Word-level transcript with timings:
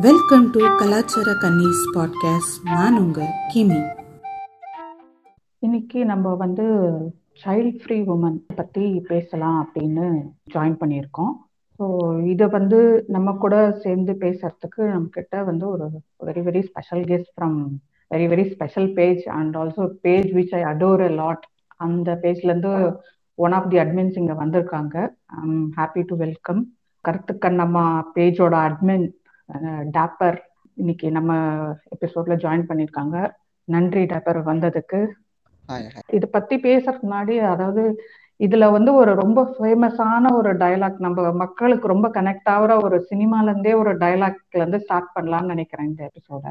Welcome 0.00 0.50
to 0.50 0.60
கலாச்சார 0.76 1.32
கன்னிஸ் 1.32 1.82
podcast 1.94 2.64
நான் 2.64 2.98
உங்க 2.98 3.26
கிமி. 3.54 3.78
இன்னைக்கு 5.58 6.04
நம்ம 6.04 6.34
வந்து 6.34 6.64
சைல்ட் 7.44 7.78
ஃப்ரீ 7.82 8.00
உமன் 8.00 8.40
பத்தி 8.56 9.00
பேசலாம் 9.00 9.58
அப்படின்னு 9.62 10.22
ஜாயின் 10.54 10.76
பண்ணியிருக்கோம். 10.80 11.32
ஸோ 11.78 11.84
இதை 12.26 12.46
வந்து 12.46 13.04
நம்ம 13.06 13.32
கூட 13.32 13.72
சேர்ந்து 13.72 14.12
பேசுறதுக்கு 14.12 14.76
நம்ம 14.76 15.06
கிட்ட 15.10 15.42
வந்து 15.42 15.68
ஒரு 15.68 15.88
very 16.24 16.42
very 16.48 16.62
special 16.62 17.00
guest 17.00 17.32
from 17.36 17.58
very 18.10 18.28
very 18.28 18.52
special 18.52 18.92
page 18.92 19.28
and 19.28 19.56
also 19.56 19.86
page 19.86 20.30
which 20.32 20.54
I 20.54 20.62
adore 20.62 21.00
a 21.00 21.08
lot 21.08 21.44
அந்த 21.76 22.20
பேஜ்லேருந்து 22.22 22.96
ஒன் 23.34 23.52
ஆஃப் 23.52 23.70
தி 23.70 23.78
அட்மின்ஸ் 23.78 24.18
இங்கே 24.18 24.32
வந்திருக்காங்க. 24.32 25.14
I'm 25.26 25.72
happy 25.76 26.02
to 26.06 26.16
welcome 26.16 26.72
Karuthukannamma 27.08 28.02
பேஜோட 28.14 28.54
admin 28.68 29.14
topper 29.90 30.38
இன்னைக்கு 30.76 31.10
நம்ம 31.10 31.32
எபிசோட்ல 31.90 32.36
ஜாயின் 32.36 32.68
பண்ணியிருக்காங்க 32.68 33.16
நன்றி 33.68 34.04
டாப்பர் 34.04 34.40
வந்ததுக்கு. 34.42 35.00
இதை 36.12 36.28
பத்தி 36.32 36.56
பேசுறதுக்கு 36.56 37.06
முன்னாடி 37.06 37.40
அதாவது 37.46 37.82
இதுல 38.40 38.70
வந்து 38.70 38.94
ஒரு 38.94 39.14
ரொம்ப 39.14 39.52
ஃபேமஸான 39.52 40.32
ஒரு 40.34 40.50
டைலாக் 40.56 40.98
நம்ம 40.98 41.32
மக்களுக்கு 41.32 41.88
ரொம்ப 41.88 42.08
கனெக்ட் 42.14 42.50
ஆகுற 42.50 42.82
ஒரு 42.82 43.06
சினிமால 43.10 43.48
இருந்தே 43.48 43.74
ஒரு 43.74 43.92
டைலாக்ல 43.98 44.54
இருந்து 44.54 44.80
ஸ்டார்ட் 44.80 45.14
பண்ணலாம்னு 45.14 45.44
நினைக்கிறேன் 45.44 45.86
இந்த 45.86 46.10
எபிசோட 46.10 46.44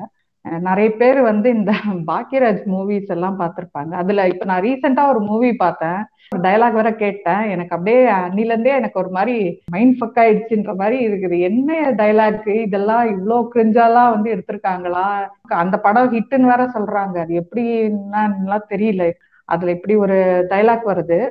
நிறைய 0.50 0.92
பேர் 0.92 1.22
வந்து 1.22 1.50
இந்த 1.50 1.72
பாக்கியராஜ் 2.12 2.64
மூவிஸ் 2.66 3.08
எல்லாம் 3.08 3.40
பார்த்துருப்பாங்க. 3.40 3.92
அதுல 3.92 4.28
இப்ப 4.28 4.46
நான் 4.46 4.62
ரீசெண்டா 4.62 5.08
ஒரு 5.10 5.20
மூவி 5.20 5.54
பார்த்தேன். 5.54 6.06
டயலாக் 6.36 6.72
வேற 6.72 6.96
கேட்டேன். 6.96 7.50
எனக்கு 7.50 7.76
அப்படியே 7.76 8.12
அன்னிலேருந்தே 8.12 8.76
எனக்கு 8.80 9.00
ஒரு 9.00 9.10
மாதிரி 9.10 9.62
மைண்ட் 9.66 10.02
ஃபக் 10.02 10.20
ஆயிடுச்சுன்ற 10.20 10.76
மாதிரி 10.76 11.08
இருக்குது. 11.08 11.40
என்ன 11.40 11.92
டைலாக் 11.92 12.62
இதெல்லாம் 12.62 13.04
இவ்வளோ 13.06 13.48
கிரிஞ்சாலாம் 13.56 14.10
வந்து 14.10 14.36
எடுத்திருக்காங்களா? 14.36 15.28
அந்த 15.42 15.78
படம் 15.78 16.14
ஹிட்டுன்னு 16.14 16.50
வேற 16.52 16.66
சொல்றாங்க. 16.66 17.18
அது 17.20 17.48
எப்படின்னா 17.48 18.60
தெரியல. 18.70 19.12
அதுல 19.46 19.72
இப்படி 19.72 19.96
ஒரு 19.96 20.48
டைலாக் 20.50 20.88
வருது. 20.88 21.30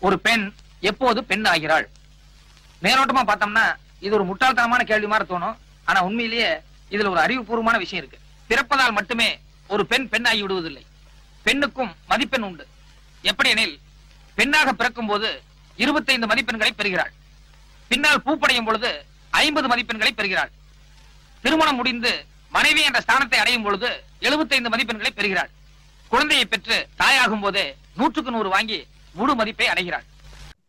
ஒரு 0.00 0.18
பெண் 0.18 0.50
எப்போது 0.80 1.24
பெண் 1.24 1.44
ஆகிறாள்? 1.44 1.88
மேலோட்டமா 2.82 3.22
பார்த்தோம்னா 3.26 3.66
இது 4.00 4.14
ஒரு 4.14 4.24
முட்டாள்தனமான 4.24 4.82
கேள்வி 4.84 5.06
மாதிரி 5.06 5.34
தோணும். 5.34 5.54
ஆனா 5.84 6.04
உண்மையிலேயே 6.04 6.48
இதுல 6.90 7.08
ஒரு 7.08 7.20
அறிவுபூர்வமான 7.20 7.78
விஷயம் 7.78 8.04
இருக்கு. 8.04 8.20
பிறப்பதால் 8.52 8.96
மட்டுமே 8.98 9.30
ஒரு 9.74 9.82
பெண் 9.90 10.08
பெண்ணாகி 10.12 10.42
விடுவதில்லை. 10.44 10.82
பெண்ணுக்கும் 11.46 11.92
மதிப்பெண் 12.10 12.46
உண்டு. 12.48 12.64
எப்படி 13.30 13.48
எனில் 13.54 13.76
பெண்ணாக 14.38 14.72
பிறக்கும் 14.80 15.10
போது 15.10 15.28
இருபத்தைந்து 15.82 16.26
மதிப்பெண்களை 16.30 16.72
பெறுகிறாள். 16.80 17.12
பின்னால் 17.90 18.22
பூப்படையும் 18.26 18.68
பொழுது 18.68 18.90
ஐம்பது 19.44 19.66
மதிப்பெண்களை 19.72 20.12
பெறுகிறாள். 20.18 20.52
திருமணம் 21.44 21.78
முடிந்து 21.80 22.12
மனைவி 22.56 22.82
என்ற 22.88 23.00
ஸ்தானத்தை 23.06 23.38
அடையும் 23.42 23.66
பொழுது 23.66 23.90
எழுபத்தைந்து 24.26 24.72
மதிப்பெண்களை 24.72 25.12
பெறுகிறாள். 25.18 25.50
குழந்தையை 26.12 26.44
பெற்று 26.46 26.78
தாயாகும் 27.02 27.44
போதே 27.44 27.66
நூற்றுக்கு 27.98 28.30
நூறு 28.36 28.48
வாங்கி 28.54 28.78
முழு 29.18 29.32
மதிப்பை 29.40 29.66
அடைகிறாள். 29.72 30.06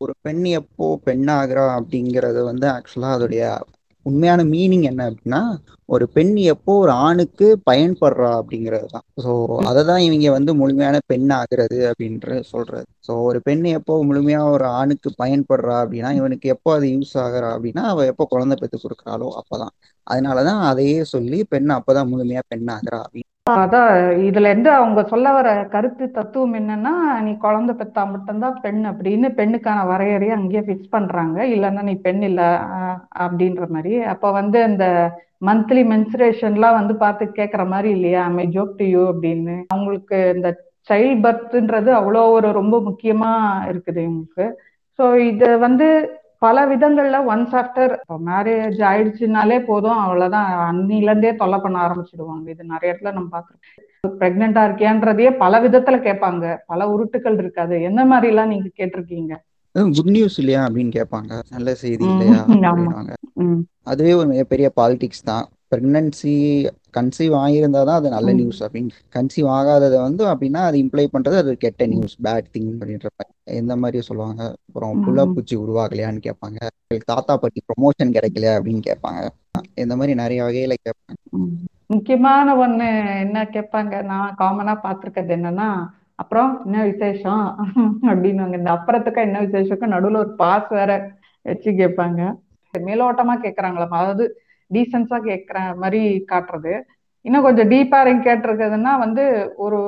ஒரு 0.03 0.13
பெண் 0.25 0.43
எப்போ 0.59 0.85
பெண்ணாகிறா 1.05 1.65
அப்படிங்கறது 1.79 2.41
வந்து 2.49 2.67
ஆக்சுவலா 2.75 3.11
அதோடைய 3.17 3.43
உண்மையான 4.05 4.41
மீனிங் 4.45 4.83
என்ன 4.83 5.01
அப்படின்னா 5.09 5.41
ஒரு 5.89 6.05
பெண் 6.09 6.33
எப்போ 6.53 6.71
ஒரு 6.77 6.93
ஆணுக்கு 7.05 7.47
பயன்படுறா 7.69 8.29
அப்படிங்கிறது 8.39 8.87
தான் 8.87 9.05
ஸோ 9.23 9.31
அதை 9.69 9.81
தான் 9.83 10.01
இவங்க 10.01 10.31
வந்து 10.31 10.51
முழுமையான 10.55 10.97
பெண் 11.07 11.29
ஆகிறது 11.31 11.79
அப்படின்ற 11.89 12.39
சொல்றது. 12.51 12.85
ஸோ 13.07 13.13
ஒரு 13.27 13.39
பெண் 13.41 13.63
எப்போ 13.73 13.95
முழுமையாக 14.03 14.53
ஒரு 14.55 14.67
ஆணுக்கு 14.79 15.11
பயன்படுறா 15.23 15.75
அப்படின்னா 15.83 16.11
இவனுக்கு 16.19 16.49
எப்போ 16.55 16.71
அது 16.77 16.87
யூஸ் 16.95 17.13
ஆகுறா 17.25 17.49
அப்படின்னா 17.55 17.83
அவள் 17.91 18.09
எப்போ 18.11 18.25
குழந்தை 18.29 18.57
பெற்று 18.61 18.79
கொடுக்குறாளோ 18.79 19.29
அப்பதான். 19.41 19.73
அதனாலதான் 20.07 20.61
அதையே 20.69 20.99
சொல்லி 21.13 21.39
பெண் 21.53 21.69
அப்போதான் 21.77 22.11
முழுமையாக 22.11 22.45
பெண் 22.47 22.67
ஆகுறா 22.75 22.99
அப்படின்னு 23.05 23.29
அதான் 23.47 23.93
இதுல 24.27 24.49
இருந்து 24.49 24.69
அவங்க 24.71 24.99
சொல்ல 25.03 25.31
வர 25.31 25.47
கருத்து 25.73 26.05
தத்துவம் 26.17 26.53
என்னன்னா 26.59 26.93
நீ 27.25 27.31
குழந்தை 27.37 27.73
பெத்தா 27.79 28.03
மட்டும்தான் 28.11 28.59
பெண் 28.65 28.79
அப்படின்னு 28.91 29.29
பெண்ணுக்கான 29.39 29.79
வரையறையை 29.89 30.33
அங்கேயே 30.37 30.61
ஃபிக்ஸ் 30.67 30.93
பண்றாங்க. 30.95 31.37
இல்லைன்னா 31.55 31.81
நீ 31.81 31.95
பெண் 32.05 32.23
இல்ல 32.29 32.41
அப்படின்ற 33.25 33.65
மாதிரி. 33.67 33.93
அப்ப 34.13 34.31
வந்து 34.31 34.59
அந்த 34.63 34.85
மந்த்லி 35.47 35.81
மென்சுரேஷன்லாம் 35.91 36.79
வந்து 36.79 36.95
பார்த்து 36.95 37.25
கேட்குற 37.39 37.65
மாதிரி 37.67 37.89
இல்லையா? 37.97 38.23
ஐ 38.43 38.47
ஜோக் 38.55 38.73
டு 38.77 38.87
யூ 38.93 39.01
அப்படின்னு. 39.13 39.57
அவங்களுக்கு 39.75 40.19
இந்த 40.35 40.49
சைல்ட் 40.89 41.23
பர்த்ன்றது 41.25 41.91
அவ்வளோ 41.99 42.23
ஒரு 42.37 42.47
ரொம்ப 42.51 42.75
முக்கியமா 42.87 43.33
இருக்குது 43.71 44.01
இவங்களுக்கு. 44.07 44.47
ஸோ 44.99 45.03
இது 45.31 45.49
வந்து 45.59 45.87
பல 46.43 46.57
விதங்கள்ல 46.71 47.17
ஒன்ஸ் 47.31 47.53
ஆஃப்டர் 47.59 47.93
மேரேஜ் 48.27 48.79
ஆயிடுச்சுனாலே 48.89 49.57
போதும் 49.69 50.01
அவ்வளவுதான். 50.05 50.49
அன்னிலேருந்தே 50.67 51.31
தொல்லை 51.41 51.59
பண்ண 51.63 51.77
ஆரம்பிச்சிடுவாங்க. 51.85 52.45
இது 52.53 52.63
நிறைய 52.73 52.91
இடத்துல 52.93 53.13
நம்ம 53.17 53.29
பாக்குறோம் 53.35 53.61
பிரெக்னெண்டா 54.21 54.61
இருக்கியான்றதையே 54.67 55.29
பல 55.43 55.59
விதத்துல 55.65 55.97
கேட்பாங்க. 56.07 56.45
பல 56.71 56.87
உருட்டுகள் 56.93 57.37
இருக்காது. 57.43 57.75
எந்த 57.89 58.01
மாதிரி 58.11 58.31
எல்லாம் 58.33 58.51
நீங்க 58.53 58.69
கேட்டிருக்கீங்க? 58.79 59.33
குட் 59.97 60.13
நியூஸ் 60.15 60.37
இல்லையா 60.41 60.61
அப்படின்னு 60.65 60.91
கேட்பாங்க. 60.97 61.31
நல்ல 61.55 61.69
செய்தி 61.83 62.05
இல்லையா 62.11 62.39
அதுவே 63.91 64.11
ஒரு 64.17 64.27
மிகப்பெரிய 64.31 64.67
பாலிடிக்ஸ் 64.75 65.27
தான். 65.29 65.45
பிரெக்னன்சி 65.73 66.33
கன்சீவ் 66.97 67.33
ஆகியிருந்தா 67.41 67.81
தான் 67.89 67.99
அது 67.99 68.09
நல்ல 68.15 68.31
நியூஸ் 68.39 68.59
அப்படின்னு 68.63 68.91
கன்சீவ் 69.15 69.47
ஆகாததை 69.57 69.99
வந்து 70.07 70.23
அப்படின்னா 70.31 70.61
அது 70.69 70.77
இம்ப்ளை 70.83 71.05
பண்றது 71.13 71.37
அது 71.43 71.51
கெட்ட 71.63 71.85
நியூஸ் 71.93 72.15
பேட் 72.25 72.49
திங் 72.55 72.71
அப்படின்ற 72.73 73.09
எந்த 73.59 73.73
மாதிரி 73.75 74.01
சொல்லுவாங்க. 74.09 74.41
அப்புறம் 74.67 75.01
புள்ள 75.05 75.25
பூச்சி 75.33 75.55
உருவாகலையான்னு 75.55 76.21
கேட்பாங்க. 76.27 76.59
தாத்தா 77.11 77.33
பாட்டி 77.37 77.61
ப்ரொமோஷன் 77.69 78.15
கிடைக்கல 78.17 78.51
அப்படின்னு 78.57 78.83
கேட்பாங்க. 78.89 79.21
இந்த 79.83 79.93
மாதிரி 79.95 80.13
நிறைய 80.21 80.39
வகையில 80.43 80.75
கேட்பாங்க. 80.85 81.19
முக்கியமான 81.93 82.55
ஒண்ணு 82.65 82.87
என்ன 83.23 83.39
கேட்பாங்க? 83.55 83.95
நான் 84.11 84.37
காமனா 84.39 84.75
பாத்திருக்கிறது 84.85 85.35
என்னன்னா 85.37 85.67
அப்புறம் 86.21 86.51
என்ன 86.65 86.85
விசேஷம்? 86.91 87.43
அப்படின்னு 88.09 88.57
இந்த 88.59 88.69
அப்புறத்துக்கு 88.77 89.21
என்ன 89.27 89.41
விசேஷக்கும் 89.47 89.93
நடுவில் 89.95 90.21
ஒரு 90.23 90.31
பாஸ் 90.41 90.69
வேற 90.79 90.91
வச்சு 91.45 91.71
கேட்பாங்க. 91.81 92.21
மேலோட்டமா 92.73 93.35
கேட்கறாங்களாம். 93.45 93.99
அதாவது 94.01 94.25
டீசென்ஸா 94.75 95.17
கேட்கற 95.29 95.59
மாதிரி 95.81 96.01
காட்டுறது. 96.31 96.73
இன்னும் 97.25 97.45
கொஞ்சம் 97.47 97.69
டீப்பா 97.73 97.99
கேட்டிருக்குதுன்னா 98.27 98.93
வந்து 99.05 99.23
ஒரு 99.65 99.79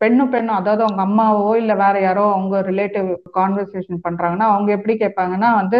பெண்ணும் 0.00 0.32
பெண்ணும் 0.32 0.58
அதாவது 0.58 0.82
அவங்க 0.86 1.02
அம்மாவோ 1.06 1.46
இல்ல 1.60 1.72
வேற 1.76 1.96
யாரோ 2.00 2.24
அவங்க 2.34 2.56
ரிலேட்டிவ் 2.68 3.08
கான்வர்சேஷன் 3.38 4.04
பண்றாங்கன்னா 4.04 4.48
அவங்க 4.52 4.70
எப்படி 4.76 4.94
கேட்பாங்கன்னா 5.00 5.50
வந்து 5.60 5.78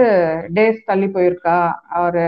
டேஸ் 0.57 0.81
தள்ளி 0.91 1.09
போயிருக்கா 1.17 1.57
அவரு 1.99 2.25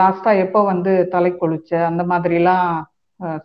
லாஸ்டா 0.00 0.30
எப்போ 0.44 0.60
வந்து 0.70 0.92
தலை 1.14 1.30
கொளிச்ச? 1.32 1.72
அந்த 1.90 2.02
மாதிரி 2.12 2.34
எல்லாம் 2.40 2.68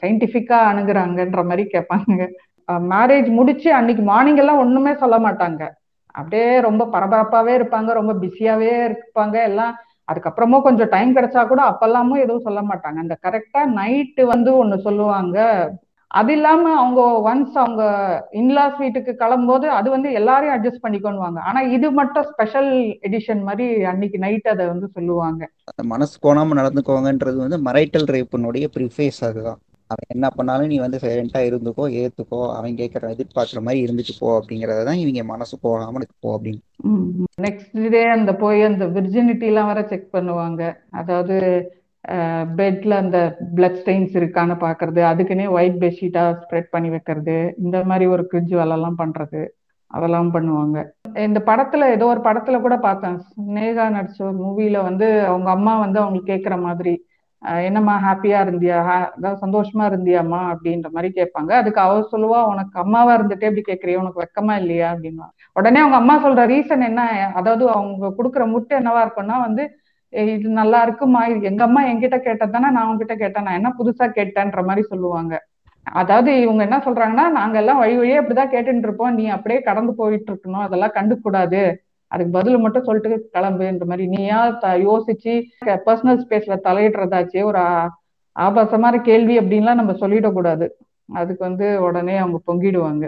சயின்டிபிக்கா 0.01 0.59
அணுகுறாங்கன்ற 0.71 1.41
மாதிரி 1.49 1.63
கேட்பாங்க. 1.73 2.21
மேரேஜ் 2.93 3.29
முடிச்சு 3.37 3.69
அன்னைக்கு 3.79 4.03
மார்னிங் 4.09 4.41
எல்லாம் 4.43 4.61
ஒண்ணுமே 4.63 4.93
சொல்ல 5.03 5.15
மாட்டாங்க. 5.25 5.61
அப்படியே 6.15 6.47
ரொம்ப 6.67 6.83
பரபரப்பாவே 6.93 7.53
இருப்பாங்க 7.59 7.89
ரொம்ப 7.99 8.13
பிஸியாவே 8.23 8.71
இருப்பாங்க 8.87 9.37
எல்லாம் 9.49 9.73
அதுக்கப்புறமும் 10.11 10.61
கொஞ்சம் 10.61 10.89
டைம் 10.89 11.15
கிடைச்சா 11.15 11.47
கூட 11.47 11.61
அப்பெல்லாமும் 11.63 12.23
எதுவும் 12.23 12.45
சொல்ல 12.47 12.61
மாட்டாங்க. 12.61 12.97
அந்த 13.05 13.17
கரெக்டா 13.27 13.63
நைட்டு 13.79 14.25
வந்து 14.33 14.51
ஒண்ணு 14.61 14.77
சொல்லுவாங்க. 14.87 15.37
அது 16.11 16.31
இல்லாம 16.33 16.63
அவங்க 16.75 17.01
ஒன்ஸ் 17.29 17.53
அவங்க 17.53 17.83
இன்லாஸ் 18.31 18.77
வீட்டுக்கு 18.77 19.11
கிளம்பும்போது 19.19 19.67
அது 19.75 19.89
வந்து 19.89 20.09
எல்லாரையும் 20.11 20.55
அட்ஜஸ்ட் 20.55 20.83
பண்ணிக்கொண்டுவாங்க 20.85 21.39
ஆனா 21.49 21.59
இது 21.75 21.91
மட்டும் 21.91 22.23
ஸ்பெஷல் 22.23 22.71
எடிஷன் 23.07 23.41
மாதிரி 23.41 23.67
அன்னைக்கு 23.83 24.17
நைட் 24.17 24.47
அதை 24.47 24.65
வந்து 24.65 24.87
சொல்லுவாங்க. 24.93 25.41
மனசு 25.93 26.15
கோணாம 26.25 26.57
நடந்துக்கோங்கன்றது 26.59 27.37
வந்து 27.45 27.59
மரைட்டல் 27.69 28.09
ரேப்பினுடைய 28.15 28.67
ப்ரிஃபேஸ் 28.77 29.21
அதுதான். 29.29 29.59
அவன் 29.91 30.11
என்ன 30.15 30.27
பண்ணாலும் 30.29 30.71
நீ 30.71 30.77
வந்து 30.83 31.01
சைலண்டா 31.03 31.41
இருந்துக்கோ 31.47 31.85
ஏத்துக்கோ 32.01 32.39
அவன் 32.57 32.79
கேட்கற 32.81 33.11
எதிர்பார்க்குற 33.15 33.61
மாதிரி 33.67 33.83
இருந்துட்டு 33.85 34.13
போ 34.19 34.29
அப்படிங்கறத 34.39 34.85
தான் 34.89 35.01
இவங்க 35.03 35.23
மனசு 35.33 35.55
போகாம 35.65 36.03
போ 36.23 36.29
அப்படின்னு. 36.37 36.61
நெக்ஸ்ட் 37.45 37.77
டே 37.95 38.01
அந்த 38.15 38.31
போய் 38.43 38.61
அந்த 38.69 38.85
விர்ஜினிட்டி 38.97 39.47
எல்லாம் 39.51 39.71
வர 39.71 39.81
செக் 39.91 40.09
பண்ணுவாங்க. 40.17 40.61
அதாவது 41.01 41.37
பெட்ல 42.59 42.93
அந்த 43.03 43.17
பிளட் 43.55 43.79
ஸ்டெயின்ஸ் 43.81 44.13
இருக்கான்னு 44.19 44.55
பாக்குறது 44.63 45.01
அதுக்குன்னே 45.09 45.47
ஒயிட் 45.55 45.81
பெட்ஷீட்டா 45.81 46.23
ஸ்ப்ரெட் 46.43 46.71
பண்ணி 46.75 46.89
வைக்கிறது 46.93 47.35
இந்த 47.63 47.77
மாதிரி 47.89 48.05
ஒரு 48.13 48.23
கிரிஞ்சு 48.31 48.55
வேலைலாம் 48.61 49.01
பண்றது 49.01 49.41
அதெல்லாம் 49.91 50.31
பண்ணுவாங்க. 50.35 50.77
இந்த 51.27 51.39
படத்துல 51.49 51.87
ஏதோ 51.95 52.05
ஒரு 52.13 52.21
படத்துல 52.27 52.59
கூட 52.61 52.75
பார்த்தேன். 52.87 53.17
நேகா 53.57 53.85
நடிச்ச 53.97 54.29
மூவில 54.41 54.81
வந்து 54.89 55.07
அவங்க 55.29 55.49
அம்மா 55.57 55.73
வந்து 55.85 55.99
அவங்க 56.03 56.19
கேட்குற 56.31 56.57
மாதிரி 56.67 56.93
என்னம்மா 57.65 57.93
ஹாப்பியா 58.03 58.39
இருந்தியா? 58.45 58.79
அதாவது 59.15 59.39
சந்தோஷமா 59.45 59.83
இருந்தியாம்மா? 59.91 60.41
அப்படின்ற 60.53 60.89
மாதிரி 60.91 61.09
கேட்பாங்க. 61.19 61.51
அதுக்கு 61.51 61.79
அவ 61.81 62.07
சொல்லுவா 62.11 62.39
உனக்கு 62.45 62.75
அம்மாவா 62.79 63.11
இருந்துட்டே 63.17 63.49
இப்படி 63.49 63.63
கேட்கறிய? 63.69 63.95
உனக்கு 63.95 64.23
வெக்கமா 64.23 64.55
இல்லையா? 64.55 64.89
அப்படின்னா. 64.93 65.27
உடனே 65.55 65.79
அவங்க 65.79 65.95
அம்மா 65.95 66.15
சொல்ற 66.25 66.43
ரீசன் 66.45 66.87
என்ன? 66.89 67.03
அதாவது 67.33 67.69
அவங்க 67.69 68.13
கொடுக்குற 68.19 68.45
முட்டை 68.47 68.75
என்னவா 68.79 69.01
இருக்கும்னா 69.05 69.37
வந்து 69.39 69.63
இது 70.13 70.49
நல்லா 70.61 70.79
இருக்குமா? 70.81 71.27
இது 71.27 71.41
எங்க 71.41 71.63
அம்மா 71.63 71.81
என்கிட்ட 71.83 72.17
கேட்டது 72.19 72.51
தானே? 72.51 72.69
நான் 72.69 72.87
உங்ககிட்ட 72.87 73.15
கேட்டேன். 73.15 73.43
நான் 73.43 73.59
என்ன 73.59 73.69
புதுசா 73.79 74.05
கேட்டேன்ற 74.17 74.61
மாதிரி 74.69 74.83
சொல்லுவாங்க. 74.87 75.33
அதாவது 75.87 76.31
இவங்க 76.41 76.61
என்ன 76.63 76.77
சொல்றாங்கன்னா 76.85 77.25
நாங்க 77.37 77.57
எல்லாம் 77.57 77.77
வழி 77.77 77.95
வழியே 77.97 78.19
அப்படிதான் 78.21 78.53
கேட்டுட்டு 78.55 78.87
இருப்போம். 78.87 79.13
நீ 79.13 79.23
அப்படியே 79.27 79.59
கடந்து 79.61 79.93
போயிட்டு 79.95 80.29
இருக்கணும். 80.33 80.65
அதெல்லாம் 80.67 80.95
கண்டுக்கூடாது 80.97 81.61
அதுக்கு 82.11 82.31
பதில் 82.31 82.57
மட்டும் 82.57 82.83
சொல்லிட்டு 82.83 83.29
கிளம்புன்ற 83.33 83.85
மாதிரி 83.85 84.07
நீயா 84.07 84.47
யோசிச்சு 84.59 85.43
பர்சனல் 85.65 86.23
ஸ்பேஸ்ல 86.29 86.57
தலையிடுறதாச்சே 86.63 87.43
ஒரு 87.43 87.89
ஆபாசமான 88.31 88.97
கேள்வி 88.97 89.37
அப்படின்லாம் 89.37 89.73
நம்ம 89.73 89.91
சொல்லிடக்கூடாது. 89.91 90.69
அதுக்கு 91.13 91.45
வந்து 91.45 91.81
உடனே 91.81 92.17
அவங்க 92.17 92.39
பொங்கிடுவாங்க. 92.47 93.07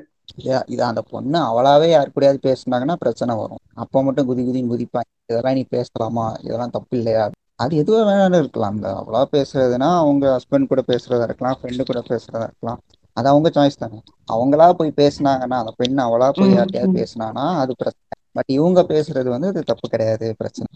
இத- 0.66 0.86
அந்த 0.86 1.02
பொண்ணு 1.02 1.40
அவளாவே 1.40 1.90
யார் 1.90 2.12
கூடயாவது 2.16 2.38
பேசுனாங்கன்னா 2.48 2.94
பிரச்சனை 2.94 3.36
வரும். 3.36 3.58
அப்போ 3.74 4.04
மட்டும் 4.04 4.30
குதி 4.30 4.42
குதின்னு 4.42 4.74
குதிப்பாங்க. 4.74 5.24
இதெல்லாம் 5.26 5.54
நீ 5.54 5.66
பேசலாமா? 5.70 6.36
இதெல்லாம் 6.44 6.70
தப்பு 6.70 6.98
இல்லையா? 6.98 7.30
அது 7.56 7.84
எதுவா 7.84 8.08
வேணாலும் 8.08 8.38
இருக்கலாம். 8.38 8.76
இந்த 8.76 9.06
அவளா 9.08 9.26
பேசுறதுன்னா 9.32 9.98
அவங்க 9.98 10.40
ஹஸ்பண்ட் 10.40 10.68
கூட 10.68 10.84
பேசுறதா 10.88 11.24
இருக்கலாம். 11.24 11.58
ஃப்ரெண்டு 11.62 11.82
கூட 11.86 12.00
பேசுறதா 12.00 12.44
இருக்கலாம். 12.44 12.80
அது 13.14 13.28
அவங்க 13.28 13.50
சாய்ஸ் 13.50 13.78
தானே. 13.78 14.02
அவங்களா 14.34 14.74
போய் 14.74 14.94
பேசுனாங்கன்னா 14.98 15.54
அந்த 15.54 15.74
பெண் 15.76 16.00
அவளா 16.00 16.30
போய் 16.34 16.54
யார்கிட்டயாவது. 16.54 17.06
பேசுனானா 17.06 17.58
அது 17.58 17.76
பிரச்சனை. 17.78 18.23
பட் 18.36 18.52
இவங்க 18.58 18.80
பேசுறது 18.92 19.30
வந்து 19.34 19.50
அது 19.52 19.62
தப்பு 19.72 19.88
கிடையாது 19.94 20.28
பிரச்சனை. 20.40 20.68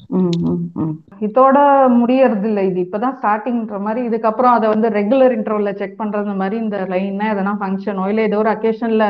இதோட 1.28 1.58
முடியறது 2.00 2.48
இல்ல 2.50 2.62
இது 2.70 2.80
இப்பதான் 2.86 3.16
ஸ்டார்டிங்ன்ற 3.20 3.78
மாதிரி 3.86 4.02
இதுக்கப்புறம் 4.10 4.56
அதை 4.58 4.68
வந்து 4.74 4.90
ரெகுலர் 5.00 5.36
இன்டர்வல்ல 5.38 5.74
செக் 5.82 6.00
பண்றது 6.02 6.36
மாதிரி 6.42 6.58
இந்த 6.66 6.80
லைன்னா 6.94 7.28
எதனா 7.34 7.54
ஃபங்க்ஷனோ 7.62 8.06
இல்ல 8.12 8.28
ஏதோ 8.30 8.40
ஒரு 8.44 8.52
அக்கேஷன்ல 8.56 9.06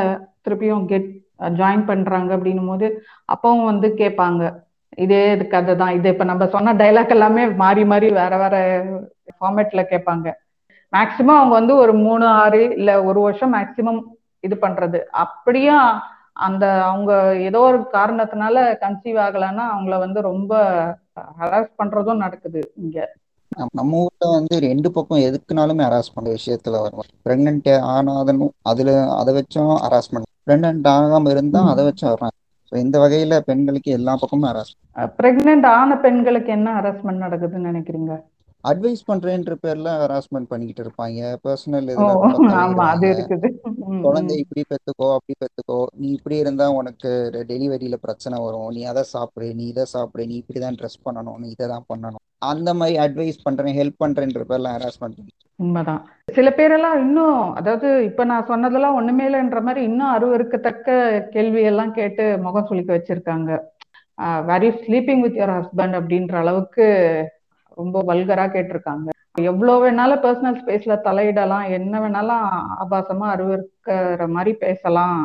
திருப்பியும் 0.45 0.87
கெட் 0.91 1.09
ஜாயின் 1.59 1.87
பண்றாங்க 1.91 2.29
அப்படின்னும் 2.37 2.71
போது 2.71 2.87
அப்பவும் 3.33 3.69
வந்து 3.71 3.87
கேட்பாங்க. 4.01 4.43
இதே 4.97 5.21
இது 5.35 5.45
கதை 5.47 5.73
தான். 5.81 5.95
இது 5.97 6.07
இப்ப 6.13 6.25
நம்ம 6.29 6.43
சொன்ன 6.55 6.73
டைலாக் 6.81 7.13
எல்லாமே 7.15 7.43
மாறி 7.63 7.83
மாறி 7.91 8.07
வேற 8.19 8.33
வேற 8.43 8.55
ஃபார்மேட்ல 9.37 9.81
கேட்பாங்க. 9.91 10.27
மேக்சிமம் 10.93 11.37
அவங்க 11.39 11.53
வந்து 11.59 11.73
ஒரு 11.83 11.93
மூணு 12.05 12.25
ஆறு 12.43 12.61
இல்ல 12.77 12.91
ஒரு 13.09 13.19
வருஷம் 13.25 13.53
மேக்சிமம் 13.57 13.99
இது 14.43 14.55
பண்றது. 14.61 14.99
அப்படியும் 15.23 15.87
அந்த 16.37 16.65
அவங்க 16.83 17.11
ஏதோ 17.47 17.59
ஒரு 17.69 17.79
காரணத்தினால 17.93 18.55
கன்சீவ் 18.81 19.17
ஆகலைன்னா 19.25 19.63
அவங்கள 19.73 19.95
வந்து 19.99 20.19
ரொம்ப 20.21 20.51
ஹராஸ் 21.39 21.71
பண்றதும் 21.79 22.23
நடக்குது 22.25 22.61
இங்க. 22.83 22.97
நம்ம 23.77 23.97
ஊர்ல 23.97 24.25
வந்து 24.33 24.55
ரெண்டு 24.65 24.87
பக்கம் 24.91 25.23
எதுக்குனாலுமே 25.27 25.83
ஹராஸ் 25.85 26.13
பண்ற 26.15 26.29
விஷயத்துல 26.37 26.81
வரும். 26.83 27.07
பிரெக்னென்ட் 27.25 27.69
ஆனாதனும் 27.93 28.53
அதுல 28.71 28.95
அதை 29.19 29.33
வச்சும் 29.37 29.73
ஹராஸ்மெண்ட் 29.85 30.29
பிரெக்னென்ட் 30.47 30.89
ஆகாம 30.95 31.31
இருந்தா. 31.35 31.61
அதை 31.71 31.83
வச்சும் 31.85 32.11
வர்றாங்க. 32.11 32.35
ஸோ 32.71 32.75
இந்த 32.85 32.97
வகையில 32.99 33.35
பெண்களுக்கு 33.49 33.89
எல்லா 33.91 34.13
பக்கமும் 34.21 34.49
ஹராஸ் 34.51 34.73
பிரெக்னென்ட் 35.19 35.67
ஆன 35.75 35.97
பெண்களுக்கு 36.05 36.51
என்ன 36.51 36.69
ஹராஸ்மெண்ட் 36.79 37.23
நடக்குதுன்னு 37.25 37.69
நினைக்கிறீங்க? 37.71 38.13
அட்வைஸ் 38.69 39.01
பண்றேன்ற 39.09 39.53
பேர்ல 39.63 39.89
ஹராஸ்மெண்ட் 40.01 40.49
பண்ணிக்கிட்டு 40.51 40.83
இருப்பாங்க. 40.85 41.19
பர்சனல் 41.45 41.89
குழந்தை. 44.05 44.35
இப்படி 44.43 44.63
பெத்துக்கோ 44.71 45.07
அப்படி 45.17 45.35
பெத்துக்கோ. 45.41 45.79
நீ 46.01 46.07
இப்படி 46.17 46.37
இருந்தா 46.43 46.67
உனக்கு 46.79 47.11
டெலிவரியில 47.51 47.97
பிரச்சனை 48.05 48.37
வரும். 48.45 48.69
நீ 48.77 48.83
அதை 48.91 49.03
சாப்பிடு 49.13 49.49
நீ 49.59 49.65
இதை 49.73 49.85
சாப்பிடு 49.95 50.29
நீ 50.31 50.37
இப்படிதான் 50.43 50.79
ட்ரெஸ் 50.81 51.03
பண்ணணும் 51.07 51.39
நீ 51.43 51.49
இதை 51.55 51.67
தான் 51.73 51.87
பண்ணணும். 51.93 52.23
அந்த 52.51 52.69
மாதிரி 52.79 52.95
அட்வைஸ் 53.05 53.45
பண்றேன் 53.45 53.77
ஹெல்ப் 53.79 54.01
பண்றேன்ற 54.03 54.41
பேர்ல 54.49 54.73
ஹராஸ்மெண்ட் 54.75 55.21
உண்மைதான். 55.59 56.01
சில 56.37 56.47
பேரெல்லாம் 56.57 56.97
இன்னும் 57.03 57.39
அதாவது 57.59 57.87
இப்ப 58.09 58.25
நான் 58.31 58.49
சொன்னதெல்லாம் 58.49 58.97
ஒண்ணுமே 58.99 59.23
இல்லைன்ற 59.29 59.59
மாதிரி 59.67 59.81
இன்னும் 59.89 60.13
அருவருக்கத்தக்க 60.15 60.97
கேள்வி 61.35 61.61
எல்லாம் 61.69 61.93
கேட்டு 61.99 62.25
முகம் 62.45 62.67
சுளிக்க 62.69 62.91
வச்சிருக்காங்க. 62.97 63.51
Where 64.49 64.65
you 64.65 64.71
sleeping 64.83 65.23
with 65.23 65.39
your 65.39 65.55
husband 65.57 65.97
அப்படின்ற 65.99 66.35
அளவுக்கு 66.43 66.85
ரொம்ப 67.81 68.03
வல்கரா 68.09 68.45
கேட்டிருக்காங்க. 68.55 69.07
எவ்வளவு 69.51 69.81
வேணாலும் 69.83 70.23
பர்சனல் 70.25 70.59
ஸ்பேஸ்ல 70.59 70.93
தலையிடலாம். 71.07 71.65
என்ன 71.77 71.99
வேணாலும் 72.03 72.45
ஆபாசமா 72.83 73.25
அருவருக்கிற 73.33 74.27
மாதிரி 74.35 74.53
பேசலாம். 74.65 75.19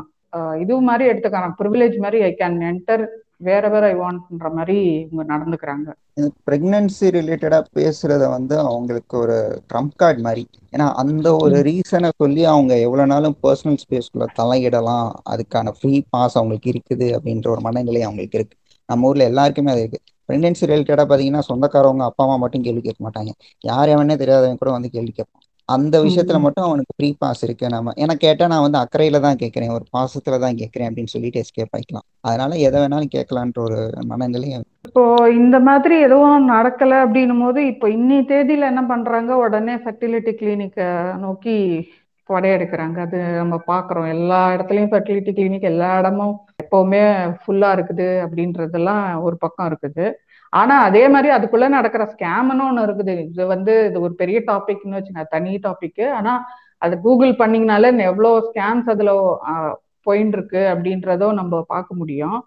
இது 0.62 0.74
மாதிரி 0.88 1.04
எடுத்துக்கலாம் 1.12 1.58
ப்ரிவிலேஜ் 1.60 1.96
மாதிரி 2.04 2.18
ஐ 2.28 2.30
கேன் 2.38 2.60
என்டர் 2.70 3.02
வேற 3.46 3.64
வேற 3.72 3.84
ஐ 3.92 3.94
வாண்ட்ன்ற 4.00 4.48
மாதிரி 4.56 4.76
இவங்க 5.04 5.24
நடந்துக்கிறாங்க. 5.32 5.88
பிரெக்னன்சி 6.48 7.06
ரிலேட்டடா 7.16 7.58
பேசுறத 7.78 8.24
வந்து 8.34 8.54
அவங்களுக்கு 8.68 9.14
ஒரு 9.22 9.36
ட்ரம்ப் 9.70 9.96
கார்டு 10.00 10.20
மாதிரி. 10.26 10.44
ஏன்னா 10.74 10.86
அந்த 11.02 11.28
ஒரு. 11.44 11.56
ரீசனை 11.68 12.10
சொல்லி 12.22 12.42
அவங்க 12.52 12.72
எவ்வளவு 12.86 13.10
நாளும் 13.12 13.36
பர்சனல் 13.44 13.80
ஸ்பேஸ்க்குள்ள 13.84 14.26
தலையிடலாம். 14.40 15.08
அதுக்கான 15.32 15.72
ஃப்ரீ 15.78 15.94
பாஸ் 16.14 16.36
அவங்களுக்கு 16.40 16.72
இருக்குது 16.74 17.08
அப்படின்ற 17.18 17.48
ஒரு 17.54 17.64
மனநிலை 17.68 18.02
அவங்களுக்கு 18.08 18.38
இருக்கு. 18.40 18.56
நம்ம 18.88 19.08
ஊர்ல 19.10 19.28
எல்லாருக்குமே 19.32 19.72
அது 19.74 19.82
இருக்கு. 19.84 20.00
பிரெக்னன்சி 20.32 20.68
ரிலேட்டடா 20.70 21.06
பாத்தீங்கன்னா 21.10 21.42
சொந்தக்காரவங்க 21.50 22.04
அப்பா 22.08 22.24
அம்மா 22.24 22.36
மட்டும் 22.36 22.66
கேள்வி 22.66 22.80
கேட்க 22.80 23.00
மாட்டாங்க. 23.06 23.32
யார் 23.64 23.88
எவனே 23.88 24.16
தெரியாதவங்க 24.16 24.60
கூட 24.62 24.70
வந்து 24.70 24.90
கேள்வி 24.90 25.12
கேட்பான். 25.12 25.42
அந்த 25.68 25.96
விஷயத்துல. 26.04 26.38
மட்டும் 26.44 26.64
அவனுக்கு 26.64 26.94
ஃப்ரீ 26.96 27.08
பாஸ் 27.18 27.42
இருக்கு. 27.44 27.66
நம்ம 27.68 27.92
ஏன்னா 27.96 28.14
கேட்டா 28.24 28.46
நான் 28.46 28.64
வந்து 28.66 28.78
அக்கறையில 28.78 29.20
தான் 29.20 29.36
கேட்கிறேன். 29.36 29.72
ஒரு 29.76 29.84
பாசத்துல 29.96 30.38
தான் 30.38 30.58
கேட்கிறேன் 30.60 30.88
அப்படின்னு 30.88 31.12
சொல்லிட்டு 31.14 31.42
எஸ்கேப் 31.42 31.74
ஆயிக்கலாம். 31.76 32.06
அதனால 32.20 32.56
எதை 32.66 32.78
வேணாலும் 32.82 33.14
கேட்கலான்ற 33.16 33.60
ஒரு 33.68 33.78
மனநிலை 34.06 34.50
இப்போ 34.88 35.02
இந்த 35.40 35.56
மாதிரி 35.60 35.96
எதுவும் 36.00 36.48
நடக்கல 36.50 36.94
அப்படின்னும் 37.04 37.42
போது 37.44 37.60
இப்போ 37.66 37.86
இன்னி 37.88 38.18
தேதியில 38.30 38.70
என்ன 38.72 38.82
பண்றாங்க? 38.84 39.30
உடனே 39.44 39.74
ஃபெர்டிலிட்டி 39.76 40.32
கிளினிக்கை 40.40 40.88
நோக்கி 41.24 41.56
படையெடுக்கிறாங்க. 42.30 42.98
அது 43.06 43.18
நம்ம 43.40 43.54
பாக்குறோம். 43.72 44.08
எல்லா 44.16 44.40
இடத்துலயும் 44.54 44.90
ஃபெர்டிலிட்டி 44.92 45.32
கிளினிக் 45.38 45.70
எல்லா 45.72 45.90
இடமும் 46.00 46.34
எப்பவுமே 46.62 47.02
ஃபுல்லா 47.42 47.70
இருக்குது 47.76 48.08
அப்படின்றதெல்லாம் 48.26 49.04
ஒரு 49.26 49.36
பக்கம் 49.44 49.68
இருக்குது. 49.70 50.06
ஆனா 50.52 50.74
அதே 50.88 51.02
மாதிரி 51.08 51.28
அதுக்குள்ள 51.36 51.68
நடக்கிற 51.76 52.04
ஸ்கேம்னு 52.14 52.64
ஒண்ணு 52.68 52.86
இருக்குது. 52.88 53.14
இது 53.30 53.46
வந்து 53.54 53.74
இது 53.88 54.00
ஒரு 54.06 54.14
பெரிய 54.22 54.38
டாபிக்னு 54.50 54.98
வச்சுங்க 54.98 55.24
தனி 55.34 55.52
டாபிக் 55.66 56.04
ஆனா 56.18 56.34
அது 56.78 56.94
கூகுள் 57.06 57.32
பண்ணீங்கனாலே 57.42 57.90
எவ்வளவு 58.10 58.46
ஸ்கேம்ஸ் 58.48 58.88
அதுல 58.94 59.12
போயின்னு 60.06 60.36
இருக்கு 60.38 60.62
அப்படின்றதோ 60.74 61.28
நம்ம 61.40 61.62
பார்க்க 61.74 62.00
முடியும். 62.00 62.38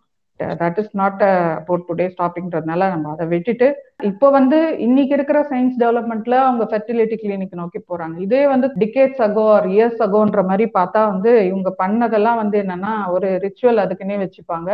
That 0.61 0.79
is 0.81 0.93
not 1.01 1.21
about 1.27 1.85
today 1.89 2.05
டாபிக்ன்றதுனால 2.19 2.87
நம்ம 2.93 3.11
அதை 3.13 3.25
விட்டுட்டு 3.33 3.67
இப்போ 4.09 4.27
வந்து 4.37 4.57
இன்னைக்கு 4.85 5.13
இருக்கிற 5.17 5.39
சயின்ஸ் 5.51 5.77
டெவலப்மெண்ட்ல 5.83 6.35
அவங்க 6.47 6.63
ஃபெர்டிலிட்டி 6.71 7.17
கிளினிக் 7.21 7.59
நோக்கி 7.61 7.79
போறாங்க. 7.89 8.15
இதே 8.25 8.41
வந்து 8.53 8.67
டிகேட்ஸ் 8.81 9.21
அகோ 9.27 9.45
ஆர் 9.55 9.67
இயர்ஸ் 9.75 10.01
அகோன்ற 10.07 10.41
மாதிரி 10.49 10.65
பார்த்தா 10.77 11.01
வந்து 11.13 11.31
இவங்க 11.49 11.71
பண்ணதெல்லாம் 11.83 12.41
வந்து 12.43 12.57
என்னன்னா 12.63 12.93
ஒரு 13.15 13.29
ரிச்சுவல் 13.45 13.83
அதுக்குன்னே 13.85 14.17
வச்சுப்பாங்க. 14.25 14.69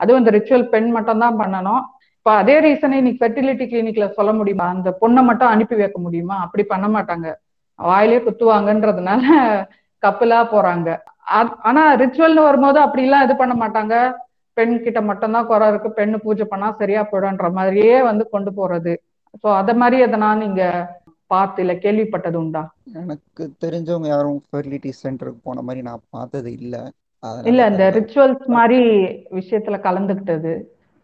அதுவும் 0.00 0.20
அந்த 0.22 0.32
ரிச்சுவல் 0.38 0.66
பெண் 0.74 0.90
மட்டும் 0.96 1.22
தான் 1.24 1.38
பண்ணணும். 1.42 1.82
இப்போ 2.18 2.30
அதே 2.42 2.56
ரீசனை 2.66 2.96
இன்னைக்கு 3.00 3.22
ஃபெர்டிலிட்டி 3.22 3.64
கிளினிக்ல 3.72 4.06
சொல்ல 4.18 4.30
முடியுமா? 4.38 4.66
அந்த 4.74 4.90
பொண்ணை 5.02 5.22
மட்டும் 5.30 5.52
அனுப்பி 5.54 5.76
வைக்க 5.80 5.98
முடியுமா? 6.06 6.36
அப்படி 6.46 6.62
பண்ண 6.72 6.86
மாட்டாங்க. 6.96 7.28
வாயிலே 7.78 8.18
குத்துவாங்கன்றதுனால 8.26 9.22
கப்பலா 10.04 10.38
போறாங்க. 10.54 10.88
ஆனா 11.68 11.82
ரிச்சுவல்னு 12.02 12.42
வரும்போது 12.48 12.78
அப்படிலாம் 12.86 13.24
இது 13.26 13.34
பண்ண 13.42 13.54
மாட்டாங்க. 13.62 13.94
பெண் 14.56 14.74
கிட்ட 14.84 15.00
மட்டும்தான் 15.02 15.48
குறை 15.48 15.66
இருக்கு 15.68 15.90
பெண்ணு 15.98 16.18
பூஜை 16.18 16.44
பண்ணா 16.44 16.68
சரியா 16.80 17.02
போயிடும்ன்ற 17.10 17.48
மாதிரியே 17.52 17.96
வந்து 18.02 18.24
கொண்டு 18.30 18.52
போறது. 18.58 18.94
சோ 19.42 19.48
அத 19.56 19.70
மாதிரி 19.74 19.96
எதனா 20.04 20.28
நீங்க 20.42 20.62
பார்த்து 21.30 21.62
இல்ல 21.62 21.72
கேள்விப்பட்டது 21.76 22.36
உண்டா? 22.36 22.62
எனக்கு 23.00 23.44
தெரிஞ்சவங்க 23.64 24.08
யாரும் 24.08 24.42
ஃபெர்டிலிட்டி 24.46 24.90
சென்டருக்கு 25.00 25.40
போன 25.42 25.62
மாதிரி 25.62 25.82
நான் 25.88 26.06
பார்த்தது 26.10 26.50
இல்லை. 26.58 26.82
இல்ல 27.44 27.62
இந்த 27.70 27.84
ரிச்சுவல்ஸ் 27.96 28.46
மாதிரி 28.56 28.80
விஷயத்துல 29.38 29.76
கலந்துக்கிட்டது. 29.86 30.52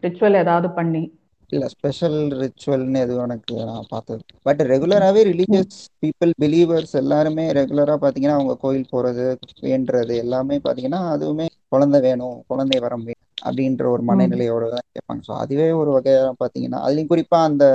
ரிச்சுவல் 0.03 0.41
ஏதாவது 0.43 0.67
பண்ணி. 0.71 1.03
இல்ல 1.49 1.65
ஸ்பெஷல் 1.67 2.17
ரிச்சுவல்னு 2.39 2.99
எதுவும் 2.99 3.25
எனக்கு 3.25 3.55
நான் 3.69 3.89
பார்த்தது 3.89 4.21
பட் 4.45 4.61
ரெகுலராகவே 4.71 5.21
ரிலீஜியஸ் 5.27 5.75
பீப்புள் 6.03 6.31
பிலீவர்ஸ் 6.43 6.95
எல்லாருமே 7.01 7.45
ரெகுலராக 7.59 7.97
பார்த்தீங்கன்னா 7.97 8.37
அவங்க 8.39 8.55
கோயில் 8.57 8.91
போகிறது 8.91 9.25
வேண்டுறது 9.63 10.15
எல்லாமே 10.23 10.57
பார்த்தீங்கன்னா 10.57 11.01
அதுவுமே 11.13 11.47
குழந்தை 11.73 11.99
வேணும் 12.07 12.37
குழந்தை 12.51 12.79
வரம் 12.85 13.05
வேணும் 13.07 13.29
அப்படின்ற 13.47 13.85
ஒரு 13.93 14.03
மனநிலையோட 14.09 14.65
தான் 14.75 14.87
கேட்பாங்க. 14.95 15.21
ஸோ 15.27 15.33
அதுவே 15.43 15.67
ஒரு 15.81 15.91
வகையாக 15.97 16.33
பார்த்தீங்கன்னா 16.41 16.81
அதுலேயும் 16.85 17.11
குறிப்பாக 17.13 17.49
அந்த 17.51 17.65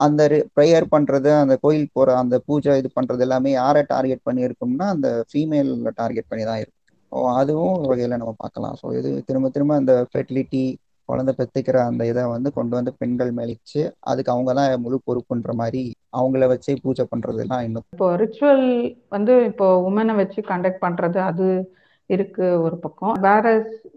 அந்த 0.00 0.22
ப்ரேயர் 0.56 0.86
பண்ணுறது 0.94 1.30
அந்த 1.42 1.54
கோயில் 1.62 1.92
போகிற 1.96 2.16
அந்த 2.22 2.36
பூஜை 2.48 2.72
இது 2.80 2.88
பண்ணுறது 2.96 3.22
எல்லாமே 3.26 3.50
யாரை 3.60 3.82
டார்கெட் 3.92 4.26
பண்ணி 4.26 4.42
இருக்கும்னா 4.46 4.86
அந்த 4.94 5.08
ஃபீமேல் 5.30 5.70
டார்கெட் 6.00 6.30
பண்ணி 6.30 6.44
தான் 6.48 6.60
இருக்கும் 6.62 6.74
ஸோ 7.12 7.20
அதுவும் 7.40 7.76
ஒரு 7.76 7.88
வகையில் 7.92 8.20
நம்ம 8.22 8.34
பார்க்கலாம். 8.42 8.74
ஸோ 8.80 8.86
இது 8.98 9.10
திரும்ப 9.28 9.48
திரும்ப 9.54 9.74
அந்த 9.80 9.94
ஃபெர்டிலிட்டி 10.10 10.64
குழந்தை 11.08 11.32
பெத்துக்கிற 11.38 11.76
அந்த 11.88 12.02
இதை 12.10 12.22
வந்து 12.34 12.48
கொண்டு 12.56 12.74
வந்து 12.78 12.92
பெண்கள் 13.00 13.30
மேலிச்சு 13.38 13.80
அதுக்கு 14.10 14.32
அவங்க 14.34 14.52
தான் 14.58 14.82
முழு 14.84 14.96
பொறுப்புன்ற 15.08 15.52
மாதிரி 15.60 15.82
அவங்கள 16.18 16.46
வச்சே 16.52 16.74
பூஜை 16.84 17.04
பண்றதுலாம் 17.12 17.64
இன்னும். 17.66 17.86
இப்போ 17.96 18.08
ரிச்சுவல் 18.22 18.64
வந்து 19.16 19.34
இப்போ 19.50 19.68
உமனை 19.88 20.16
வச்சு 20.20 20.42
கண்டக்ட் 20.52 20.84
பண்றது 20.86 21.20
அது 21.30 21.46
இருக்கு 22.06 22.62
ஒரு 22.62 22.76
பக்கம். 22.78 23.14
வேற 23.20 23.44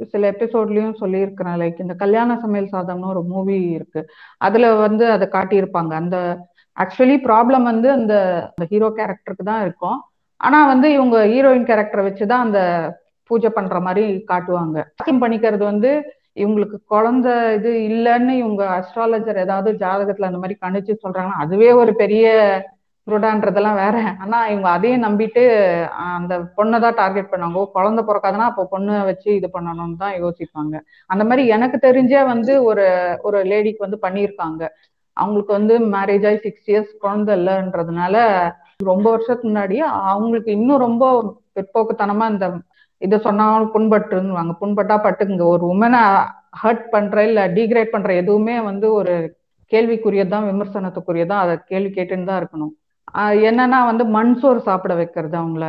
சில 0.08 0.32
எபிசோட்லயும் 0.32 0.94
சொல்லியிருக்கிறேன் 0.94 1.60
லைக் 1.62 1.80
இந்த 1.80 1.94
கல்யாண 1.94 2.38
சமையல் 2.38 2.72
சாதம்னு 2.72 3.12
ஒரு 3.14 3.22
மூவி 3.24 3.58
இருக்கு. 3.70 4.02
அதுல 4.38 4.74
வந்து 4.76 5.12
அதை 5.12 5.28
காட்டியிருப்பாங்க. 5.32 5.94
அந்த 5.94 6.18
ஆக்சுவலி 6.78 7.18
ப்ராப்ளம் 7.28 7.64
வந்து 7.64 7.92
அந்த 7.92 8.14
ஹீரோ 8.70 8.90
கேரக்டருக்கு 8.90 9.44
தான் 9.44 9.62
இருக்கும். 9.62 10.00
ஆனா 10.38 10.68
வந்து 10.68 10.94
இவங்க 10.94 11.18
ஹீரோயின் 11.26 11.68
கேரக்டரை 11.70 12.04
வச்சுதான் 12.10 12.46
அந்த 12.48 12.60
பூஜை 13.30 13.50
பண்ற 13.50 13.80
மாதிரி 13.80 14.24
காட்டுவாங்க. 14.28 14.78
பண்ணிக்கிறது 15.24 15.64
வந்து 15.72 15.92
இவங்களுக்கு 16.36 16.78
குழந்தை 16.86 17.54
இது 17.54 17.72
இல்லைன்னு 17.90 18.34
இவங்க 18.44 18.64
அஸ்ட்ராலஜர் 18.78 19.38
ஏதாவது 19.38 19.72
ஜாதகத்துல 19.78 20.30
அந்த 20.30 20.40
மாதிரி 20.42 20.56
கணிச்சு 20.66 20.94
சொல்றாங்கன்னா 21.04 21.42
அதுவே 21.46 21.72
ஒரு 21.72 21.96
பெரிய 21.96 22.28
குருடான்றதெல்லாம் 23.08 23.80
வேற. 23.84 23.98
ஆனா 24.24 24.38
இவங்க 24.52 24.70
அதையும் 24.70 25.06
நம்பிட்டு 25.06 25.44
அந்த 26.18 26.34
பொண்ணை 26.58 26.78
தான் 26.86 26.98
டார்கெட் 27.02 27.32
பண்ணாங்க 27.32 27.64
குழந்தை 27.78 28.02
பிறக்காதுன்னா 28.10 28.48
அப்போ 28.52 28.64
பொண்ணை 28.74 28.96
வச்சு 29.10 29.30
இது 29.40 29.48
பண்ணணும்னு 29.56 29.98
தான் 30.04 30.16
யோசிப்பாங்க. 30.24 30.76
அந்த 31.10 31.24
மாதிரி 31.30 31.44
எனக்கு 31.56 31.78
தெரிஞ்சே 31.88 32.22
வந்து 32.34 32.56
ஒரு 32.70 32.86
ஒரு 33.28 33.40
லேடிக்கு 33.52 33.86
வந்து 33.88 34.00
பண்ணியிருக்காங்க. 34.06 34.62
அவங்களுக்கு 35.18 35.54
வந்து 35.60 35.76
மேரேஜ் 35.96 36.26
ஆகி 36.30 36.40
சிக்ஸ் 36.46 36.68
இயர்ஸ் 36.72 36.92
குழந்தை 37.04 37.32
இல்லைன்றதுனால 37.40 38.16
ரொம்ப 38.90 39.06
வருஷத்துக்கு 39.10 39.50
முன்னாடி 39.50 39.78
அவங்களுக்கு 40.12 40.50
இன்னும் 40.58 40.84
ரொம்ப 40.86 41.06
பிற்போக்குத்தனமா 41.56 42.26
இந்த 42.34 42.48
இதை 43.02 43.18
சொன்னாலும் 43.26 43.74
புண்பட்டுருங்குவாங்க 43.74 44.54
புண்பட்டா 44.62 44.96
பட்டுக்குங்க. 45.04 45.46
ஒரு 45.54 45.64
உமனை 45.74 46.02
ஹர்ட் 46.62 46.86
பண்ற 46.94 47.24
இல்ல 47.30 47.42
டீக்ரேட் 47.58 47.94
பண்ற 47.94 48.10
எதுவுமே 48.22 48.56
வந்து 48.70 48.88
ஒரு 49.00 49.14
கேள்விக்குரியதான் 49.72 50.48
விமர்சனத்துக்குரியதான் 50.52 51.44
அதை 51.44 51.56
கேள்வி 51.72 51.92
கேட்டுன்னு 51.98 52.30
தான் 52.30 52.40
இருக்கணும். 52.42 52.74
என்னன்னா 53.50 53.80
வந்து 53.92 54.04
மண் 54.16 54.34
சோறு 54.42 54.60
சாப்பிட 54.62 54.94
வைக்கிறது 54.96 55.36
அவங்கள. 55.42 55.66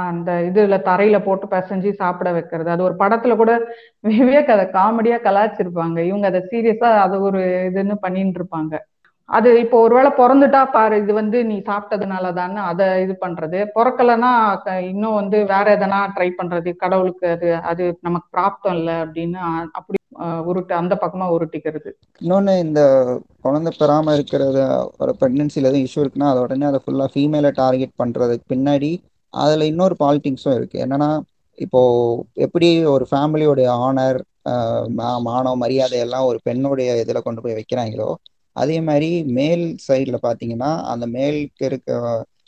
அந்த 0.00 0.30
இதுல 0.48 0.76
தரையில 0.88 1.16
போட்டு 1.26 1.46
பிசைஞ்சு 1.46 1.90
சாப்பிட 2.02 2.28
வைக்கிறது. 2.32 2.68
அது 2.74 2.82
ஒரு 2.88 2.94
படத்துல 3.02 3.34
கூட 3.42 3.52
விவேக் 4.10 4.54
அதை 4.54 4.64
காமெடியா 4.78 5.18
கலாச்சிருப்பாங்க 5.26 5.98
இவங்க 6.10 6.26
அதை 6.32 6.40
சீரியஸா 6.52 6.90
அது 7.04 7.16
ஒரு 7.28 7.40
இதுன்னு 7.68 7.96
பண்ணிட்டு 8.04 8.40
இருப்பாங்க. 8.40 8.74
அது 9.28 9.50
இப்போ 9.60 9.76
ஒருவேளை 9.84 10.10
பிறந்துட்டா 10.18 10.62
பாரு 10.72 10.94
இது 11.02 11.12
வந்து 11.14 11.38
நீ 11.50 11.56
சாப்பிட்டதுனால 11.68 12.32
தானே 12.38 12.60
அதை 12.70 12.86
இது 13.04 13.14
பண்றது. 13.22 13.58
பிறக்கலன்னா 13.76 14.32
இன்னும் 14.90 15.18
வந்து 15.20 15.38
வேற 15.52 15.66
எதனா 15.76 16.00
ட்ரை 16.16 16.28
பண்றது. 16.40 16.70
கடவுளுக்கு 16.82 17.26
அது 17.36 17.48
அது 17.70 17.84
நமக்கு 18.00 18.28
பிராப்தம் 18.36 18.76
இல்லை 18.78 18.96
அப்படின்னு 19.04 19.40
அப்படி 19.72 19.98
உருட்டு 20.48 20.72
அந்த 20.72 20.94
பக்கமா 20.94 21.26
உருட்டிக்கிறது. 21.34 21.90
இன்னொன்று 22.20 22.54
இந்த 22.58 22.80
குழந்தை 23.40 23.72
பெறாமல் 23.78 24.16
இருக்கிறத 24.16 24.58
ஒரு 24.98 25.12
ப்ரெக்னென்சியில் 25.20 25.68
எதுவும் 25.70 25.86
இஷ்யூ 25.86 26.02
இருக்குன்னா 26.02 26.30
அதை 26.30 26.42
உடனே 26.42 26.66
அதை 26.66 26.80
ஃபுல்லாக 26.84 27.12
ஃபீமேலை 27.14 27.50
டார்கெட் 27.62 27.94
பண்ணுறதுக்கு 28.02 28.46
பின்னாடி 28.54 28.92
அதில் 29.34 29.70
இன்னொரு 29.70 29.94
பாலிட்டிக்ஸும் 29.98 30.56
இருக்குது 30.58 30.82
என்னன்னா 30.84 31.10
இப்போ 31.58 31.80
எப்படி 32.36 32.68
ஒரு 32.86 33.04
ஃபேமிலியோடைய 33.10 33.68
ஆனர் 33.80 34.18
மானம் 35.24 35.60
மரியாதை 35.60 35.98
எல்லாம் 35.98 36.24
ஒரு 36.24 36.38
பெண்ணுடைய 36.42 36.92
இதில் 37.00 37.22
கொண்டு 37.22 37.42
போய் 37.42 37.58
வைக்கிறாங்களோ 37.58 38.08
அதே 38.56 38.76
மாதிரி 38.80 39.10
மேல் 39.32 39.64
சைடில் 39.86 40.24
பார்த்தீங்கன்னா 40.24 40.70
அந்த 40.84 41.04
மேலுக்கு 41.06 41.64
இருக்க 41.64 41.92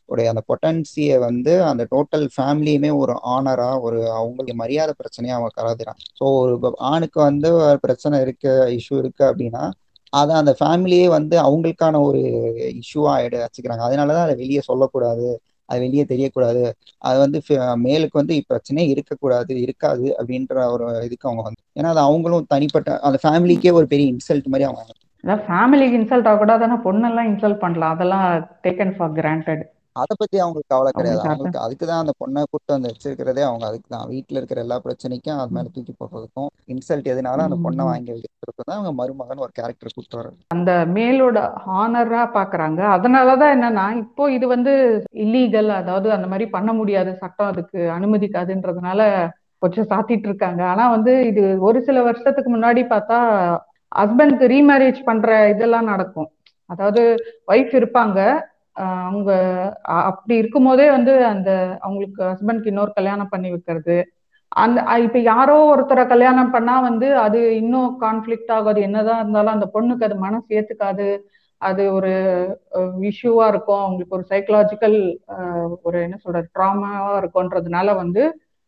உடைய 0.07 0.33
அந்த 0.33 0.43
பொட்டன்சியை 0.51 1.19
வந்து 1.19 1.63
அந்த 1.63 1.83
டோட்டல் 1.95 2.27
ஃபேமிலியுமே 2.37 2.91
ஒரு 2.97 3.15
ஆனரா 3.37 3.81
ஒரு 3.81 3.99
அவங்களுக்கு 4.13 4.55
மரியாதை 4.55 4.95
பிரச்சனையா 5.01 5.37
அவங்க 5.39 5.51
கருதுறான் 5.61 6.01
ஸோ 6.21 6.25
ஒரு 6.41 6.73
ஆணுக்கு 6.93 7.21
வந்து 7.21 7.51
பிரச்சனை 7.81 8.21
இருக்கு 8.21 8.53
இஷ்யூ 8.79 8.99
இருக்கு 8.99 9.25
அப்படின்னா 9.31 9.65
அதை 10.13 10.33
அந்த 10.37 10.57
ஃபேமிலியே 10.61 11.07
வந்து 11.09 11.37
அவங்களுக்கான 11.39 12.01
ஒரு 12.01 12.21
இஷ்யூவா 12.81 13.13
எடு 13.25 13.37
வச்சுக்கிறாங்க. 13.39 13.83
அதனாலதான் 13.89 14.27
அதை 14.27 14.35
வெளியே 14.35 14.61
சொல்லக்கூடாது 14.61 15.27
அது 15.69 15.79
வெளியே 15.81 16.05
தெரியக்கூடாது. 16.05 16.63
அது 16.99 17.17
வந்து 17.19 17.39
மேலுக்கு 17.85 18.13
வந்து 18.13 18.35
பிரச்சனையே 18.51 18.85
இருக்கக்கூடாது 18.89 19.53
இருக்காது 19.61 20.07
அப்படின்ற 20.19 20.55
ஒரு 20.75 20.85
இதுக்கு 21.05 21.29
அவங்க 21.29 21.43
வந்து 21.43 21.63
ஏன்னா 21.79 21.91
அது 21.95 22.01
அவங்களும் 22.01 22.51
தனிப்பட்ட 22.55 22.99
அந்த 23.01 23.19
ஃபேமிலிக்கே 23.25 23.73
ஒரு 23.73 23.87
பெரிய 23.87 24.15
இன்சல்ட் 24.15 24.51
மாதிரி 24.55 24.69
அவங்க 24.69 24.95
ஃபேமிலிக்கு 25.25 25.97
இன்சல்ட் 26.01 26.29
ஆகக்கூடாதுன்னா 26.31 26.77
பொண்ணெல்லாம் 26.85 27.29
இன்சல்ட் 27.31 27.63
பண்ணலாம். 27.63 27.95
அதெல்லாம் 27.95 28.27
டேக்கன் 28.65 28.95
ஃபார் 28.97 29.13
கிராண்டட் 29.13 29.65
அதை 29.97 30.15
பத்தி 30.15 30.37
அவங்களுக்கு 30.43 30.73
கவலை 30.75 30.91
கிடையாது. 30.91 31.21
அவங்களுக்கு 31.21 31.29
அவங்களுக்கு 31.29 31.65
அதுக்கு 31.65 31.85
தான் 31.87 32.03
அந்த 32.03 32.13
பொண்ணை 32.21 32.41
கூட்டு 32.45 32.75
வந்து 32.75 32.91
வச்சிருக்கிறதே 32.91 33.43
அவங்க 33.47 33.65
அதுக்கு 33.69 33.89
தான் 33.89 34.09
வீட்டுல 34.13 34.41
இருக்கிற 34.41 34.61
எல்லா 34.65 34.77
பிரச்சனைக்கும் 34.85 35.41
அது 35.43 35.55
மேல 35.57 35.71
தூக்கி 35.75 35.93
போடுறதுக்கும் 35.95 36.51
இன்சல்ட் 36.73 37.11
எதுனாலும் 37.13 37.47
அந்த 37.47 37.59
பொண்ணை 37.65 37.85
வாங்கி 37.89 38.11
வைக்கிறதுக்கும் 38.15 38.69
தான் 38.69 38.79
அவங்க 38.79 38.93
மருமகன் 39.01 39.45
ஒரு 39.47 39.53
கேரக்டர் 39.59 39.95
கூட்டு 39.97 40.19
வர்றது 40.19 40.43
அந்த 40.57 40.73
மேலோட 40.97 41.39
ஹானரா 41.67 42.23
பாக்குறாங்க. 42.37 42.81
அதனாலதான் 42.97 43.55
என்னன்னா 43.57 43.87
இப்போ 44.05 44.25
இது 44.37 44.47
வந்து 44.55 44.73
இல்லீகல் 45.25 45.71
அதாவது 45.81 46.09
அந்த 46.17 46.29
மாதிரி 46.33 46.47
பண்ண 46.57 46.71
முடியாது 46.81 47.13
சட்டம் 47.23 47.51
அதுக்கு 47.53 47.81
அனுமதிக்காதுன்றதுனால 47.97 49.01
கொஞ்சம் 49.63 49.89
சாத்திட்டு 49.93 50.29
இருக்காங்க. 50.31 50.63
ஆனா 50.73 50.85
வந்து 50.97 51.13
இது 51.31 51.45
ஒரு 51.69 51.79
சில 51.87 51.99
வருஷத்துக்கு 52.09 52.51
முன்னாடி 52.55 52.83
பார்த்தா 52.93 53.19
ஹஸ்பண்ட்க்கு 53.93 54.47
ரீமேரேஜ் 54.55 55.01
பண்ற 55.09 55.29
இதெல்லாம் 55.53 55.91
நடக்கும். 55.93 56.29
அதாவது 56.71 57.03
ஒய்ஃப் 57.53 57.75
இருப்பாங்க. 57.81 58.19
அவங்க 59.07 59.31
அ- 59.89 60.05
அப்படி 60.05 60.37
இருக்கும்போதே 60.39 60.91
வந்து 60.91 61.25
அந்த 61.25 61.51
அவங்களுக்கு 61.81 62.23
ஹஸ்பண்ட்க்கு 62.25 62.67
இன்னொரு 62.67 62.93
கல்யாணம் 62.93 63.29
பண்ணி 63.29 63.51
வைக்கிறது. 63.51 63.97
அந்த 64.53 64.79
இப்ப 64.99 65.19
யாரோ 65.25 65.57
ஒருத்தரை 65.73 66.07
கல்யாணம் 66.07 66.51
பண்ணா 66.51 66.81
வந்து 66.81 67.19
அது 67.19 67.57
இன்னும் 67.57 68.01
கான்ஃபிளிக்ட் 68.01 68.51
ஆகாது. 68.51 68.81
என்னதான் 68.81 69.21
இருந்தாலும் 69.21 69.53
அந்த 69.53 69.67
பொண்ணுக்கு 69.75 70.05
அது 70.05 70.15
மனசு 70.17 70.57
ஏத்துக்காது. 70.57 71.09
அது 71.61 71.93
ஒரு 71.93 72.13
இஷ்யூவா 73.03 73.47
இருக்கும். 73.49 73.81
அவங்களுக்கு 73.81 74.17
ஒரு 74.17 74.25
சைக்கலாஜிக்கல் 74.31 74.99
ஒரு 75.83 76.03
என்ன 76.03 76.17
சொல்றது 76.17 76.51
ட்ராமாவா 76.55 77.15
இருக்கும்ன்றதுனால 77.21 77.95
வந்து 77.97 78.23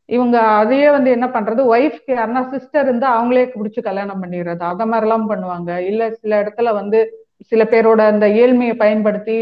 இவங்க 0.09 0.41
அதையே 0.57 0.91
வந்து 0.91 1.11
என்ன 1.11 1.27
பண்றது 1.27 1.63
ஒய்ஃப்க்கு 1.75 2.13
யாருன்னா 2.15 2.49
சிஸ்டர் 2.49 2.85
இருந்தா 2.85 3.09
அவங்களே 3.17 3.45
பிடிச்சி 3.55 3.83
கல்யாணம் 3.83 4.23
பண்ணிடுறது. 4.23 4.59
அத 4.65 4.87
மாதிரிலாம் 4.87 5.31
பண்ணுவாங்க. 5.31 5.77
இல்ல 5.87 6.11
சில 6.13 6.43
இடத்துல 6.43 6.73
வந்து 6.73 7.01
சில 7.47 7.65
பேரோட 7.65 8.01
அந்த 8.13 8.27
ஏழ்மையை 8.27 8.75
பயன்படுத்தி 8.75 9.37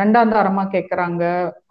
ரெண்டாம் 0.00 0.32
தாரமா 0.34 0.64
கேக்குறாங்க. 0.74 1.22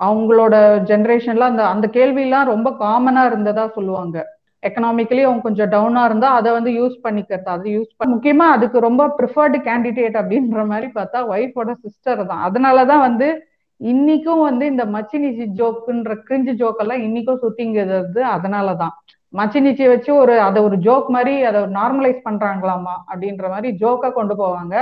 அவங்களோட 0.03 0.55
ஜெனரேஷன்ல 0.89 1.49
அந்த 1.51 1.65
அந்த 1.65 1.87
கேள்வி 1.87 2.21
எல்லாம் 2.21 2.47
ரொம்ப 2.47 2.69
காமனா 2.79 3.25
இருந்ததா 3.25 3.67
சொல்லுவாங்க. 3.67 4.17
எக்கனாமிக்கலி 4.63 5.21
அவங்க 5.23 5.41
கொஞ்சம் 5.41 5.71
டவுனா 5.71 6.05
இருந்தா 6.05 6.29
அதை 6.31 6.51
வந்து 6.51 6.71
யூஸ் 6.71 6.95
பண்ணிக்கிறது 7.03 7.43
அது 7.43 7.69
யூஸ் 7.69 7.91
பண்ண 7.97 8.15
முக்கியமா 8.15 8.45
அதுக்கு 8.55 8.79
ரொம்ப 8.79 9.15
ப்ரிஃபர்டு 9.19 9.57
கேண்டிடேட் 9.67 10.17
அப்படின்ற 10.21 10.65
மாதிரி 10.65 10.87
பார்த்தா 10.95 11.19
ஒய்ஃபோட 11.33 11.73
சிஸ்டர் 11.83 12.25
தான். 12.25 12.41
அதனாலதான் 12.49 12.99
வந்து 12.99 13.47
இன்னைக்கும் 13.81 14.41
வந்து 14.41 14.65
இந்த 14.65 14.85
மச்சினிச்சி 14.85 15.45
ஜோக்குன்ற 15.59 16.13
கிரிஞ்சு 16.29 16.53
ஜோக்கெல்லாம் 16.61 17.03
இன்னைக்கும் 17.07 17.41
சுத்திங்கிறது 17.43 18.21
அதனாலதான். 18.35 18.93
மச்சினிச்சி 19.33 19.87
வச்சு 19.87 20.15
ஒரு 20.15 20.41
அதை 20.41 20.63
ஒரு 20.63 20.75
ஜோக் 20.75 21.07
மாதிரி 21.07 21.43
அதை 21.43 21.61
நார்மலைஸ் 21.61 22.25
பண்றாங்களாமா 22.29 22.95
அப்படின்ற 23.11 23.49
மாதிரி 23.49 23.77
ஜோக்கா 23.81 24.11
கொண்டு 24.11 24.35
போவாங்க. 24.35 24.75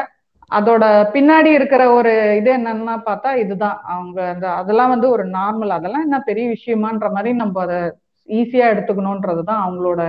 அதோட 0.51 0.83
பின்னாடி 1.13 1.49
இருக்கிற 1.53 1.89
ஒரு 1.91 2.37
இது 2.37 2.49
என்னன்னா 2.51 2.95
பார்த்தா 3.07 3.35
இதுதான். 3.35 3.77
அவங்க 3.85 4.19
அந்த 4.33 4.47
அதெல்லாம் 4.53 4.89
வந்து 4.89 5.09
ஒரு 5.09 5.23
நார்மல் 5.29 5.69
அதெல்லாம் 5.69 6.01
என்ன 6.01 6.19
பெரிய 6.19 6.45
விஷயமான்ற 6.49 7.07
மாதிரி 7.11 7.31
நம்ம 7.33 7.61
அதை 7.61 7.79
ஈஸியா 8.29 8.67
எடுத்துக்கணும்ன்றது 8.73 9.43
தான் 9.43 9.63
அவங்களோட 9.65 10.01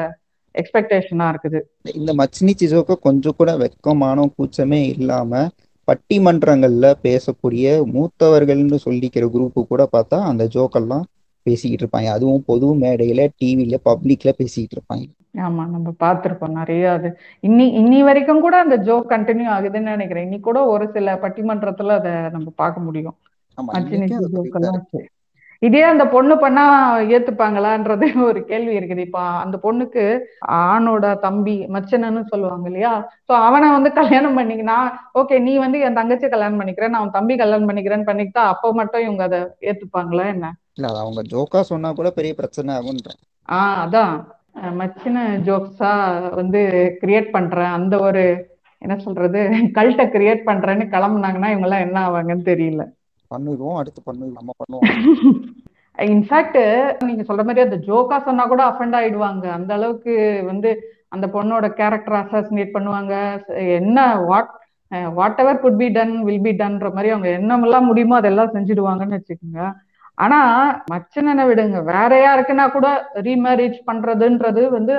எக்ஸ்பெக்டேஷனா 0.55 1.27
இருக்குது. 1.33 1.59
இந்த 1.95 2.13
மச்சினி 2.15 2.53
ஜோக்க 2.63 2.95
கொஞ்சம் 3.01 3.37
கூட 3.37 3.57
வெக்கமான 3.57 4.29
கூச்சமே 4.37 4.81
இல்லாம 4.95 5.49
பட்டிமன்றங்கள்ல 5.89 6.87
பேசக்கூடிய 7.03 7.67
மூத்தவர்கள்னு 7.93 8.79
சொல்லிக்கிற 8.87 9.27
குரூப்பு 9.27 9.61
கூட 9.67 9.83
பார்த்தா 9.93 10.19
அந்த 10.23 10.45
ஜோக்கெல்லாம் 10.45 11.05
பேசிக்கிட்டு 11.49 11.85
இருப்பாங்க. 11.85 12.11
அதுவும் 12.17 12.47
பொது 12.49 12.69
மேடையில 12.83 13.23
டிவில 13.37 13.79
பப்ளிக்ல 13.87 14.33
பேசிக்கிட்டு 14.41 14.77
இருப்பாங்க. 14.79 15.07
ஆமா 15.45 15.63
நம்ம 15.73 15.89
பார்த்திருப்போம் 16.03 16.59
நிறைய 16.61 16.85
அது. 16.95 17.09
இன்னி 17.45 17.67
இன்னி 17.81 17.99
வரைக்கும் 18.09 18.45
கூட 18.45 18.57
அந்த 18.65 18.77
ஜோக் 18.87 19.13
கண்டினியூ 19.13 19.49
ஆகுதுன்னு 19.57 19.95
நினைக்கிறேன். 19.95 20.27
இன்னி 20.29 20.39
கூட 20.43 20.59
ஒரு 20.73 20.87
சில 20.95 21.17
பட்டிமன்றத்துல 21.25 21.97
அதை 22.01 22.13
நம்ம 22.37 22.49
பார்க்க 22.57 22.87
முடியும். 22.89 23.17
இதே 25.63 25.81
அந்த 25.85 26.05
பொண்ணு 26.13 26.35
பண்ணா 26.37 26.65
ஏத்துப்பாங்களான்றது 27.15 28.07
ஒரு 28.29 28.41
கேள்வி 28.51 28.75
இருக்குது. 28.79 29.03
இப்ப 29.07 29.21
அந்த 29.43 29.57
பொண்ணுக்கு 29.65 30.05
ஆணோட 30.59 31.05
தம்பி 31.25 31.55
மச்சனன்னு 31.75 32.23
சொல்லுவாங்க 32.31 32.67
இல்லையா? 32.71 32.93
சோ 33.29 33.33
அவனை 33.47 33.69
வந்து 33.77 33.91
கல்யாணம் 33.99 34.39
பண்ணிக்கினா 34.39 34.77
ஓகே 35.21 35.39
நீ 35.47 35.55
வந்து 35.65 35.79
என் 35.87 35.99
தங்கச்சி 36.01 36.29
கல்யாணம் 36.29 36.61
பண்ணிக்கிறேன் 36.61 36.95
நான் 36.95 37.05
உன் 37.07 37.17
தம்பி 37.19 37.37
கல்யாணம் 37.37 37.69
பண்ணிக்கிறேன்னு 37.71 38.09
பண்ணிக்கிட்டா 38.11 38.45
அப்போ 38.53 38.71
மட்டும் 38.81 39.05
இவங்க 39.07 39.25
அதை 39.29 39.41
ஏத்துப்பாங்களா 39.71 40.27
என்ன? 40.35 40.49
இல்ல 40.79 40.89
அது 40.89 40.99
அவங்க 40.99 41.23
ஜோக்கா 41.31 41.61
சொன்னா 41.71 41.89
கூட 41.93 42.11
பெரிய 42.11 42.33
பிரச்சனை 42.35 42.71
ஆகுன்றேன் 42.75 43.21
ஆஹ் 43.49 43.79
அதான். 43.85 44.15
மச்சின 44.79 45.17
ஜோக்ஸா 45.47 45.91
வந்து 46.35 46.61
கிரியேட் 47.03 47.29
பண்றேன். 47.31 47.73
அந்த 47.73 47.95
ஒரு 47.99 48.23
என்ன 48.83 48.95
சொல்றது 48.99 49.41
கல்ட்டை 49.79 50.05
கிரியேட் 50.15 50.43
பண்றேன்னு 50.47 50.85
கிளம்புனாங்கன்னா 50.95 51.51
இவங்க 51.51 51.69
எல்லாம் 51.69 51.85
என்ன 51.87 51.99
ஆவாங்கன்னு 52.09 52.45
தெரியல. 52.45 52.83
பண்ணுவோம் 53.31 53.79
அடுத்து 53.81 54.01
பண்ணுவோம் 54.07 54.37
நம்ம 54.39 54.51
பண்ணுவோம். 54.61 54.85
இன்ஃபேக்ட் 55.99 56.59
நீங்க 57.07 57.23
சொல்ற 57.23 57.43
மாதிரி 57.45 57.61
அந்த 57.61 57.79
ஜோக்கா 57.87 58.17
சொன்னா 58.23 58.47
கூட 58.47 58.63
அஃபெண்ட் 58.69 58.97
ஆயிடுவாங்க. 58.99 59.45
அந்த 59.51 59.75
அளவுக்கு 59.75 60.13
வந்து 60.47 60.71
அந்த 61.09 61.27
பொண்ணோட 61.27 61.67
கேரக்டர் 61.71 62.19
அசாசினேட் 62.21 62.75
பண்ணுவாங்க. 62.77 63.15
என்ன 63.79 63.99
what 64.29 64.53
whatever 65.41 65.61
could 65.61 65.79
be 65.79 65.89
done 65.89 66.15
will 66.23 66.41
be 66.41 66.53
டன்ன்ற 66.61 66.89
மாதிரி 66.93 67.13
அவங்க 67.15 67.29
என்னமெல்லாம் 67.39 67.89
முடியுமோ 67.91 68.17
அதெல்லாம் 68.17 68.55
செஞ்சுடுவாங்கன்னு 68.55 69.19
வச்சுக்கோங்க. 69.19 69.63
ஆனா 70.19 70.39
மச்சனனை 70.93 71.45
விடுங்க 71.49 71.81
வேற 71.93 72.13
யாருக்குன்னா 72.21 72.67
கூட 72.71 72.89
ரீமேரேஜ் 73.27 73.79
பண்றதுன்றது 73.89 74.63
வந்து 74.77 74.95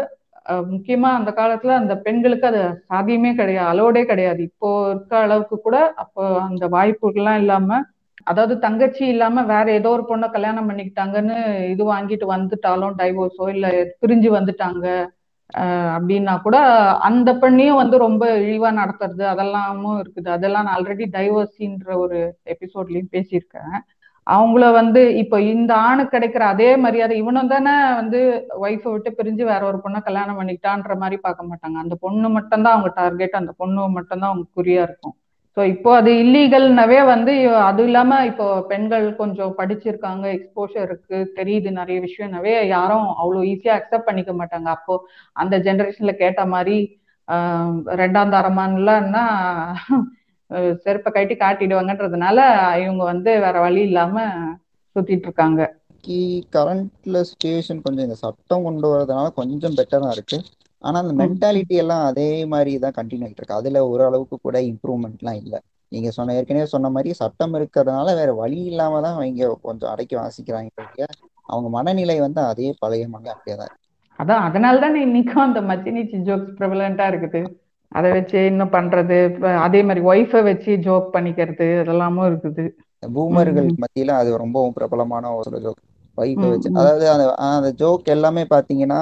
முக்கியமா 0.71 1.09
அந்த 1.17 1.31
காலத்துல 1.39 1.73
அந்த 1.79 1.93
பெண்களுக்கு 2.05 2.45
அது 2.49 2.61
சாத்தியமே 2.89 3.31
கிடையாது 3.39 3.69
அலோடே 3.71 4.03
கிடையாது. 4.11 4.41
இப்போ 4.49 4.69
இருக்க 4.91 5.13
அளவுக்கு 5.25 5.55
கூட 5.65 5.77
அப்போ 6.03 6.23
அந்த 6.47 6.65
வாய்ப்புகள்லாம் 6.75 7.39
இல்லாம 7.43 7.79
அதாவது 8.27 8.53
தங்கச்சி 8.65 9.03
இல்லாம 9.13 9.43
வேற 9.51 9.67
ஏதோ 9.79 9.89
ஒரு 9.97 10.03
பொண்ணை 10.09 10.27
கல்யாணம் 10.33 10.67
பண்ணிக்கிட்டாங்கன்னு 10.69 11.37
இது 11.73 11.83
வாங்கிட்டு 11.91 12.25
வந்துட்டாலும் 12.33 12.97
டைவோர்ஸோ 13.01 13.45
இல்ல 13.55 13.67
பிரிஞ்சு 14.01 14.29
வந்துட்டாங்க 14.37 14.85
அப்படின்னா 15.95 16.33
கூட 16.45 16.57
அந்த 17.07 17.29
பெண்ணையும் 17.43 17.79
வந்து 17.81 17.97
ரொம்ப 18.05 18.23
இழிவா 18.41 18.69
நடத்துறது 18.81 19.23
அதெல்லாமும் 19.33 19.99
இருக்குது. 20.01 20.29
அதெல்லாம் 20.35 20.65
நான் 20.65 20.75
ஆல்ரெடி 20.77 21.05
டைவர்சின்ற 21.15 21.87
ஒரு 22.03 22.19
எபிசோட்லயும் 22.53 23.13
பேசியிருக்கேன். 23.15 23.73
அவங்கள 24.35 24.65
வந்து 24.79 25.01
இப்போ 25.21 25.37
இந்த 25.53 25.71
ஆணுக்கு 25.87 26.13
கிடைக்கிற 26.15 26.43
அதே 26.53 26.69
மரியாதை 26.85 27.13
இவனும் 27.21 27.51
தானே 27.53 27.73
வந்து 27.99 28.19
ஒய்ஃபை 28.65 28.89
விட்டு 28.93 29.11
பிரிஞ்சு 29.19 29.43
வேற 29.51 29.61
ஒரு 29.69 29.77
பொண்ணை 29.83 29.99
கல்யாணம் 30.07 30.39
பண்ணிக்கிட்டான்ற 30.39 30.95
மாதிரி 31.03 31.17
பார்க்க 31.25 31.49
மாட்டாங்க. 31.51 31.77
அந்த 31.83 31.95
பொண்ணு 32.03 32.29
மட்டும்தான் 32.37 32.75
அவங்க 32.75 32.91
டார்கெட் 32.99 33.39
அந்த 33.41 33.53
பொண்ணு 33.61 33.87
மட்டும்தான் 33.97 34.31
அவங்க 34.31 34.47
குறியா 34.59 34.83
இருக்கும். 34.89 35.15
ஸோ 35.57 35.61
இப்போ 35.73 35.89
அது 35.99 36.11
இல்லீகல்னாவே 36.23 36.99
வந்து 37.13 37.33
அது 37.69 37.81
இல்லாம 37.87 38.19
இப்போ 38.29 38.45
பெண்கள் 38.71 39.05
கொஞ்சம் 39.21 39.55
படிச்சிருக்காங்க 39.59 40.25
எக்ஸ்போஷர் 40.37 40.85
இருக்கு 40.89 41.17
தெரியுது 41.39 41.69
நிறைய 41.79 41.97
விஷயம்னாவே 42.07 42.53
யாரும் 42.75 43.07
அவ்வளோ 43.21 43.41
ஈஸியா 43.53 43.73
அக்செப்ட் 43.79 44.07
பண்ணிக்க 44.09 44.33
மாட்டாங்க. 44.41 44.69
அப்போ 44.77 44.95
அந்த 45.35 45.57
ஜெனரேஷன்ல 45.67 46.13
கேட்ட 46.23 46.43
மாதிரி 46.53 46.77
ரெண்டாம் 48.01 48.33
செருப்பை 50.83 51.09
கட்டி 51.11 51.35
காட்டிடுவாங்கன்றதுனால 51.37 52.39
இவங்க 52.83 53.03
வந்து 53.11 53.31
வேற 53.45 53.57
வழி 53.65 53.81
இல்லாம 53.89 54.15
சுத்திட்டு 54.95 55.27
இருக்காங்க 55.27 55.61
கரண்ட்ல 56.53 57.17
சுச்சுவேஷன் 57.29 57.83
கொஞ்சம் 57.85 58.05
இந்த 58.07 58.17
சட்டம் 58.21 58.65
கொண்டு 58.67 58.87
வரதுனால 58.91 59.27
கொஞ்சம் 59.39 59.77
பெட்டரா 59.79 60.09
இருக்கு. 60.15 60.37
ஆனா 60.83 60.97
அந்த 61.03 61.13
மென்டாலிட்டி 61.21 61.75
எல்லாம் 61.83 62.03
அதே 62.09 62.29
மாதிரி 62.53 62.71
தான் 62.83 62.95
கண்டினியூ 62.97 63.25
ஆகிட்டு 63.25 63.41
இருக்கு. 63.41 63.59
அதுல 63.59 63.81
ஓரளவுக்கு 63.91 64.37
கூட 64.39 64.57
இம்ப்ரூவ்மெண்ட்லாம் 64.71 65.39
இல்லை. 65.41 65.59
நீங்க 65.91 66.09
சொன்ன 66.17 66.35
ஏற்கனவே 66.37 66.67
சொன்ன 66.73 66.89
மாதிரி 66.95 67.11
சட்டம் 67.21 67.55
இருக்கிறதுனால 67.59 68.09
வேற 68.19 68.31
வழி 68.41 68.59
இல்லாம 68.71 69.01
தான் 69.05 69.17
அவங்க 69.17 69.49
கொஞ்சம் 69.67 69.91
அடக்கி 69.93 70.15
வாசிக்கிறாங்க 70.19 71.07
அவங்க 71.49 71.67
மனநிலை 71.77 72.17
வந்து 72.25 72.41
அதே 72.51 72.69
பழைய 72.81 73.05
மன 73.07 73.31
அப்படியே 73.33 73.55
தான் 73.57 73.73
அதான் 74.19 74.45
அதனால 74.47 74.79
தானே 74.79 74.99
இன்னைக்கும் 75.05 75.45
அந்த 75.45 75.59
மச்சினிச்சி 75.69 76.17
ஜோக்ஸ் 76.27 76.55
ப்ரிவலண்டா 76.57 77.05
இருக்குது. 77.11 77.41
அதை 77.97 78.09
வச்சு 78.15 78.39
இன்னும் 78.49 78.73
பண்றது 78.75 79.17
அதே 79.65 79.79
மாதிரி 79.87 80.01
ஒய்ஃபை 80.09 80.41
வச்சு 80.49 80.71
ஜோக் 80.87 81.07
பண்ணிக்கிறது 81.15 81.67
அதெல்லாமும் 81.83 82.27
இருக்குது. 82.29 82.65
பூமர்கள் 83.03 83.69
மத்தியில 83.83 84.15
அது 84.21 84.29
ரொம்பவும் 84.43 84.75
பிரபலமான 84.77 85.31
ஒரு 85.37 85.61
ஜோக் 85.65 85.79
ஒய்ஃபை 86.17 86.49
வச்சு 86.51 86.69
அதாவது 86.79 87.05
அந்த 87.13 87.25
அந்த 87.45 87.69
ஜோக் 87.81 88.13
எல்லாமே 88.15 88.43
பாத்தீங்கன்னா 88.55 89.01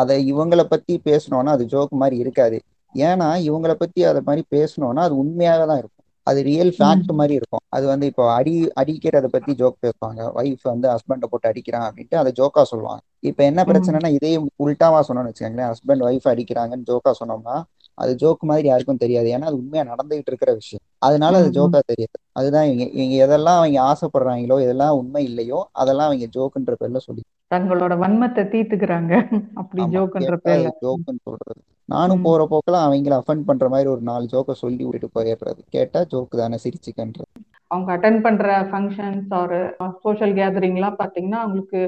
அதை 0.00 0.16
இவங்களை 0.32 0.64
பத்தி 0.70 0.94
பேசணும்னா 1.08 1.52
அது 1.56 1.64
ஜோக் 1.74 1.92
மாதிரி 2.02 2.16
இருக்காது. 2.24 2.58
ஏன்னா 2.94 3.28
இவங்களை 3.48 3.74
பத்தி 3.82 4.00
அதை 4.10 4.20
மாதிரி 4.28 4.42
பேசணும்னா 4.54 5.02
அது 5.08 5.14
உண்மையாக 5.22 5.62
தான் 5.70 5.80
இருக்கும். 5.82 6.04
அது 6.26 6.40
ரியல் 6.48 6.72
ஃபேக்ட் 6.76 7.10
மாதிரி 7.20 7.34
இருக்கும். 7.38 7.62
அது 7.76 7.84
வந்து 7.92 8.06
இப்போ 8.10 8.24
அடி 8.36 8.54
அடிக்கிறத 8.80 9.26
பத்தி 9.34 9.52
ஜோக் 9.60 9.76
பேசுவாங்க. 9.84 10.20
ஒய்ஃப் 10.40 10.64
வந்து 10.72 10.86
ஹஸ்பண்டை 10.92 11.26
போட்டு 11.32 11.48
அடிக்கிறான் 11.50 11.86
அப்படின்ட்டு 11.88 12.20
அதை 12.20 12.30
ஜோக்கா 12.38 12.62
சொல்லுவாங்க. 12.70 13.02
இப்ப 13.30 13.40
என்ன 13.50 13.60
பிரச்சனைனா 13.70 14.10
இதே 14.18 14.32
உல்டாவா 14.64 15.00
சொன்னோம்னு 15.08 15.32
வச்சுக்கோங்களேன். 15.32 15.70
ஹஸ்பண்ட் 15.72 16.04
ஒய்ஃப் 16.08 16.28
அடிக்கிறாங்கன்னு 16.32 16.88
ஜோக்கா 16.92 17.12
சொன்னோம்னா 17.20 17.56
அது 17.94 18.12
ஜோக் 18.14 18.42
மாதிரி 18.42 18.68
யாருக்கும் 18.68 18.96
தெரியாது. 18.96 19.28
ஏன்னா 19.28 19.48
அது 19.50 19.56
உண்மையா 19.56 19.84
நடந்துகிட்டு 19.84 20.30
இருக்கிற 20.32 20.52
விஷயம். 20.54 20.82
அதனால 20.98 21.38
அது 21.38 21.50
ஜோக்கா 21.50 21.80
தெரியாது. 21.86 22.16
அதுதான் 22.32 22.66
இவங்க 22.66 22.84
இவங்க 22.98 23.14
எதெல்லாம் 23.24 23.58
அவங்க 23.60 23.80
ஆசைப்படுறாங்களோ 23.90 24.56
எதெல்லாம் 24.64 24.98
உண்மை 25.00 25.24
இல்லையோ 25.24 25.60
அதெல்லாம் 25.72 26.06
அவங்க 26.06 26.28
ஜோக்குன்ற 26.36 26.74
பேர்ல 26.80 26.96
சொல்லி 26.96 27.24
தங்களோட 27.50 27.94
வன்மத்தை 27.98 28.42
தீத்துக்கிறாங்க 28.52 29.12
அப்படி 29.54 29.82
ஜோக்குன்ற 29.82 30.36
பேர்ல. 30.44 30.68
ஜோக்குன்னு 30.82 31.24
சொல்றது. 31.24 31.60
நானும் 31.88 32.22
போற 32.22 32.42
போக்கெல்லாம் 32.50 32.86
அவங்கள 32.86 33.16
அஃபெண்ட் 33.18 33.46
பண்ற 33.46 33.68
மாதிரி 33.68 33.88
ஒரு 33.88 34.00
நாலு 34.00 34.24
ஜோக்க 34.32 34.52
சொல்லி 34.52 34.84
விட்டுட்டு 34.84 35.16
போயிடுறது. 35.16 35.60
கேட்டா 35.68 36.00
ஜோக்கு 36.12 36.36
தானே 36.36 36.58
சிரிச்சுக்கன்றது. 36.64 37.28
அவங்க 37.66 37.90
அட்டன் 37.96 38.20
பண்ற 38.20 38.46
ஃபங்க்ஷன்ஸ் 38.70 39.30
ஒரு 39.42 39.58
சோஷியல் 40.02 40.32
கேதரிங் 40.32 40.74
எல்லாம் 40.74 40.98
பாத்தீங்கன்னா 40.98 41.38
அவங்களுக்கு 41.44 41.80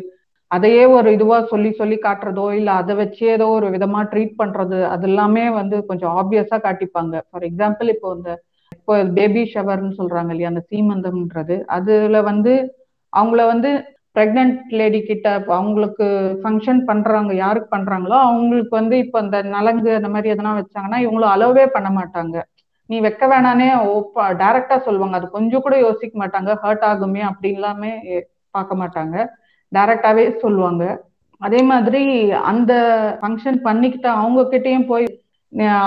அதையே 0.51 0.83
ஒரு 0.97 1.09
இதுவா 1.17 1.39
சொல்லி 1.53 1.71
சொல்லி 1.79 1.97
காட்டுறதோ 1.99 2.45
இல்ல 2.59 2.71
அதை 2.81 2.95
வச்சு 3.01 3.25
ஏதோ 3.37 3.47
ஒரு 3.57 3.69
விதமா 3.75 4.01
ட்ரீட் 4.13 4.35
பண்றது 4.41 4.79
அது 4.93 5.07
எல்லாமே 5.11 5.45
வந்து 5.59 5.77
கொஞ்சம் 5.89 6.13
ஆப்வியஸா 6.21 6.59
காட்டிப்பாங்க. 6.67 7.15
ஃபார் 7.29 7.47
எக்ஸாம்பிள் 7.49 7.89
இப்போ 7.95 8.11
இந்த 8.17 8.31
இப்போ 8.73 8.97
பேபி 9.17 9.43
ஷவர்னு 9.53 9.93
சொல்றாங்க 9.99 10.31
இல்லையா 10.33 10.51
அந்த 10.53 10.63
சீமந்தம்ன்றது 10.71 11.57
அதுல 11.77 12.17
வந்து 12.31 12.53
அவங்கள 13.13 13.43
வந்து 13.53 13.71
பிரெக்னென்ட் 14.17 14.59
லேடி 14.79 15.01
கிட்ட 15.03 15.27
அவங்களுக்கு 15.57 16.07
ஃபங்க்ஷன் 16.43 16.81
பண்றாங்க 16.91 17.33
யாருக்கு 17.41 17.69
பண்றாங்களோ 17.75 18.17
அவங்களுக்கு 18.27 18.73
வந்து 18.79 18.97
இப்போ 19.05 19.19
அந்த 19.23 19.39
நலங்கு 19.57 19.91
அந்த 19.99 20.11
மாதிரி 20.15 20.33
எதனா 20.35 20.53
வச்சாங்கன்னா 20.61 21.01
இவங்களும் 21.05 21.33
அலோவே 21.35 21.65
பண்ண 21.77 21.89
மாட்டாங்க. 21.99 22.37
நீ 22.91 22.97
வைக்க 23.07 23.25
வேணானே 23.27 23.69
டைரக்டா 24.41 24.77
சொல்லுவாங்க. 24.87 25.17
அது 25.19 25.29
கொஞ்சம் 25.31 25.65
கூட 25.65 25.77
யோசிக்க 25.87 26.15
மாட்டாங்க. 26.23 26.51
ஹர்ட் 26.63 26.85
ஆகுமே 26.91 27.23
அப்படின்லாமே 27.31 27.93
பார்க்க 28.55 28.81
மாட்டாங்க. 28.83 29.17
டைரக்டாவே 29.73 30.25
சொல்லுவாங்க. 30.43 30.85
அதே 31.41 31.61
மாதிரி 31.71 32.03
அந்த 32.51 32.73
ஃபங்க்ஷன் 33.19 33.59
பண்ணிக்கிட்ட 33.65 34.09
அவங்க 34.17 34.43
கிட்டயும் 34.53 34.89
போய் 34.89 35.07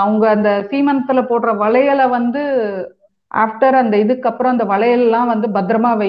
அவங்க 0.00 0.24
அந்த 0.30 0.50
சீமந்தத்துல 0.70 1.20
போடுற 1.28 1.50
வளையலை 1.62 2.06
வந்து 2.10 2.42
ஆஃப்டர் 3.30 3.76
அந்த 3.80 3.94
இதுக்கு 3.96 4.28
அப்புறம் 4.28 4.52
அந்த 4.52 4.64
வளையல் 4.70 5.02
எல்லாம் 5.02 5.28
வந்து 5.28 5.48
பத்திரமா 5.56 5.90
வை. 5.96 6.08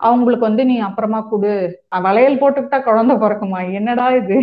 அவங்களுக்கு 0.00 0.44
வந்து 0.46 0.62
நீ 0.64 0.76
அப்புறமா 0.86 1.20
கொடு. 1.24 1.50
வளையல் 2.04 2.40
போட்டுக்கிட்டா 2.40 2.78
குழந்தை 2.82 3.14
பிறக்குமா? 3.16 3.60
என்னடா 3.78 4.06
இது? 4.20 4.38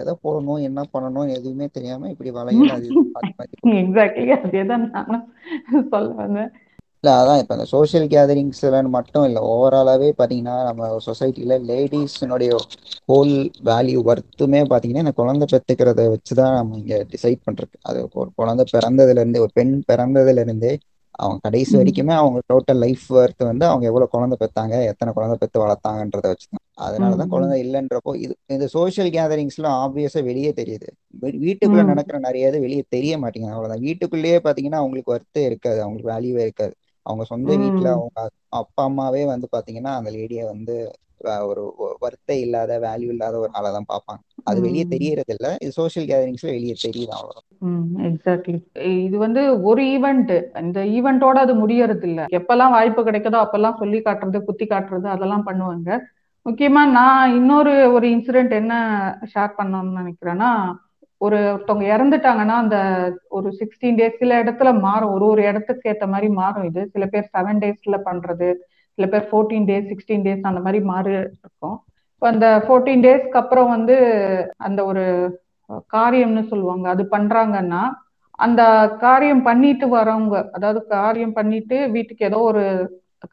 எதை 0.00 0.14
போடணும் 0.22 0.60
என்ன 0.66 0.80
பண்ணணும் 0.92 1.30
எதுவுமே 1.36 1.66
தெரியாம 1.76 2.10
இப்படி 2.12 2.30
வளையல் 2.32 2.88
எக்ஸாக்ட்லி 3.76 4.26
அதேதான் 4.38 4.84
நானும் 4.90 5.24
சொல்ல 5.90 6.10
வந்தேன் 6.20 6.52
இல்லை 7.04 7.12
அதான் 7.20 7.40
இப்போ 7.40 7.54
இந்த 7.54 7.64
சோஷியல் 7.72 8.04
கேதரிங்ஸ்லன்னு 8.10 8.90
மட்டும் 8.96 9.24
இல்லை 9.28 9.40
ஓவராலாகவே 9.48 10.08
பார்த்தீங்கன்னா 10.18 10.56
நம்ம 10.68 10.90
சொசைட்டியில் 11.06 11.54
லேடிஸ்னுடைய 11.70 12.50
ஹோல் 13.08 13.32
வேல்யூ 13.68 14.00
ஒர்த்துமே 14.10 14.60
பார்த்தீங்கன்னா 14.64 15.04
இந்த 15.04 15.14
குழந்தை 15.16 15.46
பெற்றுக்கிறத 15.52 16.04
வச்சு 16.12 16.34
தான் 16.34 16.54
நம்ம 16.54 16.78
இங்கே 16.78 16.98
டிசைட் 17.12 17.40
பண்ணுறது 17.46 17.74
அது 17.82 18.00
ஒரு 18.14 18.30
குழந்தை 18.36 18.66
பிறந்ததுலேருந்து 18.74 19.42
ஒரு 19.44 19.52
பெண் 19.54 19.74
பிறந்ததுலேருந்தே 19.90 20.72
அவங்க 21.14 21.40
கடைசி 21.46 21.74
வரைக்குமே 21.76 22.14
அவங்க 22.20 22.38
டோட்டல் 22.52 22.80
லைஃப் 22.84 23.06
ஒர்த் 23.16 23.42
வந்து 23.48 23.64
அவங்க 23.66 23.84
எவ்வளவு 23.90 24.12
குழந்தை 24.14 24.36
பெற்றாங்க 24.42 24.74
எத்தனை 24.90 25.10
குழந்தை 25.12 25.36
பெற்று 25.38 25.58
வளர்த்தாங்கன்றத 25.62 26.26
வச்சுதான். 26.32 26.62
அதனாலதான் 26.84 27.32
குழந்தை 27.34 27.56
இல்லைன்றப்போ 27.64 28.12
இது 28.24 28.34
இந்த 28.50 28.66
சோசியல் 28.74 29.10
கேதரிங்ஸ்லாம் 29.16 29.76
ஆப்வியஸா 29.82 30.22
வெளியே 30.30 30.52
தெரியுது. 30.60 30.88
வீட்டுக்குள்ள 31.44 31.84
நடக்கிற 31.92 32.18
நிறைய 32.20 32.50
இது 32.50 32.60
வெளியே 32.60 32.84
தெரிய 32.88 33.18
மாட்டேங்குது. 33.18 33.54
அவ்வளவுதான். 33.56 33.84
வீட்டுக்குள்ளேயே 33.88 34.38
பாத்தீங்கன்னா 34.46 34.80
அவங்களுக்கு 34.82 35.14
ஒர்த்தே 35.16 35.44
இருக்காது 35.50 35.80
அவங்களுக்கு 35.84 36.12
வேல்யூவே 36.14 36.44
இருக்காது. 36.48 36.74
அவங்க 37.06 37.24
சொந்த 37.24 37.52
வீட்டுல 37.62 37.88
அவங்க 37.94 38.20
அப்பா 38.60 38.82
அம்மாவே 38.84 39.22
வந்து 39.26 39.46
பாத்தீங்கன்னா 39.52 39.94
அந்த 39.96 40.10
லேடிய 40.10 40.42
வந்து 40.50 40.74
ஒரு 41.48 41.62
வர்த்தே 42.00 42.36
இல்லாத 42.44 42.78
வேல்யூ 42.84 43.10
இல்லாத 43.14 43.34
ஒரு 43.38 43.50
ஆளை 43.52 43.70
தான் 43.72 43.90
பார்ப்பாங்க 43.90 44.20
அது 44.44 44.58
வெளியே 44.60 44.84
தெரியறது 44.86 45.32
இல்ல 45.34 45.48
இது 45.60 45.72
சோசியல் 45.76 46.08
கேதரிங்ஸ்ல 46.08 46.54
வெளியே 46.54 46.74
தெரியுது 46.84 47.12
அவ்வளவுதான். 47.18 47.46
எக்ஸாக்ட்லி 48.08 48.56
இது 49.04 49.16
வந்து 49.18 49.42
ஒரு 49.62 49.82
ஈவெண்ட் 49.94 50.32
இந்த 50.60 50.80
ஈவெண்ட்டோட 50.96 51.38
அது 51.38 51.54
முடியறது 51.60 52.06
இல்ல 52.10 52.22
எப்பெல்லாம் 52.38 52.74
வாய்ப்பு 52.76 53.02
கிடைக்குதோ 53.02 53.42
அப்பெல்லாம் 53.42 53.78
சொல்லி 53.78 54.00
காட்டுறது 54.00 54.40
குத்தி 54.48 54.66
காட்டுறது 54.66 55.08
அதெல்லாம் 55.08 55.46
பண்ணுவாங்க. 55.46 55.90
முக்கியமா 56.46 56.82
நான் 56.96 57.34
இன்னொரு 57.34 57.74
ஒரு 57.92 58.06
இன்சிடென்ட் 58.14 58.54
என்ன 58.54 58.74
ஷேர் 59.32 59.58
பண்ணணும்னு 59.58 60.00
நினைக்கிறேன்னா 60.00 60.50
ஒரு 61.24 61.38
ஒருத்தவங்க 61.52 61.86
இறந்துட்டாங்கன்னா 61.94 62.54
அந்த 62.62 62.76
ஒரு 63.36 63.48
சிக்ஸ்டீன் 63.60 63.98
டேஸ் 64.00 64.20
சில 64.22 64.38
இடத்துல 64.42 64.70
மாறும். 64.86 65.12
ஒரு 65.16 65.24
ஒரு 65.32 65.42
இடத்துக்கு 65.50 65.90
ஏற்ற 65.92 66.06
மாதிரி 66.14 66.28
மாறும் 66.40 66.66
இது. 66.70 66.82
சில 66.94 67.06
பேர் 67.12 67.30
செவன் 67.36 67.60
டேஸ்ல 67.64 67.98
பண்றது 68.08 68.48
சில 68.98 69.06
பேர் 69.12 69.28
ஃபோர்டீன் 69.30 69.68
டேஸ் 69.70 69.90
சிக்ஸ்டீன் 69.92 70.24
டேஸ் 70.26 70.48
அந்த 70.50 70.60
மாதிரி 70.64 70.80
மாறி 70.92 71.12
இருக்கும். 71.18 71.76
இப்போ 72.14 72.26
அந்த 72.32 72.46
ஃபோர்டீன் 72.64 73.04
டேஸ்க்கு 73.06 73.40
அப்புறம் 73.42 73.70
வந்து 73.76 73.96
அந்த 74.66 74.80
ஒரு 74.90 75.04
காரியம்னு 75.96 76.42
சொல்லுவாங்க. 76.52 76.86
அது 76.94 77.02
பண்றாங்கன்னா 77.16 77.82
அந்த 78.38 78.62
காரியம் 79.04 79.42
பண்ணிட்டு 79.48 79.86
வரவங்க 79.96 80.36
அதாவது 80.56 80.80
காரியம் 80.96 81.36
பண்ணிட்டு 81.38 81.76
வீட்டுக்கு 81.96 82.22
ஏதோ 82.30 82.38
ஒரு 82.50 82.62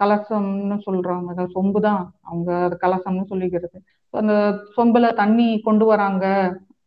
கலசம்னு 0.02 0.78
சொல்றாங்க. 0.88 1.28
அதாவது 1.34 1.56
சொம்பு 1.58 1.80
தான் 1.88 2.02
அவங்க 2.28 2.52
கலசம்னு 2.84 3.26
சொல்லிக்கிறது. 3.32 3.78
அந்த 4.14 4.34
சொம்புல 4.78 5.08
தண்ணி 5.22 5.48
கொண்டு 5.68 5.86
வராங்க. 5.86 6.26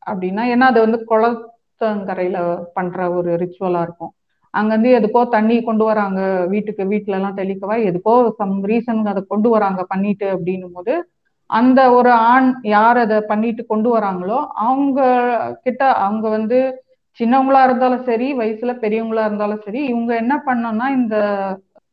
அப்படின்னா 0.07 0.43
ஏன்னா 0.53 0.67
அது 0.67 0.81
வந்து 0.85 0.99
குளத்தங்கரையில 1.11 2.38
பண்ற 2.77 3.09
ஒரு 3.17 3.31
ரிச்சுவலா 3.43 3.81
இருக்கும். 3.87 4.12
அங்கேருந்து 4.55 4.91
எதுக்கோ 4.97 5.21
தண்ணி 5.35 5.57
கொண்டு 5.62 5.85
வராங்க 5.85 6.21
வீட்டுக்கு 6.53 6.85
வீட்டுல 6.91 7.19
எல்லாம் 7.19 7.38
தெளிக்கவா 7.38 7.77
எதுக்கோ 7.91 8.15
சம் 8.38 8.57
ரீசன் 8.71 9.03
அதை 9.12 9.21
கொண்டு 9.27 9.49
வராங்க 9.51 9.83
பண்ணிட்டு 9.88 10.27
அப்படின்னும் 10.35 10.77
போது 10.77 10.95
அந்த 11.51 11.81
ஒரு 11.97 12.11
ஆண் 12.29 12.49
யார் 12.69 12.99
அதை 12.99 13.19
பண்ணிட்டு 13.31 13.62
கொண்டு 13.67 13.88
வராங்களோ 13.95 14.38
அவங்க 14.65 15.01
கிட்ட 15.65 15.83
அவங்க 16.03 16.27
வந்து 16.31 16.59
சின்னவங்களா 17.21 17.61
இருந்தாலும் 17.65 18.07
சரி 18.07 18.29
வயசுல 18.35 18.73
பெரியவங்களா 18.83 19.25
இருந்தாலும் 19.29 19.65
சரி 19.65 19.81
இவங்க 19.88 20.12
என்ன 20.23 20.35
பண்ணோம்னா 20.47 20.87
இந்த 20.99 21.17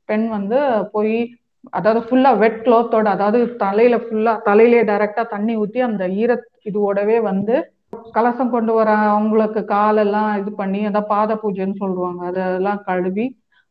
பெண் 0.09 0.27
வந்து 0.29 0.59
போய் 0.93 1.17
அதாவது 1.73 2.01
ஃபுல்லா 2.05 2.31
வெட் 2.41 2.61
கிளாத்தோட 2.61 3.07
அதாவது 3.15 3.39
தலையில 3.63 3.95
ஃபுல்லா 4.03 4.33
தலையிலே 4.45 4.81
டைரக்டா 4.83 5.23
தண்ணி 5.33 5.53
ஊத்தி 5.61 5.79
அந்த 5.87 6.03
ஈர 6.19 6.31
இதுவோடவே 6.65 7.17
வந்து 7.27 7.55
கலசம் 8.15 8.53
கொண்டு 8.55 8.71
வர 8.77 8.89
அவங்களுக்கு 9.11 9.61
காலெல்லாம் 9.75 10.31
இது 10.41 10.51
பண்ணி 10.61 10.79
அதான் 10.89 11.11
பாத 11.13 11.35
பூஜைன்னு 11.43 11.75
சொல்லுவாங்க. 11.83 12.21
அதெல்லாம் 12.31 12.81
கழுவி 12.89 13.25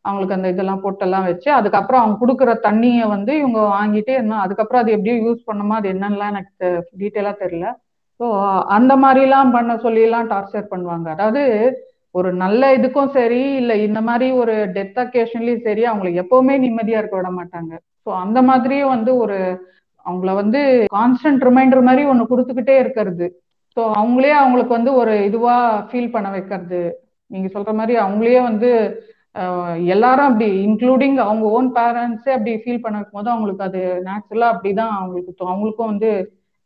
அவங்களுக்கு 0.04 0.36
அந்த 0.36 0.48
இதெல்லாம் 0.54 0.82
பொட்டெல்லாம் 0.84 1.26
வச்சு 1.30 1.48
அதுக்கப்புறம் 1.58 2.02
அவங்க 2.02 2.16
கொடுக்குற 2.22 2.50
தண்ணியை 2.66 3.06
வந்து 3.14 3.32
இவங்க 3.40 3.60
வாங்கிட்டு 3.76 4.12
என்ன 4.22 4.38
அதுக்கப்புறம் 4.44 4.82
அது 4.82 4.94
எப்படியோ 4.96 5.16
யூஸ் 5.26 5.42
பண்ணுமா 5.48 5.76
அது 5.80 5.88
என்னன்னா 5.94 6.28
எனக்கு 6.34 6.68
டீட்டெயிலா 7.02 7.32
தெரியல. 7.44 7.68
ஸோ 8.20 8.26
அந்த 8.76 8.92
மாதிரிலாம் 9.04 9.54
பண்ண 9.56 9.72
சொல்லி 9.84 10.02
எல்லாம் 10.06 10.30
டார்ச்சர் 10.32 10.70
பண்ணுவாங்க. 10.72 11.06
அதாவது 11.16 11.42
ஒரு 12.14 12.30
நல்ல 12.42 12.62
இதுக்கும் 12.76 13.12
சரி 13.16 13.42
இல்ல 13.60 13.72
இந்த 13.86 14.00
மாதிரி 14.08 14.26
ஒரு 14.42 14.54
டெத் 14.76 15.00
அக்கேஷன்லயும் 15.02 15.66
சரி 15.66 15.82
அவங்களுக்கு 15.90 16.22
எப்பவுமே 16.24 16.54
நிம்மதியா 16.64 17.00
இருக்க 17.00 17.16
விட 17.18 17.30
மாட்டாங்க. 17.40 17.72
ஸோ 18.04 18.10
அந்த 18.24 18.38
மாதிரியும் 18.50 18.94
வந்து 18.96 19.12
ஒரு 19.24 19.38
அவங்கள 20.06 20.32
வந்து 20.40 20.60
கான்ஸ்டன்ட் 20.96 21.44
ரிமைண்டர் 21.48 21.86
மாதிரி 21.88 22.02
ஒண்ணு 22.12 22.30
கொடுத்துக்கிட்டே 22.30 22.76
இருக்கிறது. 22.84 23.26
ஸோ 23.78 23.92
அவங்களே 23.94 24.30
அவங்களுக்கு 24.36 24.72
வந்து 24.72 24.94
ஒரு 24.94 25.24
இதுவா 25.24 25.56
ஃபீல் 25.88 26.10
பண்ண 26.10 26.30
வைக்கிறது. 26.30 26.80
நீங்க 27.30 27.48
சொல்ற 27.48 27.74
மாதிரி 27.74 27.98
அவங்களே 27.98 28.42
வந்து 28.42 28.70
எல்லாரும் 29.86 30.24
அப்படி 30.24 30.66
இன்க்ளூடிங் 30.66 31.16
அவங்க 31.18 31.46
ஓன் 31.48 31.72
பேரண்ட்ஸே 31.72 32.30
அப்படி 32.30 32.54
ஃபீல் 32.54 32.80
பண்ண 32.80 32.96
வைக்கும் 32.98 33.12
போது 33.12 33.30
அவங்களுக்கு 33.30 33.64
அது 33.64 33.80
நேச்சுரலா 34.04 34.48
அப்படிதான் 34.54 34.92
அவங்களுக்கு 34.96 35.34
தோ- 35.38 35.48
அவங்களுக்கும் 35.48 35.86
வந்து 35.86 36.10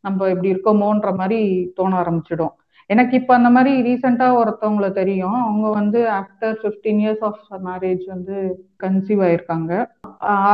நம்ம 0.03 0.29
இப்படி 0.29 0.53
இருக்கோமோன்ற 0.53 1.15
மாதிரி 1.15 1.39
தோண 1.75 2.01
ஆரம்பிச்சிடும். 2.01 2.53
எனக்கு 2.89 3.15
இப்ப 3.17 3.33
அந்த 3.33 3.49
மாதிரி 3.49 3.81
ரீசெண்டா 3.81 4.27
ஒருத்தவங்கள 4.39 4.91
தெரியும். 4.91 5.41
அவங்க 5.43 5.69
வந்து 5.69 5.99
ஆஃப்டர் 6.13 6.55
15 6.63 6.97
இயர்ஸ் 7.03 7.23
ஆஃப் 7.23 7.43
மேரேஜ் 7.65 8.05
வந்து 8.07 8.35
கன்சீவ் 8.83 9.21
ஆயிருக்காங்க. 9.23 9.71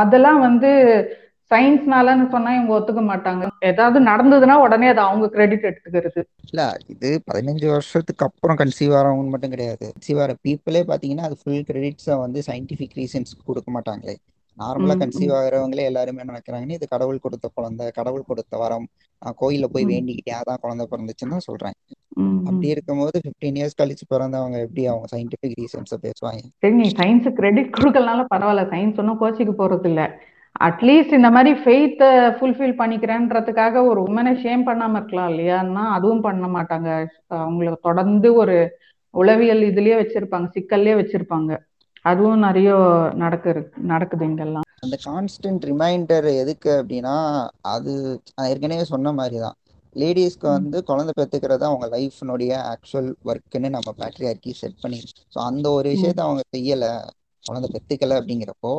அதெல்லாம் 0.00 0.40
வந்து 0.40 0.70
சயின்ஸ்னாலன்னு 1.50 2.26
சொன்னா 2.34 2.50
இவங்க 2.56 2.72
ஒத்துக்க 2.78 3.02
மாட்டாங்க. 3.10 3.44
ஏதாவது 3.70 3.98
நடந்ததுன்னா 4.00 4.56
உடனே 4.64 4.88
அதை 4.88 5.02
அவங்க 5.04 5.26
கிரெடிட் 5.28 5.68
எடுத்துக்கிறது. 5.70 6.20
இல்ல 6.50 6.62
இது 6.88 7.08
பதினஞ்சு 7.30 7.66
வருஷத்துக்கு 7.74 8.26
அப்புறம் 8.28 8.58
கன்சீவ் 8.60 8.94
ஆகிறவங்க 8.96 9.32
மட்டும் 9.34 9.54
கிடையாது. 9.54 9.86
கன்சீவ் 9.94 10.20
ஆகிற 10.22 10.34
பீப்புளே 10.46 10.82
பாத்தீங்கன்னா 10.92 11.26
அது 11.28 11.38
ஃபுல் 11.42 11.66
கிரெடிட்ஸை 11.70 12.16
வந்து 12.24 12.42
சயின்டிஃபிக் 12.48 12.98
ரீசன்ஸ் 13.00 13.32
கொடுக்க 13.48 13.70
மாட்டாங்களே. 13.76 14.16
நார்மலா 14.56 14.94
கன்சீவ் 15.02 15.32
ஆகிறவங்களே 15.36 15.84
எல்லாருமே 15.90 16.20
என்ன 16.22 16.32
நினைக்கிறாங்கன்னு 16.32 16.76
இது 16.78 16.86
கடவுள் 16.88 17.22
கொடுத்த 17.24 17.46
குழந்தை 17.54 17.84
கடவுள் 17.98 18.28
கொடுத்த 18.30 18.56
வரம். 18.62 18.86
நான் 19.22 19.36
கோயில்ல 19.42 19.66
போய் 19.74 19.86
வேண்டிக்கிட்டே 19.92 20.34
அதான் 20.40 20.62
குழந்தை 20.64 20.84
பிறந்துச்சுன்னு 20.92 21.34
தான் 21.36 21.46
சொல்றேன். 21.48 21.76
அப்படி. 22.48 22.66
இருக்கும்போது 22.74 23.20
15 23.26 23.60
இயர்ஸ் 23.60 23.78
கழிச்சு 23.80 24.04
பிறந்தவங்க 24.14 24.58
எப்படி 24.66 24.82
அவங்க 24.86 25.06
சயின்டிபிக் 25.14 25.56
ரீசன்ஸை 25.60 25.98
பேசுவாங்க? 26.06 26.42
சரி 26.62 26.76
நீ 26.80 26.88
சயின்ஸ் 27.00 27.28
கிரெடிட் 27.38 27.70
கொடுக்கலனால 27.78 28.24
பரவாயில்ல. 28.34 28.64
சயின்ஸ் 28.74 29.00
ஒன்றும் 29.02 29.20
கோச்சிக்கு 29.22 29.54
போறது 29.62 29.88
இல்ல 29.92 30.02
அட்லீஸ்ட் 30.56 31.16
இந்த 31.16 31.28
மாதிரி 31.30 31.50
ஃபெய்த்தை 31.60 32.08
ஃபுல்ஃபில் 32.36 32.78
பண்ணிக்கிறேன்றதுக்காக 32.80 33.82
ஒரு 33.90 34.00
உமனை 34.08 34.32
ஷேம் 34.42 34.62
பண்ணாம 34.68 34.98
இருக்கலாம் 34.98 35.30
இல்லையான்னா 35.32 35.84
அதுவும் 35.96 36.24
பண்ண 36.26 36.46
மாட்டாங்க. 36.56 36.88
அவங்கள 37.38 37.74
தொடர்ந்து 37.88 38.30
ஒரு 38.34 38.56
உளவியல் 39.14 39.62
இதுலயே 39.70 39.96
வச்சிருப்பாங்க 40.00 40.48
சிக்கல்லே 40.56 40.94
வச்சிருப்பாங்க. 40.98 41.52
அதுவும் 42.04 42.44
நிறைய 42.46 42.68
நடக்குது 43.22 43.62
நடக்குது 43.92 44.24
இங்கெல்லாம். 44.24 44.66
அந்த 44.84 44.96
கான்ஸ்டன்ட் 45.06 45.64
ரிமைண்டர் 45.70 46.28
எதுக்கு 46.42 46.70
அப்படின்னா 46.78 47.14
அது 47.72 47.92
ஏற்கனவே 48.44 48.84
சொன்ன 48.92 49.12
மாதிரி 49.12 49.38
தான் 49.38 49.56
லேடிஸ்க்கு 49.96 50.46
வந்து 50.48 50.78
குழந்தை 50.88 51.12
பெற்றுக்கிறது 51.18 51.64
அவங்க 51.68 51.86
லைஃப்னுடைய 51.94 52.52
ஆக்சுவல் 52.72 53.10
ஒர்க்குன்னு 53.30 53.70
நம்ம 53.76 53.92
பேட்ரியார்கி 53.98 54.52
செட் 54.60 54.78
பண்ணி 54.82 55.00
ஸோ 55.34 55.38
அந்த 55.48 55.66
ஒரு 55.78 55.88
விஷயத்த 55.94 56.22
அவங்க 56.26 56.42
செய்யலை 56.56 56.90
குழந்தை 57.44 57.68
பெற்றுக்கல 57.74 58.18
அப்படிங்கிறப்போ 58.20 58.72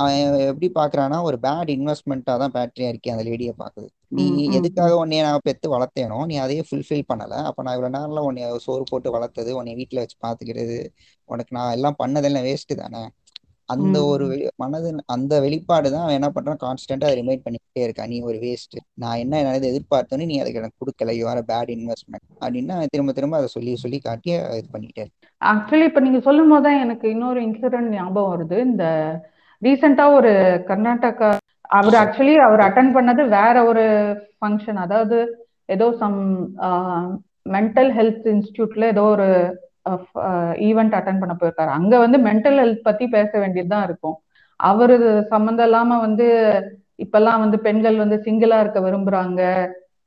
அவன் 0.00 0.18
எப்படி 0.50 0.68
பார்க்கறான்னா 0.78 1.18
ஒரு 1.28 1.36
பேட் 1.44 1.70
இன்வெஸ்ட்மெண்ட்டாக 1.76 2.38
தான் 2.42 2.54
பேட்ரியார்கி 2.56 3.08
அந்த 3.14 3.24
லேடியை 3.28 3.54
பார்க்குது 3.62 3.88
நீ 4.16 4.24
எதுக்காக 4.58 4.92
உன்னைய 5.02 5.22
நான் 5.26 5.44
பெற்று 5.48 5.68
வளர்த்தேனோ 5.74 6.18
நீ 6.30 6.34
அதையே 6.44 6.62
ஃபுல்ஃபில் 6.68 7.08
பண்ணலை. 7.10 7.38
அப்போ 7.48 7.60
நான் 7.64 7.76
இவ்வளோ 7.76 7.90
நேரம்ல 7.96 8.22
உன்னைய 8.28 8.48
சோறு 8.66 8.84
போட்டு 8.90 9.08
வளர்த்தது 9.16 9.50
உன்னை 9.58 9.74
வீட்டில் 9.80 10.02
வச்சு 10.02 10.16
பார்த்துக்கிறது 10.26 10.78
உனக்கு 11.28 11.52
நான் 11.58 11.74
எல்லாம் 11.76 11.98
பண்ணதெல்லாம் 12.02 12.46
வேஸ்ட்டு 12.48 12.80
தானே? 12.82 13.02
அந்த 13.68 13.98
ஒரு 14.12 14.24
மனது 14.62 14.88
அந்த 15.14 15.34
வெளிப்பாடு 15.44 15.88
தான் 15.94 16.04
அவன் 16.06 16.18
என்ன 16.18 16.28
பண்றான்? 16.36 16.58
கான்ஸ்டன்டா 16.64 17.06
அதை 17.08 17.16
ரிமைண்ட் 17.20 17.44
பண்ணிக்கிட்டே 17.44 17.84
இருக்கா 17.86 18.04
நீ 18.12 18.16
ஒரு 18.30 18.38
வேஸ்ட் 18.46 18.76
நான் 19.02 19.20
என்ன 19.22 19.38
என்னது 19.42 19.70
எதிர்பார்த்தோன்னு 19.72 20.28
நீ 20.30 20.36
அதுக்கு 20.42 20.60
எனக்கு 20.62 20.80
கொடுக்கல. 20.82 21.12
யூ 21.20 21.26
ஆர் 21.32 21.42
பேட் 21.52 21.70
இன்வெஸ்ட்மெண்ட் 21.76 22.26
அப்படின்னு 22.42 22.76
திரும்ப 22.94 23.14
திரும்ப 23.18 23.38
அதை 23.40 23.48
சொல்லி 23.56 23.74
சொல்லி 23.84 24.00
காட்டி 24.08 24.32
இது 24.60 24.68
பண்ணிட்டே 24.74 25.02
இருக்கான். 25.04 25.30
ஆக்சுவலி 25.42 25.86
இப்ப 25.90 26.02
நீங்க 26.06 26.20
சொல்லும் 26.28 26.52
போது 26.54 26.66
தான் 26.68 26.82
எனக்கு 26.84 27.06
இன்னொரு 27.14 27.40
இன்சிடென்ட் 27.48 27.92
ஞாபகம் 27.98 28.32
வருது. 28.34 28.58
இந்த 28.70 28.84
ரீசெண்டா 29.64 30.04
ஒரு 30.18 30.32
கர்நாடகா 30.68 31.30
அவர் 31.76 31.96
ஆக்சுவலி 32.02 32.34
அவர் 32.46 32.60
அட்டன் 32.60 32.90
பண்ணது 32.96 33.22
வேற 33.28 33.56
ஒரு 33.64 33.84
ஃபங்க்ஷன் 34.38 34.80
அதாவது 34.84 35.18
ஏதோ 35.66 35.86
சம் 35.98 36.18
மென்டல் 37.54 37.90
ஹெல்த் 37.98 38.26
இன்ஸ்டியூட்ல 38.34 38.84
ஏதோ 38.94 39.04
ஒரு 39.14 39.28
ஈவெண்ட் 40.68 40.94
அட்டன் 40.98 41.20
பண்ண 41.22 41.32
போயிருக்காரு. 41.40 41.70
அங்க 41.78 41.94
வந்து 41.98 42.18
மென்டல் 42.18 42.58
ஹெல்த் 42.62 42.86
பத்தி 42.88 43.04
பேச 43.08 43.30
வேண்டியதுதான் 43.38 43.84
இருக்கும். 43.84 44.16
அவரு 44.60 44.96
சம்மந்தம் 45.32 45.66
இல்லாம 45.66 45.98
வந்து 46.00 46.26
இப்பெல்லாம் 47.04 47.42
வந்து 47.44 47.58
பெண்கள் 47.58 47.96
வந்து 47.96 48.16
சிங்கிளா 48.26 48.58
இருக்க 48.60 48.80
விரும்புறாங்க. 48.80 49.42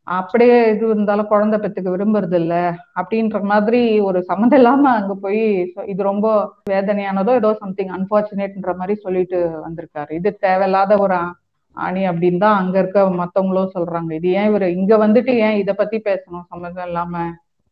அப்படியே 0.09 0.69
இது 0.69 0.89
இருந்தாலும் 0.89 1.27
குழந்தை 1.27 1.59
பெற்றுக்க 1.59 1.89
விரும்புறது 1.89 2.33
இல்ல 2.33 2.75
அப்படின்ற 2.95 3.41
மாதிரி 3.41 3.99
ஒரு 3.99 4.23
சம்மந்தம் 4.23 4.59
இல்லாம 4.59 4.89
அங்க 4.89 5.13
போய் 5.13 5.73
இது 5.87 6.03
ரொம்ப 6.03 6.53
வேதனையானதோ 6.69 7.33
ஏதோ 7.33 7.53
சம்திங் 7.53 7.87
அன்பார்ச்சுனேட்ன்ற 7.87 8.75
மாதிரி 8.75 8.99
சொல்லிட்டு 8.99 9.59
வந்திருக்காரு. 9.67 10.11
இது 10.11 10.35
தேவையில்லாத 10.35 10.97
ஒரு 10.97 11.13
ஆ- 11.13 11.35
ஆணி 11.71 12.07
அப்படின்னு 12.09 12.39
தான் 12.39 12.57
அங்க 12.57 12.79
இருக்க 12.79 13.01
மத்தவங்களும் 13.01 13.69
சொல்றாங்க. 13.73 14.11
இது 14.11 14.31
ஏன் 14.31 14.47
இவர் 14.47 14.69
இங்க 14.69 15.07
வந்துட்டு 15.07 15.33
ஏன் 15.37 15.57
இத 15.57 15.73
பத்தி 15.73 15.97
பேசணும்? 15.97 16.43
சம்மந்தம் 16.49 16.85
இல்லாம. 16.85 17.17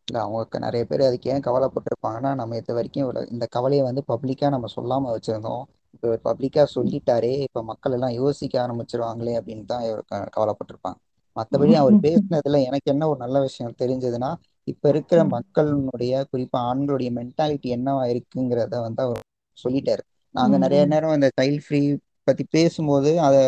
இல்ல 0.07 0.23
அவங்களுக்கு 0.23 0.59
நிறைய 0.59 0.85
பேர் 0.89 1.01
அதுக்கு 1.01 1.31
ஏன் 1.31 1.41
கவலைப்பட்டிருப்பாங்கன்னா 1.41 2.35
நம்ம 2.35 2.55
இது 2.55 2.73
வரைக்கும் 2.73 3.27
இந்த 3.31 3.45
கவலையை 3.49 3.85
வந்து 3.85 4.03
பப்ளிக்கா 4.07 4.49
நம்ம 4.49 4.67
சொல்லாம 4.75 5.15
வச்சிருந்தோம். 5.15 5.63
இப்போ 6.01 6.33
பப்ளிக்கா 6.33 6.65
சொல்லிட்டாரே 6.75 7.41
இப்ப 7.41 7.63
மக்கள் 7.63 7.91
எல்லாம் 7.91 8.09
யோசிக்க 8.09 8.67
ஆரம்பிச்சிருவாங்களே 8.67 9.39
அப்படின்னு 9.39 9.65
தான் 9.65 9.83
இவர் 9.83 10.03
க- 10.07 10.29
கவலைப்பட்டிருப்பாங்க. 10.37 11.04
மற்றபடி 11.35 11.73
அவர் 11.75 11.95
பேசினதுல 12.05 12.59
எனக்கு 12.69 12.91
என்ன 12.93 13.07
ஒரு 13.11 13.19
நல்ல 13.23 13.37
விஷயம் 13.45 13.77
தெரிஞ்சதுன்னா 13.81 14.29
இப்ப 14.67 14.83
இருக்கிற 14.93 15.19
மக்களுடைய 15.33 16.13
குறிப்பா 16.31 16.59
ஆண்களுடைய 16.69 17.09
மென்டாலிட்டி 17.17 17.69
என்னவா 17.77 18.03
இருக்குங்கிறத 18.13 18.75
வந்து 18.85 19.01
அவர் 19.05 19.21
சொல்லிட்டாரு. 19.57 20.03
நாங்க 20.35 20.55
நிறைய 20.57 20.81
நேரம் 20.85 21.15
இந்த 21.17 21.29
சைல்ட் 21.37 21.63
ஃப்ரீ 21.65 21.81
பத்தி 22.27 22.43
பேசும்போது 22.55 23.11
அதை 23.25 23.41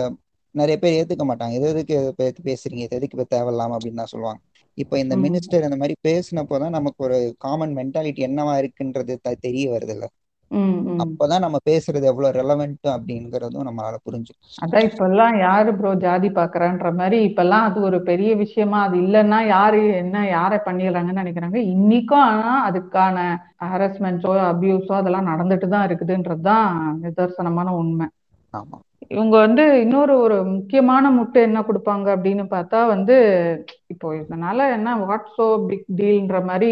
நிறைய 0.55 0.75
பேர் 0.79 0.97
ஏத்துக்க 0.99 1.23
மாட்டாங்க. 1.29 1.55
எது 1.59 1.67
எதுக்கு 1.73 1.93
இதை 1.95 2.11
பத்தி 2.19 2.41
பேசுறீங்க? 2.49 2.83
இது 2.87 2.97
எதுக்கு 2.99 3.25
தேவையில்லாம 3.33 3.75
அப்படின்னு 3.77 4.01
தான் 4.01 4.13
சொல்லுவாங்க. 4.13 4.39
இப்போ 4.77 4.95
இந்த. 5.03 5.15
மினிஸ்டர் 5.25 5.65
இந்த 5.67 5.77
மாதிரி 5.81 5.95
பேசினப்போ 6.07 6.55
தான் 6.63 6.75
நமக்கு 6.77 7.01
ஒரு 7.07 7.17
காமன் 7.45 7.73
மென்டாலிட்டி 7.79 8.21
என்னவா 8.29 8.53
இருக்குன்றது 8.61 9.13
தெரிய 9.45 9.65
வருது 9.73 9.93
இல்ல. 9.95 10.05
அப்பதான் 11.03 11.43
நம்ம 11.43 11.57
பேசுறது 11.65 12.05
எவ்வளவு 12.05 12.37
ரெலவெண்ட் 12.37 12.87
அப்படிங்கறதும் 12.93 13.67
நம்மளால 13.67 13.95
புரிஞ்சு 14.05 14.33
அதான் 14.57 14.85
இப்பெல்லாம் 14.87 15.35
யாரு 15.39 15.71
ப்ரோ 15.75 15.91
ஜாதி 16.03 16.29
பாக்குறான்ற 16.31 16.89
மாதிரி 16.93 17.17
இப்பெல்லாம் 17.27 17.65
அது 17.67 17.79
ஒரு 17.81 17.99
பெரிய 18.03 18.31
விஷயமா 18.35 18.79
அது 18.83 18.97
இல்லைன்னா 19.03 19.39
யாரு 19.49 19.81
என்ன 20.01 20.25
யாரை 20.29 20.59
பண்ணிடுறாங்கன்னு 20.67 21.21
நினைக்கிறாங்க. 21.23 21.59
இன்னைக்கும் 21.73 22.25
ஆனா 22.27 22.53
அதுக்கான 22.67 23.17
ஹாரஸ்மெண்ட்ஸோ 23.65 24.33
அபியூஸோ 24.47 24.93
அதெல்லாம் 24.93 25.29
நடந்துட்டு 25.31 25.67
தான் 25.67 25.87
இருக்குதுன்றதுதான் 25.87 26.67
நிதர்சனமான 27.03 27.69
உண்மை. 27.81 28.07
ஆமா. 28.53 28.77
இவங்க 29.11 29.35
வந்து 29.37 29.63
இன்னொரு 29.81 30.13
ஒரு 30.19 30.37
முக்கியமான 30.53 31.09
முட்டு 31.11 31.39
என்ன 31.41 31.59
கொடுப்பாங்க 31.63 32.07
அப்படின்னு 32.15 32.43
பார்த்தா 32.53 32.79
வந்து 32.87 33.15
இப்போ 33.93 34.07
இதனால 34.17 34.59
என்ன 34.75 34.95
வாட் 35.03 35.29
சோ 35.35 35.45
பிக் 35.67 35.87
டீல்ன்ற 35.99 36.39
மாதிரி 36.45 36.71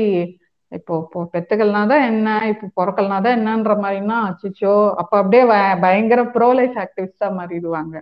இப்போ 0.78 0.94
இப்போ 1.04 1.20
பெத்துக்கள்னா 1.34 1.82
தான் 1.92 2.06
என்ன 2.12 2.30
இப்போ 2.52 2.66
பிறக்கல்னா 2.80 3.18
தான் 3.26 3.38
என்னன்ற 3.40 3.74
மாதிரின்னா 3.84 4.18
அச்சிச்சோ 4.30 4.74
அப்ப 5.02 5.14
அப்படியே 5.22 5.44
பயங்கர 5.86 6.22
ப்ரோ 6.36 6.50
லைஃப் 6.60 6.78
ஆக்டிவிஸ்டா 6.84 7.28
மாறிடுவாங்க. 7.38 7.96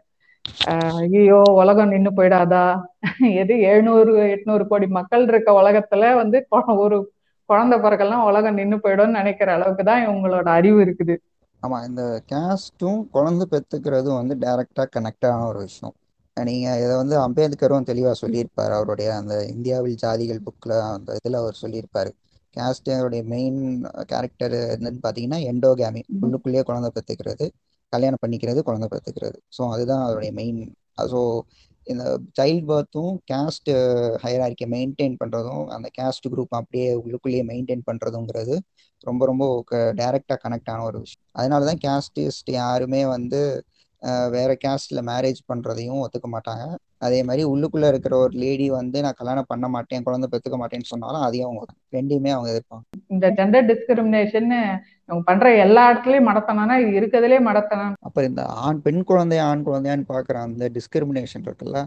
ஐயோ 1.01 1.39
உலகம் 1.61 1.91
நின்னு 1.93 2.11
போயிடாதா? 2.17 2.63
எது 3.41 3.53
எழுநூறு 3.71 4.13
எட்நூறு 4.35 4.63
கோடி 4.71 4.87
மக்கள் 4.99 5.25
இருக்க 5.31 5.49
உலகத்துல 5.61 6.13
வந்து 6.21 6.39
ஒரு 6.85 6.97
குழந்தை 7.49 7.77
பிறக்கலாம் 7.85 8.27
உலகம் 8.29 8.59
நின்னு 8.59 8.77
போயிடும்னு 8.83 9.19
நினைக்கிற 9.19 9.49
அளவுக்கு 9.57 9.83
தான் 9.89 10.03
இவங்களோட 10.05 10.47
அறிவு 10.59 10.79
இருக்குது. 10.85 11.15
ஆமா 11.61 11.77
இந்த 11.89 12.03
கேஸ்டும் 12.31 12.99
குழந்தை 13.15 13.45
பெத்துக்கிறதும் 13.51 14.19
வந்து 14.21 14.35
டைரக்டா 14.43 14.83
கனெக்டான 14.95 15.45
ஒரு 15.51 15.59
விஷயம். 15.67 15.95
நீங்க 16.37 16.67
இதை 16.83 16.93
வந்து 17.01 17.15
அம்பேத்கரும் 17.25 17.87
தெளிவா 17.89 18.11
சொல்லியிருப்பாரு. 18.21 18.73
அவருடைய 18.77 19.09
அந்த 19.21 19.33
இந்தியாவில் 19.53 19.99
ஜாதிகள் 20.03 20.45
புக்ல 20.47 20.79
அந்த 20.95 21.17
இதுல 21.19 21.41
அவர் 21.43 21.61
சொல்லியிருப்பாரு. 21.63 22.11
கேஸ்டோடைய 22.55 23.23
மெயின் 23.25 23.59
கேரக்டர் 24.05 24.55
என்னன்னு 24.75 25.03
பாத்தீங்கன்னா 25.03 25.39
எண்டோகேமி 25.51 26.01
உள்ளுக்குள்ளேயே 26.21 26.63
குழந்தை 26.63 26.91
பெத்துக்கிறது 26.95 27.45
கல்யாணம் 27.93 28.21
பண்ணிக்கிறது 28.21 28.59
குழந்தை 28.61 28.87
பெத்துக்கிறது 28.91 29.37
ஸோ 29.57 29.63
அதுதான் 29.71 30.03
அதோடைய 30.05 30.31
மெயின் 30.33 30.61
ஸோ 31.07 31.19
இந்த 31.87 32.03
சைல்ட் 32.39 32.67
பர்த்தும் 32.69 33.13
கேஸ்ட் 33.31 33.69
ஹையரார்க்கியை 34.23 34.69
மெயின்டைன் 34.69 35.15
பண்றதும் 35.19 35.63
அந்த 35.67 35.87
கேஸ்ட் 35.97 36.27
குரூப் 36.29 36.49
அப்படியே 36.51 36.89
உள்ளுக்குள்ளேயே 36.95 37.43
மெயின்டைன் 37.43 37.83
பண்றதுங்கிறது 37.87 38.55
ரொம்ப 39.03 39.25
ரொம்ப 39.25 39.43
டைரக்டா 39.93 40.35
கனெக்ட் 40.43 40.69
ஆன 40.69 40.83
ஒரு 40.83 40.97
விஷயம். 40.99 41.23
அதனால 41.31 41.65
தான் 41.65 41.81
கேஸ்டிஸ்ட் 41.85 42.51
யாருமே 42.53 43.01
வந்து 43.05 43.41
வேற 44.35 44.51
கேஸ்ட்ல 44.63 45.01
மேரேஜ் 45.09 45.39
பண்றதையும் 45.51 46.01
ஒத்துக்க 46.03 46.27
மாட்டாங்க. 46.33 46.63
அதே 47.07 47.19
மாதிரி 47.27 47.43
உள்ளுக்குள்ள 47.51 47.85
இருக்கிற 47.91 48.13
ஒரு 48.23 48.33
லேடி 48.41 48.65
வந்து 48.79 48.97
நான் 49.05 49.17
கல்யாணம் 49.19 49.49
பண்ண 49.51 49.65
மாட்டேன் 49.75 50.05
குழந்தை 50.07 50.27
பெத்துக்க 50.33 50.57
மாட்டேன்னு 50.61 50.89
சொன்னாலும் 50.91 51.25
அதையும் 51.27 51.47
அவங்க 51.47 51.63
ரெண்டையுமே 51.97 52.31
அவங்க 52.35 52.49
எதிர்ப்பாங்க. 52.53 52.83
இந்த 53.13 53.27
ஜெண்டர் 53.39 53.67
டிஸ்கிரிமினேஷன் 53.71 54.49
இவங்க 55.07 55.23
பண்ற 55.29 55.47
எல்லா 55.65 55.83
இடத்துலயும் 55.91 56.27
மடத்தனா 56.29 56.75
இது 56.83 56.91
இருக்கிறதுலே 56.99 57.39
மடத்தனம். 57.49 57.95
அப்புறம் 58.07 58.29
இந்த 58.31 58.43
ஆண் 58.65 58.81
பெண் 58.85 59.01
குழந்தைய 59.11 59.43
ஆண் 59.49 59.65
குழந்தையான்னு 59.67 60.11
பாக்குற 60.13 60.37
அந்த 60.47 60.69
டிஸ்கிரிமினேஷன் 60.77 61.47
இருக்குல்ல 61.47 61.79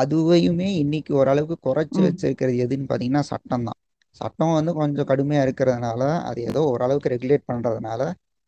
அதுவையுமே 0.00 0.70
இன்னைக்கு 0.82 1.12
ஓரளவுக்கு 1.20 1.58
குறைச்சு. 1.68 2.00
வச்சிருக்கிறது 2.08 2.56
எதுன்னு 2.66 2.90
பாத்தீங்கன்னா 2.90 3.24
சட்டம் 3.32 3.66
தான் 3.68 3.78
சட்டம் 4.20 4.56
வந்து 4.58 4.72
கொஞ்சம் 4.80 5.08
கடுமையாக 5.10 5.46
இருக்கிறதுனால 5.46 6.02
அது 6.28 6.40
ஏதோ 6.50 6.60
ஓரளவுக்கு 6.72 7.12
ரெகுலேட் 7.14 7.48
பண்ணுறதுனால 7.50 8.02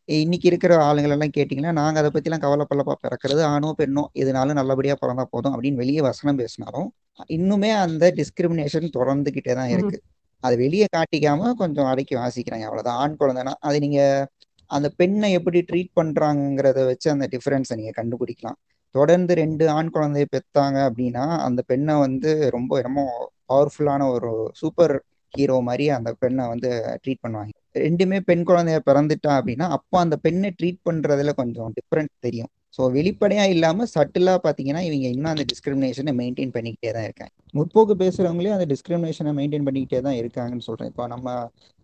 இன்னைக்கு 0.08 0.46
இருக்கிற 0.50 0.72
ஆளுங்களெல்லாம் 0.86 1.34
கேட்டிங்கன்னா 1.36 1.72
நாங்கள் 1.78 2.00
அதை 2.02 2.10
பற்றிலாம் 2.14 2.42
கவலைப்படலப்பா. 2.44 2.94
பிறக்கிறது 3.04 3.42
ஆணோ 3.52 3.68
பெண்ணோ 3.80 4.02
எதுனாலும் 4.22 4.58
நல்லபடியாக 4.60 4.98
பிறந்தா 5.02 5.24
போதும் 5.34 5.54
அப்படின்னு 5.54 5.80
வெளியே 5.82 6.00
வசனம் 6.08 6.40
பேசினாலும் 6.40 6.88
இன்னுமே 7.36 7.70
அந்த 7.84 8.04
டிஸ்கிரிமினேஷன் 8.20 8.94
தொடர்ந்துக்கிட்டே 8.98 9.54
தான் 9.60 9.72
இருக்கு. 9.74 9.98
அது 10.44 10.54
வெளியே 10.64 10.86
காட்டிக்காம 10.96 11.50
கொஞ்சம் 11.62 11.88
அடக்கி 11.90 12.14
வாசிக்கிறாங்க. 12.16 12.66
அவ்வளோதான் 12.68 12.98
ஆண் 13.02 13.18
குழந்தைனா 13.20 13.52
அது 13.68 13.78
நீங்கள் 13.84 14.26
அந்த 14.70 14.88
பெண்ணை 15.00 15.28
எப்படி 15.38 15.58
ட்ரீட் 15.70 15.92
பண்ணுறாங்கிறத 16.00 16.80
வச்சு 16.90 17.08
அந்த 17.14 17.26
டிஃப்ரென்ஸை 17.34 17.76
நீங்கள் 17.80 17.98
கண்டுபிடிக்கலாம். 18.00 18.58
தொடர்ந்து 18.94 19.32
ரெண்டு 19.42 19.64
ஆண் 19.76 19.92
குழந்தைய 19.94 20.26
பெத்தாங்க 20.34 20.78
அப்படின்னா 20.88 21.24
அந்த 21.46 21.60
பெண்ணை 21.70 21.94
வந்து 22.06 22.30
ரொம்ப 22.56 22.72
என்னமோ 22.80 23.04
பவர்ஃபுல்லான 23.52 24.02
ஒரு 24.16 24.30
சூப்பர் 24.60 24.94
ஹீரோ 25.34 25.56
மாதிரி 25.68 25.84
அந்த 25.98 26.10
பெண்ணை 26.22 26.44
வந்து 26.48 26.70
ட்ரீட் 27.04 27.24
பண்ணுவாங்க. 27.24 27.52
ரெண்டுமே 27.74 28.18
பெண் 28.28 28.46
குழந்தைய 28.48 28.78
பிறந்துட்டா 28.88 29.30
அப்படின்னா 29.38 29.66
அப்போ 29.76 29.96
அந்த 30.04 30.16
பெண்ணை 30.24 30.50
ட்ரீட் 30.58 30.80
பண்றதுல 30.88 31.32
கொஞ்சம் 31.40 31.70
டிஃப்ரெண்ட் 31.78 32.12
தெரியும். 32.26 32.50
ஸோ 32.76 32.82
வெளிப்படையா 32.96 33.44
இல்லாம 33.54 33.87
சட்டிலா 33.94 34.35
பாத்தீங்கன்னா 34.44 34.82
இவங்க 34.88 35.06
இன்னும் 35.14 35.30
அந்த 35.32 35.44
டிஸ்கிரிமினேஷனை 35.50 36.12
மெயின்டைன் 36.20 36.52
பண்ணிக்கிட்டே 36.56 36.90
தான் 36.96 37.06
இருக்காங்க. 37.08 37.32
முற்போக்கு 37.58 37.94
பேசுறவங்களே 38.02 38.52
அந்த 38.56 38.66
டிஸ்கிரிமினேஷனை 38.72 39.32
மெயின்டைன் 39.38 39.66
பண்ணிக்கிட்டே 39.68 40.00
தான் 40.06 40.16
இருக்காங்கன்னு 40.20 40.66
சொல்றேன். 40.68 40.90
இப்போ 40.92 41.06
நம்ம 41.14 41.26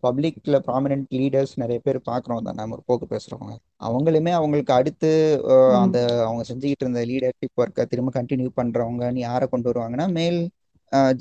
பப்ளிக்ல 0.03 0.59
ப்ராமினென்ட் 0.69 1.09
லீடர்ஸ் 1.21 1.55
நிறைய 1.63 1.79
பேர் 1.87 1.99
பாக்குறோம் 2.11 2.47
தானே 2.49 2.67
முற்போக்கு 2.73 3.09
பேசுறவங்க. 3.15 3.55
அவங்களுமே 3.89 4.35
அவங்களுக்கு 4.39 4.75
அடுத்து. 4.79 5.13
அந்த 5.85 5.99
அவங்க 6.29 6.45
செஞ்சுக்கிட்டு 6.51 6.87
இருந்த 6.87 7.03
லீடர்ஷிப் 7.13 7.63
ஒர்க்கை 7.65 7.87
திரும்ப 7.93 8.13
கண்டினியூ 8.19 8.51
பண்றவங்கன்னு 8.61 9.27
யாரை 9.29 9.49
கொண்டு 9.55 9.71
வருவாங்கன்னா 9.73 10.09
மேல் 10.19 10.41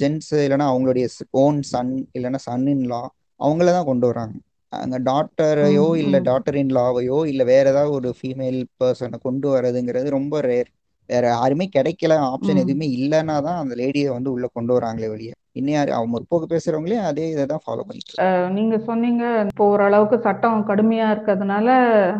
ஜென்ஸ் 0.02 0.34
இல்லைன்னா 0.46 0.68
அவங்களுடைய 0.74 1.08
ஓன் 1.44 1.62
சன் 1.74 1.96
இல்லைன்னா 2.18 2.42
சன் 2.50 2.68
இன் 2.74 2.86
லா 2.92 3.02
அவங்கள 3.40 3.72
தான் 3.78 3.90
கொண்டு 3.90 4.06
வராங்க. 4.10 4.36
அங்க 4.74 4.96
டாக்டரையோ 5.08 5.86
இல்ல. 6.02 6.16
டாக்டர் 6.28 6.58
இன் 6.62 6.74
லாவையோ 6.74 7.20
இல்ல 7.32 7.42
வேற 7.50 7.66
ஏதாவது 7.74 7.92
ஒரு 8.00 8.10
ஃபீமேல் 8.18 8.60
பர்சனை 8.80 9.18
கொண்டு 9.22 9.48
வர்றதுங்கிறது 9.54 10.10
ரொம்ப 10.18 10.42
ரேர் 10.48 10.70
வேற 11.10 11.26
யாருமே 11.34 11.66
கிடைக்கல 11.70 12.14
ஆப்ஷன். 12.30 12.62
எதுவுமே 12.64 12.88
இல்லைன்னா 12.98 13.36
தான் 13.46 13.62
அந்த 13.62 13.74
லேடியை 13.82 14.10
வந்து 14.16 14.30
உள்ள 14.34 14.48
கொண்டு 14.50 14.72
வராங்களே 14.78 15.10
வெளியே 15.14 15.34
இன்னும் 15.56 15.76
யாரு 15.76 15.92
அவங்க 15.94 16.12
முற்போக்கு 16.16 16.48
பேசுறவங்களே 16.54 16.98
அதே 17.10 17.28
இதை 17.34 17.46
தான் 17.48 17.64
ஃபாலோ 17.64 17.86
பண்ணிட்டு. 17.86 18.16
நீங்க 18.56 18.76
சொன்னீங்க 18.88 19.24
இப்போ 19.46 19.64
ஓரளவுக்கு 19.74 20.18
சட்டம் 20.24 20.68
கடுமையா 20.70 21.08
இருக்கிறதுனால 21.14 21.68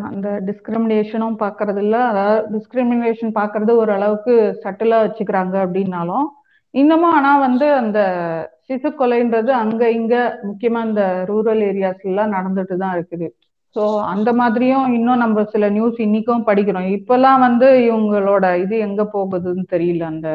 அந்த 0.08 0.28
டிஸ்கிரிமினேஷனும் 0.48 1.38
பார்க்கறது 1.40 1.80
இல்ல 1.84 1.96
அதாவது 2.10 2.42
டிஸ்கிரிமினேஷன் 2.56 3.32
பார்க்கறது 3.38 3.72
ஓரளவுக்கு 3.80 4.34
சட்டிலா 4.62 4.98
வச்சுக்கிறாங்க 5.04 5.56
அப்படின்னாலும் 5.64 6.26
இன்னமும் 6.74 7.14
ஆனா 7.14 7.32
வந்து 7.40 7.66
அந்த 7.80 7.98
சிசு 8.66 8.88
கொலைன்றது 8.92 9.50
அங்க 9.60 9.82
இங்க 9.98 10.14
முக்கியமா 10.48 10.80
இந்த 10.88 11.02
ரூரல் 11.30 11.62
ஏரியாஸ்ல 11.68 12.10
எல்லாம் 12.10 12.34
நடந்துட்டு 12.36 12.74
தான் 12.82 12.94
இருக்குது. 12.96 13.28
ஸோ 13.76 13.82
அந்த 14.12 14.30
மாதிரியும் 14.32 14.86
இன்னும் 14.96 15.22
நம்ம 15.24 15.44
சில 15.52 15.64
நியூஸ் 15.70 15.98
இன்னைக்கும் 16.06 16.46
படிக்கிறோம். 16.46 16.88
இப்பெல்லாம் 16.96 17.40
வந்து 17.46 17.66
இவங்களோட 17.86 18.44
இது 18.64 18.74
எங்க 18.86 19.02
போகுதுன்னு 19.14 19.64
தெரியல. 19.74 20.02
அந்த 20.12 20.28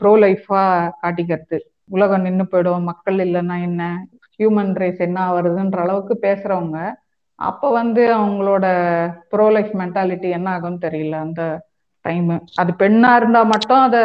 ப்ரோ 0.00 0.12
லைஃபா 0.24 0.62
காட்டிக்கிறது. 1.02 1.58
உலகம் 1.90 2.24
நின்னு 2.26 2.44
போயிடும் 2.52 2.88
மக்கள் 2.90 3.18
இல்லைன்னா 3.26 3.56
என்ன 3.68 3.82
ஹியூமன் 4.40 4.72
ரேஸ் 4.76 5.00
என்ன 5.06 5.18
வருதுன்ற 5.36 5.78
அளவுக்கு 5.84 6.14
பேசுறவங்க. 6.22 6.78
அப்ப 7.38 7.70
வந்து 7.72 8.02
அவங்களோட 8.16 8.66
ப்ரோ 9.32 9.46
லைஃப் 9.54 9.72
மென்டாலிட்டி 9.80 10.28
என்ன 10.38 10.48
ஆகும்னு 10.54 10.84
தெரியல 10.84 11.16
அந்த 11.26 11.42
டைம் 12.04 12.28
அது 12.62 12.72
பெண்ணா 12.82 13.10
இருந்தா 13.16 13.40
மட்டும் 13.52 13.82
அத 13.86 13.98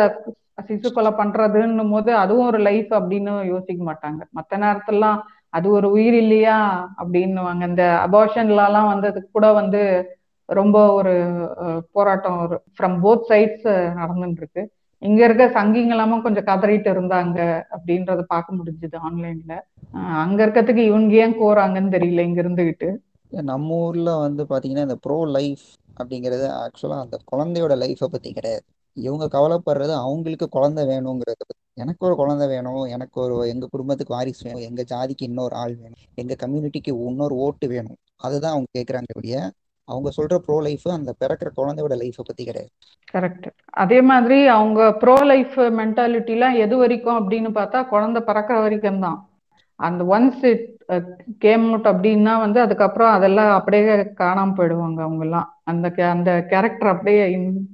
சிசு 0.68 0.90
கொலை 0.92 1.12
பண்றதுன்னும் 1.12 1.92
போது 1.92 2.12
அதுவும் 2.16 2.48
ஒரு 2.48 2.60
லைஃப் 2.60 2.92
அப்படின்னு 3.00 3.34
யோசிக்க 3.46 3.82
மாட்டாங்க. 3.90 4.22
மத்த 4.38 4.60
நேரத்துலாம் 4.64 5.20
அது 5.50 5.68
ஒரு 5.70 5.88
உயிர் 5.92 6.14
இல்லையா 6.14 6.58
அப்படின்னுவாங்க. 7.02 7.64
இந்த 7.68 7.84
அபார்ஷன்லாம் 8.08 8.92
வந்ததுக்கு 8.94 9.30
கூட 9.32 9.48
வந்து 9.52 9.82
ரொம்ப 10.50 10.78
ஒரு 10.94 11.14
போராட்டம் 11.92 12.40
ஒரு 12.40 12.56
ஃப்ரம் 12.76 12.96
போத் 13.04 13.28
சைட்ஸ் 13.30 13.68
நடந்துட்டு 14.00 14.42
இருக்கு 14.44 14.64
இங்க 15.02 15.20
இருக்க 15.26 15.46
சங்கிங்க 15.56 15.96
கொஞ்சம் 16.22 16.48
கதறிட்டு 16.50 16.90
இருந்தாங்க 16.94 17.38
அப்படின்றத 17.76 18.22
பார்க்க 18.28 18.58
முடிஞ்சுது 18.58 18.98
ஆன்லைன்ல. 19.08 19.54
அங்க 20.24 20.40
இருக்கிறதுக்கு 20.46 20.84
இவங்க 20.92 21.16
ஏன் 21.16 21.40
கோறாங்கன்னு 21.40 21.94
தெரியல 21.96 22.20
இங்க 22.20 22.42
இருந்துகிட்டு. 22.42 22.90
நம்ம 23.32 23.76
ஊர்ல 23.78 24.18
வந்து 24.18 24.44
பாத்தீங்கன்னா 24.44 24.86
இந்த 24.88 24.98
ப்ரோ 25.02 25.26
லைஃப் 25.38 25.66
அப்படிங்கிறது 26.00 26.46
ஆக்சுவலா 26.62 27.00
அந்த 27.00 27.18
குழந்தையோட 27.32 27.74
லைஃப்பை 27.84 28.08
பத்தி 28.12 28.30
கிடையாது. 28.34 28.64
இவங்க 28.98 29.26
கவலைப்படுறது 29.36 29.94
அவங்களுக்கு 30.06 30.48
குழந்தை 30.50 30.84
வேணுங்கிறத. 30.88 31.42
பத்தி 31.42 31.60
எனக்கு 31.84 32.06
ஒரு 32.08 32.16
குழந்தை 32.16 32.46
வேணும் 32.48 32.84
எனக்கு 32.96 33.18
ஒரு 33.22 33.36
எங்க 33.50 33.66
குடும்பத்துக்கு 33.72 34.16
வாரிசு 34.16 34.44
வேணும் 34.48 34.66
எங்க 34.70 34.82
ஜாதிக்கு 34.92 35.28
இன்னொரு 35.30 35.56
ஆள் 35.56 35.76
வேணும் 35.76 36.02
எங்க 36.16 36.36
கம்யூனிட்டிக்கு 36.44 36.94
இன்னொரு 37.10 37.36
ஓட்டு 37.36 37.68
வேணும். 37.68 37.98
அதுதான் 38.18 38.54
அவங்க 38.56 38.70
கேட்கறாங்க 38.78 39.18
ஒழிய 39.20 39.38
அவங்க 39.88 40.10
சொல்ற 40.18 40.36
ப்ரோ 40.38 40.58
லைஃப் 40.62 40.88
அந்த 40.98 41.12
பிறக்கிற 41.22 41.50
குழந்தையோட 41.56 41.96
லைஃப 42.02 42.24
பத்தி 42.28 42.44
கிடையாது. 42.44 42.72
கரெக்ட் 43.14 43.48
அதே 43.84 44.00
மாதிரி 44.02 44.38
அவங்க 44.48 44.82
ப்ரோ 44.94 45.16
லைஃப் 45.32 45.58
மென்டாலிட்டிலாம் 45.80 46.56
எது 46.66 46.76
வரைக்கும் 46.78 47.20
அப்படின்னு 47.20 47.50
பார்த்தா 47.58 47.80
குழந்தை 47.88 48.22
பிறக்கிற 48.28 48.58
வரைக்கும் 48.62 49.04
தான். 49.06 49.18
அந்த 49.80 50.02
ஒன்ஸ் 50.16 50.44
இட் 50.52 50.66
கேம் 51.40 51.66
அவுட் 51.68 51.88
அப்படின்னா 51.92 52.34
வந்து 52.40 52.60
அதுக்கப்புறம் 52.62 53.12
அதெல்லாம் 53.12 53.52
அப்படியே 53.60 53.96
காணாம 54.22 54.56
போயிடுவாங்க 54.58 55.00
அவங்க 55.08 55.24
எல்லாம் 55.28 55.48
அந்த 55.64 55.88
அந்த 56.16 56.32
கேரக்டர் 56.52 56.94
அப்படியே 56.94 57.24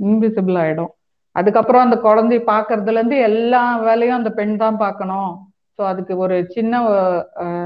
இன்விசிபிள் 0.08 0.58
ஆயிடும். 0.63 0.91
அதுக்கப்புறம் 1.38 1.86
அந்த 1.86 1.97
குழந்தைய 2.04 2.41
பாக்குறதுல 2.52 3.00
இருந்து 3.00 3.17
எல்லா 3.30 3.63
வேலையும் 3.88 4.19
அந்த 4.19 4.32
பெண் 4.39 4.56
தான் 4.63 4.82
பார்க்கணும். 4.84 5.32
ஸோ 5.80 5.84
அதுக்கு 5.89 6.13
ஒரு 6.26 6.36
சின்ன 6.54 6.73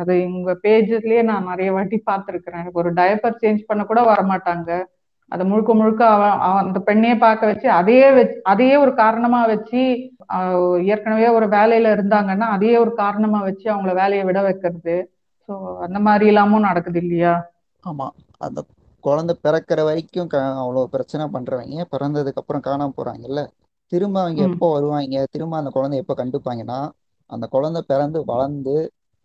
அது 0.01 0.15
உங்க 0.31 0.51
பேஜஸ்லயே 0.63 1.21
நான் 1.29 1.49
நிறைய 1.51 1.69
வாட்டி 1.71 1.97
பார்த்துருக்குறேன். 2.09 2.65
ஒரு 2.79 2.89
டயப்பர் 2.97 3.39
சேஞ்ச் 3.43 3.61
பண்ண 3.69 3.83
கூட 3.85 4.01
வரமாட்டாங்க. 4.09 4.69
அதை 5.31 5.43
முழுக்க 5.47 5.71
முழுக்க 5.73 6.03
அவன் 6.15 6.33
அந்த 6.61 6.79
பெண்ணையே 6.87 7.15
பார்க்க 7.19 7.51
வச்சு 7.51 7.67
அதையே 7.77 8.07
வச்சு 8.17 8.37
அதையே 8.51 8.75
ஒரு 8.75 8.91
காரணமா 8.95 9.39
வச்சு 9.51 9.81
ஏற்கனவே 10.93 11.27
ஒரு 11.37 11.47
வேலையில 11.49 11.93
இருந்தாங்கன்னா 11.95 12.47
அதையே 12.55 12.75
ஒரு 12.77 12.93
காரணமா 12.95 13.39
வச்சு 13.47 13.65
அவங்கள 13.73 13.93
வேலையை 13.93 14.23
விட 14.25 14.39
வைக்கிறது. 14.47 14.95
ஸோ 15.49 15.53
அந்த 15.85 15.99
மாதிரி 16.07 16.25
எல்லாமும் 16.31 16.67
நடக்குது 16.69 16.99
இல்லையா? 17.03 17.33
ஆமா. 17.83 18.07
அந்த 18.39 18.59
குழந்தை 19.03 19.33
பிறக்கிற 19.43 19.79
வரைக்கும் 19.83 20.29
அவ்வளோ 20.61 20.83
பிரச்சனை 20.93 21.25
பண்றவங்க 21.33 21.85
பிறந்ததுக்கு 21.93 22.41
அப்புறம் 22.41 22.65
காணாம 22.67 22.95
போறாங்கல்ல. 22.97 23.41
திரும்ப 23.91 24.17
அவங்க 24.21 24.41
எப்போ 24.49 24.67
வருவாங்க? 24.73 25.23
திரும்ப 25.31 25.57
அந்த 25.57 25.69
குழந்தை 25.69 25.97
எப்போ 26.01 26.13
கண்டுப்பாங்கன்னா 26.17 26.79
அந்த 27.29 27.45
குழந்தை 27.47 27.81
பிறந்து 27.87 28.19
வளர்ந்து 28.25 28.75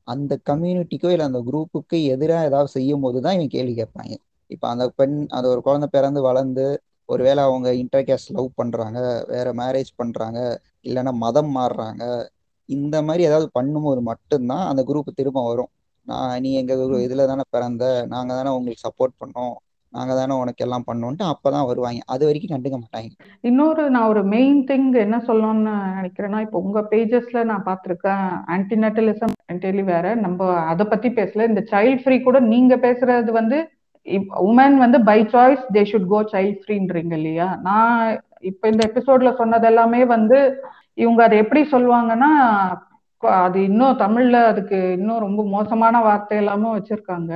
அந்த 0.09 0.33
கம்யூனிட்டிக்கோ 0.51 1.09
இல்லை 1.15 1.27
அந்த 1.27 1.41
குரூப்புக்கு 1.49 1.99
எதிராக 2.15 2.49
ஏதாவது 2.49 2.69
செய்யும் 2.69 3.01
போது 3.01 3.19
தான் 3.21 3.37
இவங்க 3.37 3.53
கேள்வி 3.57 3.75
கேட்பாங்க. 3.81 4.15
இப்போ 4.51 4.67
அந்த 4.69 4.85
பெண் 4.99 5.17
அந்த 5.29 5.47
ஒரு 5.49 5.61
குழந்தை 5.63 5.89
பிறந்து 5.93 6.21
வளர்ந்து 6.21 6.67
ஒருவேளை 7.09 7.41
அவங்க 7.43 7.69
இன்டர்கேஸ்ட் 7.75 8.31
லவ் 8.31 8.49
பண்றாங்க 8.55 8.99
வேற 9.29 9.47
மேரேஜ் 9.55 9.91
பண்றாங்க 9.97 10.39
இல்லைன்னா 10.85 11.13
மதம் 11.25 11.53
மாறுறாங்க 11.57 12.05
இந்த 12.69 12.97
மாதிரி 13.03 13.23
ஏதாவது 13.25 13.49
பண்ணும்போது 13.59 14.01
மட்டும்தான் 14.03 14.65
அந்த 14.67 14.83
குரூப் 14.83 15.11
திரும்ப 15.15 15.41
வரும். 15.49 15.71
நான் 16.07 16.41
நீ 16.41 16.51
எங்க. 16.55 16.73
இதுல 17.07 17.27
தானே 17.27 17.45
பிறந்த 17.51 17.85
நாங்க 18.07 18.33
தானே 18.35 18.51
உங்களுக்கு 18.51 18.85
சப்போர்ட் 18.89 19.15
பண்ணோம் 19.23 19.55
நாங்க 19.97 20.13
தானே 20.15 20.35
உனக்கு 20.43 20.65
எல்லாம் 20.67 20.87
பண்ணோன்ட்டு 20.89 21.25
அப்பதான் 21.33 21.69
வருவாங்க. 21.71 22.01
அது 22.15 22.23
வரைக்கும் 22.27 22.53
கண்டுக்க 22.55 22.77
மாட்டாங்க. 22.81 23.11
இன்னொரு 23.49 23.85
நான் 23.95 24.11
ஒரு 24.13 24.23
மெயின் 24.35 24.61
திங் 24.71 24.89
என்ன 25.05 25.19
சொல்லணும்னு 25.29 25.75
நினைக்கிறேன்னா 25.99 26.41
இப்போ 26.47 26.59
உங்க 26.67 26.81
பேஜஸ்ல 26.93 27.45
நான் 27.51 27.67
பார்த்திருக்கேன் 27.69 28.25
ஆன்டிநெட்டலிசம் 28.57 29.35
டெய்லி 29.65 29.85
வேற. 29.93 30.07
நம்ம 30.25 30.41
அதை 30.73 30.87
பத்தி 30.93 31.11
பேசல. 31.19 31.49
இந்த 31.51 31.63
சைல்ட் 31.73 32.03
ஃப்ரீ 32.03 32.19
கூட 32.21 32.41
நீங்க 32.53 32.77
பேசுறது 32.87 33.33
வந்து 33.41 33.59
உமன் 34.49 34.77
வந்து 34.83 34.99
by 35.09 35.21
choice 35.33 35.63
they 35.77 35.83
should 35.91 36.11
go 36.13 36.19
child 36.35 36.61
ஃப்ரீன்றீங்க 36.65 37.15
இல்லையா? 37.21 37.49
நான் 37.69 37.95
இப்ப 38.51 38.69
இந்த 38.73 38.83
எபிசோட்ல 38.91 39.31
சொன்னது 39.41 39.67
எல்லாமே 39.67 40.01
வந்து 40.17 40.39
இவங்க 40.95 41.21
அதை 41.25 41.37
எப்படி 41.45 41.63
சொல்லுவாங்கன்னா 41.73 42.31
அது 43.45 43.59
இன்னும் 43.69 44.01
தமிழ்ல 44.03 44.37
அதுக்கு 44.51 44.79
இன்னும் 44.99 45.25
ரொம்ப 45.25 45.41
மோசமான 45.55 46.01
வார்த்தை 46.01 46.37
எல்லாமும் 46.39 46.77
வச்சிருக்காங்க. 46.77 47.33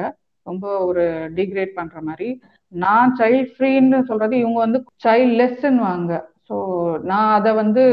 ரொம்ப 0.46 0.64
ஒரு 0.88 1.04
டிகிரேட் 1.38 1.72
பண்ற 1.74 1.98
மாதிரி. 2.00 2.28
நான் 2.72 3.10
சைல்ட் 3.20 3.50
ஃப்ரீன்னு 3.54 3.98
சொல்றது 4.10 4.34
இவங்க 4.38 4.58
வந்து 4.58 4.80
சைல்ட் 5.04 5.34
லெஸ்ன்னுவாங்க 5.40 6.12
ஸோ 6.48 6.56
நான் 7.10 7.30
அதை 7.38 7.50
வந்து 7.54 7.84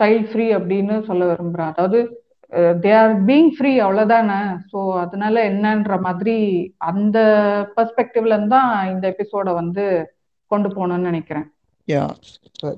சைல்ட் 0.00 0.28
ஃப்ரீ 0.30 0.46
அப்படின்னு 0.56 0.96
சொல்ல 1.08 1.22
விரும்புறேன். 1.30 1.70
அதாவது 1.72 2.00
தே 2.84 2.90
ஆர் 3.00 3.14
பீங் 3.28 3.50
ஃப்ரீ 3.56 3.72
அவ்வளோதானே 3.80 4.38
ஸோ 4.70 4.78
அதனால 5.02 5.34
என்னன்ற 5.50 5.96
மாதிரி 6.00 6.36
அந்த 6.90 7.18
பெர்ஸ்பெக்டிவ்ல 7.76 8.36
தான் 8.54 8.72
இந்த 8.92 9.04
எபிசோட 9.12 9.48
வந்து 9.60 9.84
கொண்டு 10.50 10.68
போகணும்னு 10.68 11.08
நினைக்கிறேன். 11.10 11.46
யா 11.88 12.04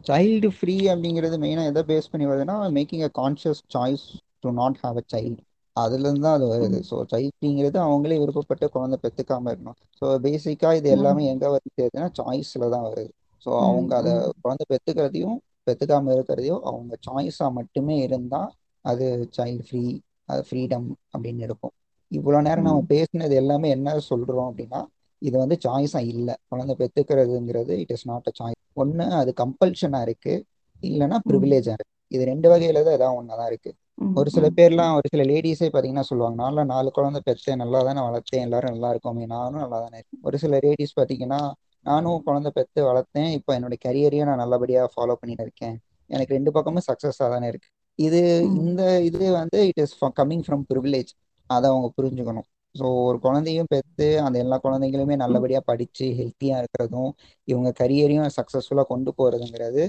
சைல்டு 0.08 0.48
ஃப்ரீ 0.56 0.74
அப்படிங்கிறது 0.92 1.36
மெயினாக 1.44 1.70
எதை 1.72 1.82
பேஸ் 1.88 2.10
பண்ணி 2.12 2.26
வருதுன்னா 2.30 2.56
making 2.76 3.04
a 3.08 3.12
conscious 3.20 3.62
choice 3.74 4.04
to 4.42 4.50
not 4.60 4.80
have 4.84 4.98
a 4.98 5.06
child 5.14 5.40
அதுலேருந்து 5.82 6.24
தான் 6.26 6.36
அது 6.38 6.46
வருது. 6.52 6.78
ஸோ 6.88 6.96
சைல்ட் 7.10 7.36
ஃப்ரீங்கிறது 7.36 7.78
அவங்களே 7.84 8.16
விருப்பப்பட்டு 8.22 8.66
குழந்தை 8.70 8.96
பெற்றுக்காம 9.04 9.50
இருக்கணும். 9.52 9.78
ஸோ 10.00 10.06
பேசிக்காக 10.26 10.78
இது 10.80 10.88
எல்லாமே 10.90 11.22
எங்கே 11.32 11.48
வந்து 11.54 11.70
சேருதுன்னா 11.74 12.08
சாய்ஸில் 12.18 12.72
தான் 12.74 12.86
வருது. 12.88 13.10
ஸோ 13.46 13.50
அவங்க 13.64 13.92
அதை 14.00 14.12
குழந்தை 14.42 14.64
பெற்றுக்கிறதையும் 14.72 15.38
பெற்றுக்காம 15.66 16.12
இருக்கிறதையும் 16.16 16.62
அவங்க 16.64 16.92
சாய்ஸாக 17.06 17.50
மட்டுமே 17.58 17.96
இருந்தால் 18.06 18.50
அது 18.84 19.06
சைல்டு 19.36 19.64
ஃப்ரீ 19.66 19.82
அது 20.28 20.42
ஃப்ரீடம் 20.48 20.86
அப்படின்னு 21.14 21.42
இருக்கும். 21.48 21.74
இவ்வளவு 22.10 22.46
நேரம் 22.46 22.68
நம்ம. 22.68 22.82
பேசினது 22.92 23.34
எல்லாமே 23.34 23.68
என்ன 23.76 23.94
சொல்றோம் 24.08 24.48
அப்படின்னா 24.50 24.80
இது 25.22 25.36
வந்து 25.42 25.56
சாய்ஸா 25.64 26.00
இல்லை. 26.12 26.34
குழந்தை 26.50 26.74
பெத்துக்கிறதுங்கிறது 26.80 27.74
it 27.82 27.92
is 27.96 28.06
not 28.10 28.28
a 28.28 28.34
choice 28.40 28.60
ஒண்ணு 28.76 29.06
அது 29.20 29.30
கம்பல்ஷனா 29.42 30.00
இருக்கு. 30.06 30.34
இல்லைன்னா 30.82 31.18
ம். 31.26 31.28
ப்ரிவிலேஜா 31.28 31.72
இருக்கு. 31.76 31.86
இது 32.12 32.22
ரெண்டு 32.32 32.48
வகையில 32.52 32.82
தான் 32.84 32.96
ஏதாவது 32.98 33.18
ஒண்ணுதான் 33.20 33.50
இருக்கு. 33.50 33.70
ம். 33.72 33.79
ஒரு 34.16 34.28
சில. 34.30 34.46
பேர்லாம் 34.56 34.94
ஒரு 34.98 35.08
சில 35.12 35.22
லேடிஸே 35.30 35.68
பாத்தீங்கன்னா 35.68 36.06
சொல்லுவாங்க 36.08 36.36
நான்லாம் 36.42 36.70
நாலு 36.72 36.88
குழந்தை 36.92 37.20
பெத்தேன் 37.26 37.60
நல்லா 37.62 37.80
தானே 37.88 38.00
வளர்த்தேன் 38.06 38.44
எல்லாரும் 38.46 38.72
நல்லா 38.72 38.88
இருக்கோமே 38.92 39.26
நானும் 39.32 39.62
நல்லா 39.64 39.78
தானே 39.84 39.96
இருக்கேன். 39.98 40.22
ஒரு 40.22 40.36
சில 40.38 40.58
லேடிஸ் 40.64 40.96
பாத்தீங்கன்னா 40.96 41.40
நானும் 41.86 42.22
குழந்தை 42.26 42.50
பெத்து 42.56 42.80
வளர்த்தேன் 42.88 43.30
இப்போ 43.38 43.50
என்னோட 43.58 43.76
கரியரையும் 43.84 44.28
நான் 44.30 44.42
நல்லபடியா 44.44 44.82
ஃபாலோ 44.94 45.14
பண்ணிட்டு 45.20 45.44
இருக்கேன். 45.46 45.76
எனக்கு 46.10 46.34
ரெண்டு 46.36 46.50
பக்கமும் 46.56 46.86
சக்சஸா 46.88 47.26
தானே 47.34 47.46
இருக்கு. 47.48 47.68
இது. 47.98 48.20
இந்த 48.62 48.82
இது 49.08 49.24
வந்து 49.34 49.58
it 49.70 49.82
is 49.84 49.94
coming 50.18 50.44
from 50.46 50.64
privilege 50.70 51.10
அதை 51.50 51.66
அவங்க 51.70 51.88
புரிஞ்சுக்கணும். 51.96 52.46
ஸோ 52.74 52.84
ஒரு 53.06 53.18
குழந்தையும் 53.24 53.70
பெற்று 53.72 54.08
அந்த 54.26 54.36
எல்லா 54.44 54.56
குழந்தைங்களுமே. 54.64 55.14
நல்லபடியாக 55.22 55.64
படித்து 55.70 56.06
ஹெல்த்தியாக 56.18 56.60
இருக்கிறதும் 56.62 57.10
இவங்க 57.48 57.70
கரியரையும் 57.80 58.28
சக்ஸஸ்ஃபுல்லாக 58.38 58.88
கொண்டு 58.92 59.12
போகிறதுங்கிறது 59.18 59.84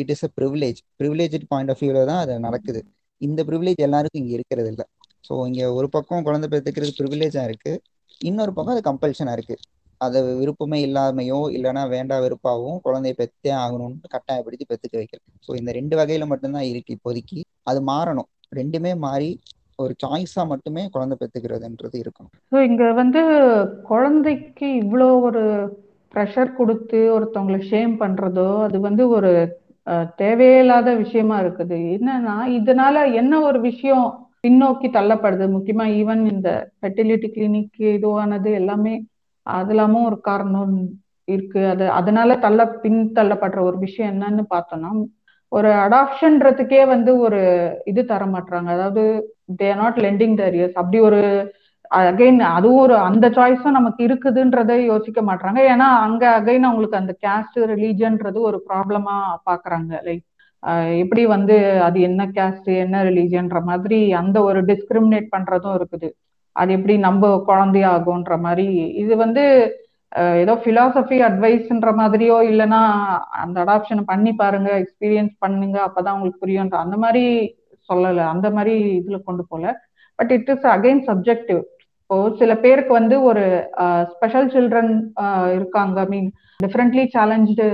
it 0.00 0.12
is 0.14 0.24
a 0.24 0.30
privilege 0.38 0.80
privilege 1.00 1.36
point 1.52 1.72
of 1.74 1.82
வியூவில் 1.82 2.08
தான் 2.10 2.22
அது 2.24 2.34
நடக்குது. 2.46 2.80
இந்த 3.20 3.40
ப்ரிவிலேஜ் 3.48 3.82
எல்லாருக்கும் 3.86 4.22
இங்கே 4.22 4.34
இருக்கிறது 4.38 4.68
இல்லை. 4.72 4.86
ஸோ 5.28 5.34
இங்கே 5.48 5.66
ஒரு 5.78 5.88
பக்கம் 5.96 6.26
குழந்தை 6.28 6.48
பெற்றுக்கிறது 6.52 6.92
ப்ரிவிலேஜாக 7.00 7.48
இருக்குது 7.50 7.80
இன்னொரு 8.20 8.52
பக்கம் 8.56 8.74
அது 8.76 8.82
கம்பல்ஷனாக 8.90 9.36
இருக்குது 9.38 9.62
அது 10.00 10.18
விருப்பமே 10.40 10.78
இல்லாமையோ 10.86 11.38
இல்லைன்னா 11.56 11.82
வேண்டா 11.94 12.16
வெறுப்பாகவும் 12.24 12.80
குழந்தைய 12.86 13.14
பெற்றே 13.20 13.52
ஆகணும்னு 13.62 14.12
கட்டாயப்படுத்தி 14.14 14.66
பெற்றுக்க 14.70 14.96
வைக்கிறது. 15.00 15.26
ஸோ 15.46 15.50
இந்த 15.60 15.70
ரெண்டு 15.78 15.94
வகையில் 15.96 16.30
மட்டும்தான் 16.32 16.68
இருக்குது 16.72 16.96
இப்போதைக்கு. 16.98 17.38
அது 17.70 17.80
மாறணும். 17.92 18.28
ரெண்டுமே 18.56 18.92
மாறி 19.06 19.30
ஒரு 19.78 19.92
சாய்ஸா 20.02 20.42
மட்டுமே 20.52 20.82
குழந்தை 20.94 21.16
பெற்றுக்கிறதுன்றது 21.18 21.96
இருக்கும் 22.04 22.28
ஸோ 22.52 22.58
இங்க 22.68 22.84
வந்து 22.92 23.20
குழந்தைக்கு 23.90 24.68
இவ்வளோ 24.82 25.08
ஒரு 25.28 25.42
ப்ரெஷர் 26.14 26.50
கொடுத்து 26.54 27.00
ஒருத்தவங்களை 27.16 27.60
ஷேம் 27.70 27.94
பண்றதோ 28.02 28.48
அது 28.66 28.78
வந்து 28.80 29.02
ஒரு 29.08 29.32
தேவையில்லாத 30.20 30.88
விஷயமா 30.94 31.36
இருக்குது. 31.40 31.78
என்னன்னா 31.96 32.36
இதனால 32.58 32.96
என்ன 33.14 33.34
ஒரு 33.40 33.58
விஷயம் 33.60 34.06
பின்னோக்கி 34.42 34.88
தள்ளப்படுது? 34.90 35.44
முக்கியமா 35.56 35.84
ஈவன் 36.00 36.22
இந்த 36.32 36.48
ஃபெர்டிலிட்டி 36.78 37.28
கிளினிக் 37.36 37.78
இதுவானது 37.96 38.50
எல்லாமே 38.52 38.94
அதெல்லாமும் 39.46 40.06
ஒரு 40.06 40.18
காரணம் 40.20 40.74
இருக்கு. 41.28 41.60
அது 41.72 41.84
அதனால 41.90 42.36
தள்ள 42.38 42.60
பின் 42.82 43.00
தள்ளப்படுற 43.18 43.60
ஒரு 43.70 43.78
விஷயம் 43.86 44.12
என்னன்னு 44.14 44.44
பார்த்தோம்னா 44.54 44.90
ஒரு 45.52 45.68
அடாப்ஷன்றதுக்கே 45.84 46.80
வந்து 46.86 47.10
ஒரு 47.18 47.40
இது 47.84 48.00
தர 48.04 48.22
மாட்டாங்க 48.26 48.68
அதாவது 48.76 49.02
they 49.60 49.68
are 49.70 49.80
not 49.82 49.98
lending 50.06 50.34
the 50.40 50.46
years 50.50 50.78
அப்படி 50.80 50.98
ஒரு 51.08 51.20
அகைன் 51.90 52.40
அதுவும் 52.56 52.82
ஒரு 52.84 52.96
அந்த 53.08 53.26
சாய்ஸும் 53.36 53.76
நமக்கு 53.78 54.00
இருக்குதுன்றதை 54.08 54.76
யோசிக்க 54.92 55.20
மாட்டாங்க 55.28 55.58
ஏன்னா 55.72 55.88
அங்க 56.06 56.24
அகைன் 56.38 56.66
அவங்களுக்கு 56.68 57.00
அந்த 57.00 57.12
கேஸ்ட் 57.24 57.58
ரிலீஜன்ன்றது 57.72 58.38
ஒரு 58.48 58.58
ப்ராப்ளமா 58.68 59.16
பாக்குறாங்க. 59.48 59.92
லைக் 60.06 60.24
எப்படி 61.02 61.22
வந்து 61.34 61.56
அது 61.86 61.98
என்ன 62.08 62.22
கேஸ்ட் 62.36 62.70
என்ன 62.84 63.02
ரிலீஜன்ற 63.08 63.58
மாதிரி 63.70 63.98
அந்த 64.22 64.38
ஒரு 64.48 64.60
டிஸ்கிரிமினேட் 64.70 65.28
பண்றதும் 65.34 65.76
இருக்குது. 65.78 66.08
அது 66.56 66.70
எப்படி 66.76 66.94
நம்ம 67.08 67.30
குழந்தையாகும்ன்ற 67.50 68.36
மாதிரி. 68.46 68.66
இது 69.02 69.12
வந்து 69.24 69.44
ஏதோ 70.42 70.52
பிலாசபி 70.64 71.16
அட்வைஸ்ன்ற 71.28 71.90
மாதிரியோ 72.02 72.36
இல்லைன்னா 72.50 72.82
அந்த 73.42 73.56
அடாப்ஷன் 73.64 74.02
பண்ணி 74.10 74.32
பாருங்க 74.42 74.70
எக்ஸ்பீரியன்ஸ் 74.82 75.34
பண்ணுங்க 75.44 75.78
அப்பதான் 75.86 76.16
உங்களுக்கு 76.16 76.42
புரியும்ன்ற 76.44 76.78
அந்த 76.84 76.96
மாதிரி 77.04 77.24
சொல்லலை. 77.88 78.24
அந்த 78.34 78.46
மாதிரி 78.56 78.74
இதுல 79.00 79.18
கொண்டு 79.28 79.44
போல. 79.50 79.64
But 80.18 80.32
it 80.36 80.50
is 80.54 80.66
again 80.76 81.02
subjective 81.10 81.60
இப்போ 82.10 82.18
சில 82.40 82.52
பேருக்கு 82.62 82.92
வந்து 82.98 83.16
ஒரு 83.30 83.42
ஸ்பெஷல் 84.12 84.46
சில்ட்ரன் 84.52 84.92
இருக்காங்க. 85.56 85.96
ஐ 86.04 86.08
மீன் 86.12 86.28
டிஃப்ரெண்ட்லி 86.64 87.04
சேலஞ்சு 87.14 87.66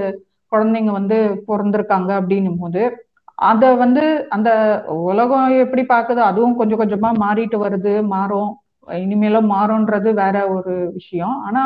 குழந்தைங்க 0.52 0.92
வந்து 0.96 1.18
பிறந்திருக்காங்க 1.48 2.10
அப்படின்னும் 2.20 2.58
போது 2.62 2.82
அத 3.50 3.70
வந்து 3.82 4.02
அந்த 4.36 4.50
உலகம் 5.10 5.54
எப்படி 5.64 5.82
பாக்குது? 5.92 6.20
அதுவும் 6.30 6.58
கொஞ்சம் 6.58 6.80
கொஞ்சமா 6.82 7.10
மாறிட்டு 7.24 7.58
வருது 7.64 7.94
மாறும். 8.14 8.50
இனிமேலும் 9.04 9.48
மாறும்ன்றது 9.54 10.10
வேற 10.22 10.36
ஒரு 10.56 10.74
விஷயம். 10.98 11.36
ஆனா 11.46 11.62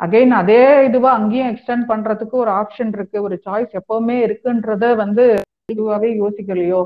அகைன் 0.00 0.34
அதே 0.40 0.60
இதுவா 0.88 1.12
அங்கேயும் 1.18 1.50
எக்ஸ்டெண்ட் 1.52 1.86
பண்றதுக்கு 1.92 2.36
ஒரு 2.44 2.52
ஆப்ஷன் 2.60 2.92
இருக்கு. 2.96 3.18
ஒரு 3.26 3.38
சாய்ஸ் 3.46 3.72
எப்பவுமே 3.82 4.18
இருக்குன்றத 4.26 4.94
வந்து 5.04 5.26
இதுவாவே 5.74 6.10
யோசிக்கலையோ 6.22 6.82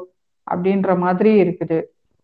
அப்படின்ற 0.46 0.96
மாதிரி 1.06 1.32
இருக்குது. 1.44 1.78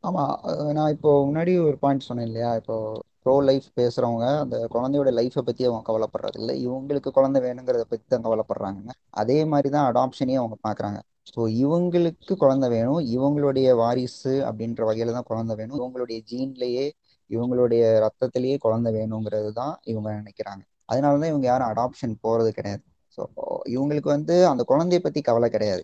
ஆமா 0.04 0.22
அஹ் 0.50 0.72
நான் 0.76 0.92
இப்போ 0.94 1.10
முன்னாடி 1.26 1.52
ஒரு 1.64 1.76
பாயிண்ட் 1.80 2.06
சொன்னேன் 2.06 2.28
இல்லையா? 2.28 2.50
இப்போ 2.60 2.74
ப்ரோ 3.22 3.34
லைஃப் 3.48 3.66
பேசுறவங்க 3.76 4.26
அந்த 4.42 4.56
குழந்தையோட 4.74 5.10
லைஃப்பை 5.18 5.42
பத்தி 5.48 5.62
அவங்க 5.66 5.82
கவலைப்படுறது 5.88 6.38
இல்லை. 6.40 6.54
இவங்களுக்கு 6.64 7.10
குழந்தை 7.10 7.40
வேணுங்கிறத 7.46 7.84
பத்தி 7.90 8.06
தான் 8.08 8.24
கவலைப்படுறாங்க 8.26 8.78
அதே 9.22 9.38
மாதிரி 9.52 9.68
தான் 9.76 9.88
அடாப்ஷனையும் 9.90 10.42
அவங்க 10.42 10.56
பாக்குறாங்க. 10.66 10.98
ஸோ 11.32 11.40
இவங்களுக்கு 11.62 12.34
குழந்தை 12.36 12.68
வேணும். 12.70 13.00
இவங்களுடைய 13.16 13.68
வாரிசு 13.82 14.34
அப்படின்ற 14.48 14.82
வகையில 14.90 15.14
தான் 15.18 15.28
குழந்தை 15.30 15.54
வேணும். 15.60 15.78
இவங்களுடைய 15.80 16.18
ஜீன்லயே 16.30 16.86
இவங்களுடைய 17.30 17.82
ரத்தத்திலேயே 18.04 18.56
குழந்தை 18.58 18.90
வேணுங்கிறது 18.96 19.50
தான் 19.54 19.74
இவங்க 19.84 20.08
நினைக்கிறாங்க. 20.18 20.62
அதனால 20.88 21.18
தான் 21.20 21.30
இவங்க 21.30 21.46
யாரும் 21.46 21.70
அடாப்ஷன் 21.72 22.14
போறது 22.24 22.50
கிடையாது. 22.52 22.82
ஸோ 23.18 23.22
இவங்களுக்கு 23.70 24.08
வந்து 24.08 24.34
அந்த 24.48 24.62
குழந்தைய 24.70 25.00
பத்தி 25.00 25.20
கவலை 25.22 25.48
கிடையாது. 25.50 25.82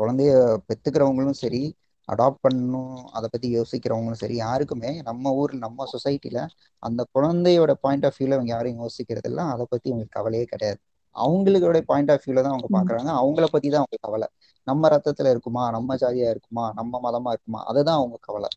குழந்தைய 0.00 0.30
பெத்துக்கிறவங்களும் 0.68 1.40
சரி 1.42 1.62
அடாப்ட் 2.08 2.44
பண்ணணும் 2.44 2.96
அதை 3.12 3.26
பத்தி 3.32 3.48
யோசிக்கிறவங்களும் 3.56 4.20
சரி 4.20 4.36
யாருக்குமே 4.36 4.90
நம்ம 5.02 5.32
ஊர்ல 5.32 5.58
நம்ம 5.58 5.86
சொசைட்டில 5.92 6.40
அந்த 6.82 7.00
குழந்தையோட 7.14 7.72
பாயிண்ட் 7.80 8.06
ஆஃப் 8.06 8.18
வியூல 8.18 8.36
இவங்க 8.36 8.52
யாரும் 8.52 8.80
யோசிக்கிறது 8.80 9.28
இல்லை. 9.28 9.44
அதை 9.44 9.66
பத்தி 9.68 9.90
இவங்களுக்கு 9.90 10.16
கவலையே 10.18 10.44
கிடையாது. 10.44 10.78
அவங்களோட 11.16 11.78
பாயிண்ட் 11.84 12.10
ஆஃப் 12.10 12.24
வியூல 12.24 12.42
தான் 12.42 12.54
அவங்க 12.54 12.68
பாக்குறாங்க 12.72 13.10
அவங்கள 13.20 13.46
பத்தி 13.52 13.68
தான் 13.68 13.84
அவங்க 13.84 13.98
கவலை. 14.00 14.28
நம்ம 14.66 14.88
ரத்தத்துல 14.88 15.30
இருக்குமா? 15.30 15.70
நம்ம 15.70 15.96
ஜாதியா 15.96 16.30
இருக்குமா? 16.30 16.72
நம்ம 16.74 17.00
மதமா 17.02 17.30
இருக்குமா? 17.30 17.64
அதுதான் 17.66 17.96
அவங்க 17.96 18.18
கவலை. 18.20 18.50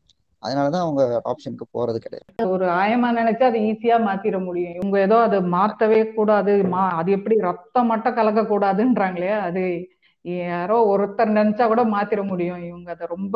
அதனாலதான் 0.43 0.81
அவங்க 0.81 1.01
ஆப்ஷனுக்கு 1.25 1.65
போறது 1.71 1.97
கிடையாது. 1.97 2.27
ஒரு 2.49 2.65
ஆயமா 2.73 3.07
நினைச்சா 3.11 3.43
அது 3.43 3.59
ஈஸியா 3.61 3.97
மாத்திர 4.05 4.45
முடியும். 4.45 4.73
இவங்க 4.73 4.99
ஏதோ 4.99 5.17
அது 5.19 5.41
மாத்தவே 5.49 6.13
கூடாது. 6.13 6.53
மா 6.65 6.83
அது 6.91 7.11
எப்படி 7.11 7.35
ரத்தம் 7.39 7.87
மட்டும் 7.87 8.13
கலக்க 8.13 8.41
கூடாதுன்றாங்களே 8.43 9.31
அது 9.39 9.63
யாரோ 10.43 10.77
ஒருத்தர் 10.91 11.31
நினைச்சா 11.31 11.65
கூட 11.67 11.83
மாத்திர 11.93 12.21
முடியும். 12.25 12.63
இவங்க 12.67 12.89
அதை 12.91 13.05
ரொம்ப 13.13 13.35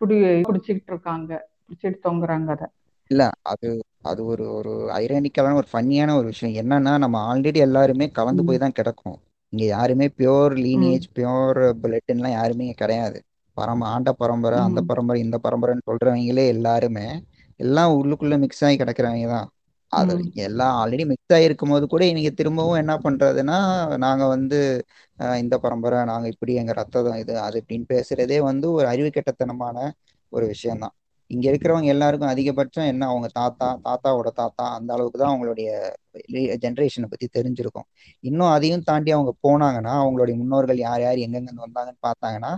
பிடி 0.00 0.16
பிடிச்சிட்டு 0.44 0.90
இருக்காங்க. 0.92 1.30
பிடிச்சிட்டு 1.62 2.00
தொங்குறாங்க 2.04 2.50
அதை. 2.56 2.68
இல்ல 3.10 3.22
அது 3.50 3.68
அது 4.02 4.20
ஒரு 4.26 4.44
ஒரு 4.56 4.72
ஐரானிக்கலான 4.98 5.58
ஒரு 5.60 5.68
ஃபன்னியான 5.70 6.14
ஒரு 6.16 6.26
விஷயம். 6.26 6.56
என்னன்னா 6.60 6.92
நம்ம 6.98 7.16
ஆல்ரெடி 7.28 7.60
எல்லாருமே 7.66 8.06
கலந்து 8.12 8.42
போய் 8.44 8.58
தான் 8.58 8.76
கிடக்கும். 8.78 9.16
இங்க 9.52 9.64
யாருமே 9.68 10.06
பியோர் 10.16 10.54
லீனேஜ் 10.64 11.06
பியோர் 11.12 11.60
பிளட்லாம் 11.82 12.36
யாருமே 12.36 12.64
இங்க 12.66 12.76
கிடையாது. 12.76 13.18
பரம 13.56 13.86
ஆண்ட 13.88 14.10
பரம்பரை 14.14 14.58
அந்த. 14.62 14.80
பரம்பரை 14.90 15.18
இந்த 15.24 15.36
பரம்பரைன்னு 15.44 15.88
சொல்றவங்களே 15.88 16.44
எல்லாருமே 16.54 17.06
எல்லாம் 17.60 17.94
உள்ளுக்குள்ள 17.98 18.34
மிக்ஸ் 18.42 18.64
ஆகி 18.64 18.76
கிடக்குறவங்க 18.76 19.28
தான். 19.28 19.48
அது. 19.92 20.14
எல்லாம் 20.44 20.74
ஆல்ரெடி 20.80 21.04
மிக்ஸ் 21.10 21.34
ஆகிருக்கும் 21.36 21.68
போது 21.68 21.84
கூட 21.86 22.02
இவங்க 22.06 22.30
திரும்பவும் 22.40 22.80
என்ன 22.82 22.94
பண்றதுன்னா 23.04 23.58
நாங்க 24.04 24.24
வந்து 24.34 24.58
இந்த 25.42 25.54
பரம்பரை 25.64 25.98
நாங்கள் 26.10 26.32
இப்படி 26.34 26.52
எங்க 26.62 26.72
ரத்தம் 26.80 27.18
இது 27.22 27.34
அது 27.46 27.56
இப்படின்னு 27.62 27.86
பேசுறதே 27.94 28.38
வந்து 28.50 28.66
ஒரு 28.78 28.86
அறிவு 28.92 29.10
கெட்டத்தனமான 29.16 29.76
ஒரு 30.32 30.46
விஷயம்தான். 30.54 30.94
இங்க 31.30 31.44
இருக்கிறவங்க 31.50 31.88
எல்லாருக்கும் 31.94 32.30
அதிகபட்சம் 32.32 32.90
என்ன 32.92 33.06
அவங்க 33.12 33.28
தாத்தா 33.40 33.66
தாத்தாவோட 33.86 34.28
தாத்தா 34.40 34.64
அந்த 34.76 34.90
அளவுக்கு 34.96 35.18
தான் 35.22 35.32
அவங்களுடைய 35.32 35.68
ஜென்ரேஷனை 36.64 37.08
பத்தி 37.10 37.26
தெரிஞ்சிருக்கும். 37.38 37.86
இன்னும் 38.24 38.52
அதையும் 38.54 38.86
தாண்டி 38.90 39.10
அவங்க 39.16 39.32
போனாங்கன்னா 39.46 39.94
அவங்களுடைய 40.02 40.36
முன்னோர்கள் 40.42 40.80
யார் 40.86 41.04
யார் 41.06 41.24
எங்கெங்க 41.26 41.52
வந்தாங்கன்னு 41.66 42.04
பார்த்தாங்கன்னா 42.08 42.52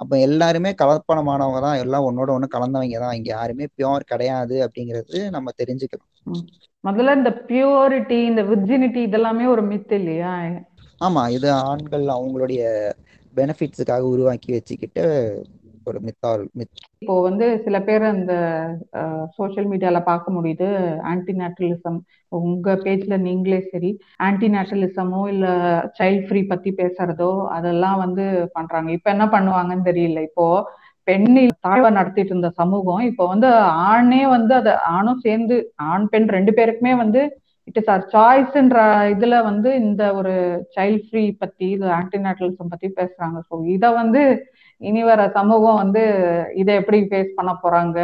அப்ப 0.00 0.14
எல்லாருமே 0.26 0.70
கலப்பணமானவங்க 0.80 1.60
தான் 1.66 1.78
எல்லாம் 1.82 2.06
ஒன்னோட 2.08 2.30
ஒண்ணு 2.36 2.48
கலந்தவங்க 2.54 2.98
தான். 3.04 3.14
இங்க 3.18 3.30
யாருமே 3.36 3.66
பியோர் 3.76 4.10
கிடையாது 4.12 4.56
அப்படிங்கிறது 4.64 5.18
நம்ம 5.36 5.52
தெரிஞ்சுக்கணும். 5.60 6.42
முதல்ல 6.84 7.14
இந்த 7.20 7.30
பியூரிட்டி 7.50 8.18
இந்த 8.30 8.42
விர்ஜினிட்டி 8.50 9.00
இதெல்லாமே 9.08 9.46
ஒரு 9.54 9.62
மித்து 9.70 9.96
இல்லையா? 10.00 10.32
ஆமா 11.00 11.22
இது 11.36 11.48
ஆண்கள் 11.64 12.06
அவங்களுடைய 12.14 12.62
பெனிஃபிட்ஸுக்காக 13.34 14.12
உருவாக்கி 14.12 14.50
வச்சுக்கிட்டு 14.52 15.04
ஒரு 15.86 15.98
மித்தால் 16.06 16.44
மித் 16.52 16.74
இப்போ 16.96 17.14
வந்து 17.26 17.46
சில 17.64 17.76
பேர் 17.84 18.04
அந்த 18.06 18.32
சோஷியல் 19.36 19.68
மீடியால 19.70 19.98
பார்க்க 20.02 20.34
முடியுது. 20.36 20.68
ஆன்டி 21.10 21.32
நேட்டலிசம் 21.40 21.98
உங்க 22.32 22.74
பேஜ்ல 22.84 23.14
நீங்களே 23.26 23.60
சரி 23.66 23.90
ஆன்டி 24.26 24.48
நேட்டலிசமோ 24.54 25.20
இல்ல 25.32 25.46
சைல்ட் 25.98 26.26
ஃப்ரீ 26.26 26.42
பத்தி 26.46 26.70
பேசுறதோ 26.80 27.28
அதெல்லாம் 27.56 27.98
வந்து 28.04 28.24
பண்றாங்க. 28.56 28.88
இப்ப 28.96 29.10
என்ன 29.10 29.26
பண்ணுவாங்கன்னு 29.32 29.88
தெரியல. 29.90 30.20
இப்போ 30.28 30.46
பெண்ணி 31.06 31.42
தாழ்வா 31.64 31.90
நடத்திட்டு 31.92 32.32
இருந்த 32.32 32.48
சமூகம் 32.58 33.02
இப்போ 33.10 33.24
வந்து 33.32 33.48
ஆணே 33.90 34.22
வந்து 34.32 34.52
அதை 34.54 34.72
ஆணும் 34.94 35.20
சேர்ந்து 35.20 35.56
ஆண் 35.90 36.06
பெண் 36.08 36.28
ரெண்டு 36.36 36.52
பேருக்குமே 36.58 36.94
வந்து 37.02 37.20
இட் 37.68 37.78
இஸ் 37.80 37.90
ஆர் 37.94 38.04
சாய்ஸ்ன்ற 38.14 38.80
இதுல 39.14 39.36
வந்து 39.48 39.70
இந்த 39.82 40.02
ஒரு 40.18 40.34
சைல்ட் 40.76 41.04
ஃப்ரீ 41.06 41.24
பத்தி 41.42 41.66
இது 41.76 41.86
ஆன்டிநேட்டலிசம் 42.00 42.72
பத்தி 42.74 42.88
பேசுறாங்க. 43.00 43.38
ஸோ 43.48 43.54
இதை 43.76 43.90
வந்து 44.00 44.22
இனி 44.80 45.02
வர 45.10 45.20
சமூகம் 45.38 45.80
வந்து 45.82 46.02
இதை 46.62 46.72
எப்படி 46.80 46.98
ஃபேஸ் 47.10 47.36
பண்ண 47.38 47.52
போறாங்க? 47.64 47.98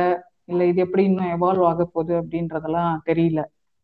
இல்லை 0.50 0.64
இது 0.70 0.80
எப்படி 0.86 1.02
இன்னும் 1.10 1.32
எவால்வ் 1.36 1.66
ஆக 1.70 1.84
போகுது 1.94 2.14
அப்படின்றதெல்லாம் 2.20 2.94
தெரியல. 3.08 3.40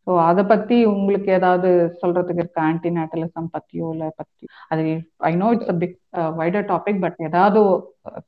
ஸோ 0.07 0.13
அதை 0.29 0.43
பத்தி 0.53 0.77
உங்களுக்கு 0.93 1.31
ஏதாவது 1.39 1.71
சொல்றதுக்கு 2.03 2.43
இருக்க? 2.43 2.61
ஆன்டிநேட்டலிசம் 2.71 3.49
பத்தியோ 3.57 3.87
இல்லை 3.95 4.09
பத்தி? 4.21 4.45
அது 4.71 4.85
I 5.31 5.33
know 5.43 5.49
it's 5.57 5.73
a 5.75 5.77
big 5.83 5.97
wider 6.41 6.69
topic 6.73 7.03
but 7.05 7.19
ஏதாவது 7.29 7.61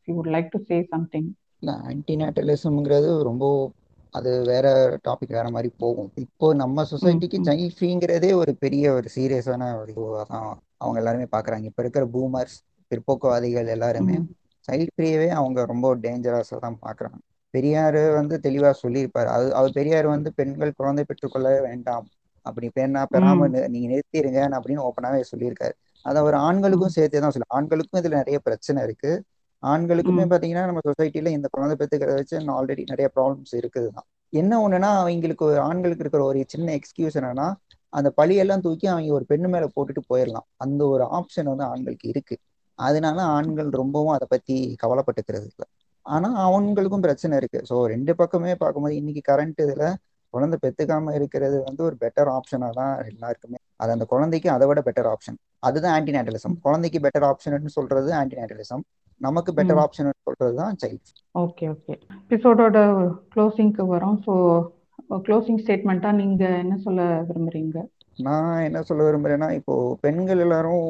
you 0.09 0.15
would 0.19 0.33
like 0.37 0.51
to 0.55 0.61
say 0.71 0.79
something 0.95 1.29
இல்லை 1.63 1.75
ஆன்டிநேட்டலிசம்ங்கிறது 1.91 3.11
ரொம்ப 3.31 3.45
அது 4.19 4.31
வேற 4.51 4.67
டாபிக் 5.07 5.37
வேற 5.39 5.47
மாதிரி 5.55 5.71
போகும். 5.83 6.11
இப்போ 6.25 6.47
நம்ம 6.63 6.85
சொசைட்டிக்கு 6.93 7.39
ஃப்ரீங்கிறதே 7.77 8.31
ஒரு 8.43 8.53
பெரிய 8.65 8.93
ஒரு 8.99 9.09
சீரியஸான 9.17 9.69
ஒரு 9.81 9.91
இதுவாக 9.95 10.25
தான் 10.33 10.49
அவங்க 10.83 10.99
எல்லாருமே 11.03 11.27
பார்க்குறாங்க. 11.37 11.65
இப்போ 11.71 11.83
இருக்கிற 11.85 12.05
பூமர்ஸ் 12.15 12.57
பிற்போக்குவாதிகள் 12.91 13.69
எல்லாருமே 13.77 14.17
சைல்ட் 14.69 14.95
ஃப்ரீயவே 14.95 15.29
அவங்க 15.41 15.59
ரொம்ப 15.73 15.89
டேஞ்சரஸாக 16.05 16.61
தான் 16.65 16.79
பார்க்குறாங்க. 16.87 17.21
பெரியார் 17.55 18.01
வந்து 18.19 18.35
தெளிவாக 18.47 18.75
சொல்லியிருப்பார். 18.81 19.29
அது 19.37 19.47
அவர் 19.59 19.77
பெரியார் 19.79 20.07
வந்து 20.15 20.31
பெண்கள் 20.39 20.79
குழந்தை 20.81 21.05
பெற்றுக்கொள்ளவே 21.09 21.61
வேண்டாம். 21.69 22.07
அப்படி 22.47 22.67
பெண்ணா 22.79 23.03
பெறாம 23.13 23.49
நீங்க 23.73 23.87
நிறுத்திடுங்க 23.93 24.41
அப்படின்னு 24.59 24.85
ஓப்பனாகவே 24.89 25.25
சொல்லியிருக்காரு. 25.33 25.75
அதை 26.05 26.17
அவர் 26.23 26.37
ஆண்களுக்கும் 26.49 26.95
சேர்த்தே 26.97 27.21
தான் 27.25 27.35
சொல்லு 27.35 27.55
ஆண்களுக்கும் 27.59 28.01
இதுல 28.03 28.21
நிறைய 28.23 28.39
பிரச்சனை 28.47 28.83
இருக்கு. 28.87 29.13
ஆண்களுக்குமே. 29.63 30.25
பாத்தீங்கன்னா 30.33 30.65
நம்ம 30.67 30.83
சொசைட்டில 30.87 31.31
இந்த 31.37 31.49
குழந்தை 31.49 31.75
பெற்றுக்கிறத 31.81 32.17
வச்சு 32.21 32.37
ஆல்ரெடி 32.59 32.83
நிறைய 32.93 33.09
ப்ராப்ளம்ஸ் 33.17 33.55
இருக்குது 33.61 33.89
தான் 33.97 34.07
என்ன 34.33 34.53
ஒண்ணுன்னா 34.65 34.91
அவங்களுக்கு 35.01 35.45
ஒரு 35.45 35.61
ஆண்களுக்கு 35.61 36.05
இருக்கிற 36.05 36.25
ஒரு 36.25 36.45
சின்ன 36.49 36.69
எக்ஸ்கியூஸ் 36.79 37.17
என்னன்னா 37.21 37.47
அந்த 37.93 38.09
பழியெல்லாம் 38.19 38.63
தூக்கி 38.67 38.87
அவங்க 38.87 39.13
ஒரு 39.13 39.25
பெண்ணு 39.31 39.49
மேல 39.49 39.67
போட்டுட்டு 39.77 40.03
போயிடலாம். 40.11 40.47
அந்த 40.57 40.83
ஒரு 40.87 41.05
ஆப்ஷன் 41.19 41.49
வந்து 41.53 41.65
ஆண்களுக்கு 41.65 42.07
இருக்கு. 42.09 42.37
அதனால 42.79 43.19
ஆண்கள் 43.37 43.71
ரொம்பவும் 43.81 44.15
அதை 44.17 44.27
பத்தி 44.31 44.57
கவலைப்பட்டுக்கிறது 44.83 45.47
இல்லை. 45.53 45.67
ஆனா 46.07 46.29
அவங்களுக்கும் 46.47 47.05
பிரச்சனை 47.07 47.35
இருக்கு. 47.41 47.61
ஸோ 47.71 47.75
ரெண்டு 47.95 48.13
பக்கமே 48.17 48.55
பார்க்கும்போது 48.55 48.95
இன்னைக்கு 49.01 49.23
கரண்ட் 49.31 49.61
இதுல 49.67 49.85
குழந்தை 50.35 50.57
பெத்துக்காம 50.65 51.15
இருக்கிறது 51.19 51.57
வந்து 51.69 51.83
ஒரு 51.89 51.97
பெட்டர் 52.03 52.31
ஆப்ஷனா 52.37 52.69
தான் 52.79 52.93
எல்லாருக்குமே. 53.11 53.59
அது 53.77 53.91
அந்த 53.93 54.05
குழந்தைக்கு 54.05 54.49
அதை 54.51 54.67
விட 54.71 54.81
பெட்டர் 54.89 55.09
ஆப்ஷன் 55.13 55.39
அதுதான் 55.59 55.95
ஆன்டிநேட்டலிசம் 55.99 56.55
குழந்தைக்கு 56.67 56.99
பெட்டர் 57.07 57.27
ஆப்ஷன் 57.31 57.75
சொல்றது 57.79 58.11
ஆன்டிநேட்டலிசம் 58.21 58.85
நமக்கு 59.21 59.51
பெட்டர். 59.59 59.81
ஆப்ஷன் 59.85 60.11
சொல்றது 60.29 60.55
தான் 60.61 60.77
சைல்ட் 60.83 61.11
ஓகே 61.35 61.65
ஓகே 61.75 61.95
எபிசோடோட 62.27 62.79
க்ளோசிங்க்கு 63.35 63.85
வரோம். 63.95 64.19
ஸோ 64.27 64.35
க்ளோசிங் 65.27 65.63
ஸ்டேட்மெண்ட்டாக 65.63 66.19
நீங்க 66.21 66.45
என்ன 66.65 66.75
சொல்ல 66.85 67.03
விரும்புறீங்க? 67.29 67.79
நான் 68.19 68.65
என்ன 68.69 68.79
சொல்ல 68.89 69.03
விரும்புறேன்னா 69.09 69.49
இப்போ 69.59 69.75
பெண்கள் 70.05 70.43
எல்லாரும் 70.47 70.87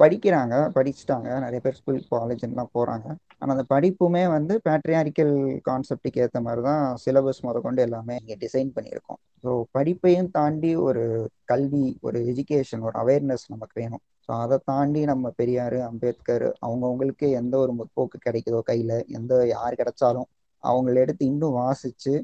படிக்கிறாங்க 0.00 0.54
படிச்சுட்டாங்க. 0.76 1.28
நிறைய 1.44 1.60
பேர் 1.64 1.78
ஸ்கூல் 1.78 1.98
காலேஜ்லாம் 2.12 2.74
போறாங்க. 2.76 3.08
ஆனா 3.40 3.50
அந்த 3.54 3.64
படிப்புமே 3.72 4.22
வந்து 4.34 4.54
பேட்ரியாரிக்கல் 4.66 5.34
கான்செப்டுக்கு 5.68 6.22
ஏற்ற 6.24 6.40
மாதிரி 6.46 6.62
தான் 6.68 6.84
சிலபஸ் 7.04 7.44
முதற்கொண்டு 7.46 7.80
எல்லாமே 7.86 8.14
இங்கே 8.20 8.36
டிசைன் 8.44 8.70
பண்ணியிருக்கோம். 8.76 9.20
ஸோ 9.44 9.50
படிப்பையும் 9.76 10.30
தாண்டி 10.38 10.70
ஒரு 10.88 11.04
கல்வி 11.52 11.84
ஒரு 12.08 12.18
எஜுகேஷன் 12.32 12.86
ஒரு 12.88 12.96
அவேர்னஸ் 13.02 13.44
நமக்கு 13.54 13.76
வேணும். 13.82 14.02
ஸோ 14.24 14.30
அதை 14.42 14.56
தாண்டி 14.64 15.00
நம்ம 15.04 15.30
பெரியார் 15.36 15.78
அம்பேத்கர் 15.88 16.46
அவங்கவுங்களுக்கு 16.66 17.26
எந்த 17.40 17.54
ஒரு 17.58 17.72
முற்போக்கு 17.72 18.18
கிடைக்குதோ 18.26 18.60
கையில் 18.62 18.96
எந்த 19.18 19.32
யார் 19.46 19.78
கிடைச்சாலும் 19.80 20.28
அவங்கள 20.64 20.96
எடுத்து 20.96 21.24
இன்னும் 21.24 21.56
வாசிச்சு 21.60 22.14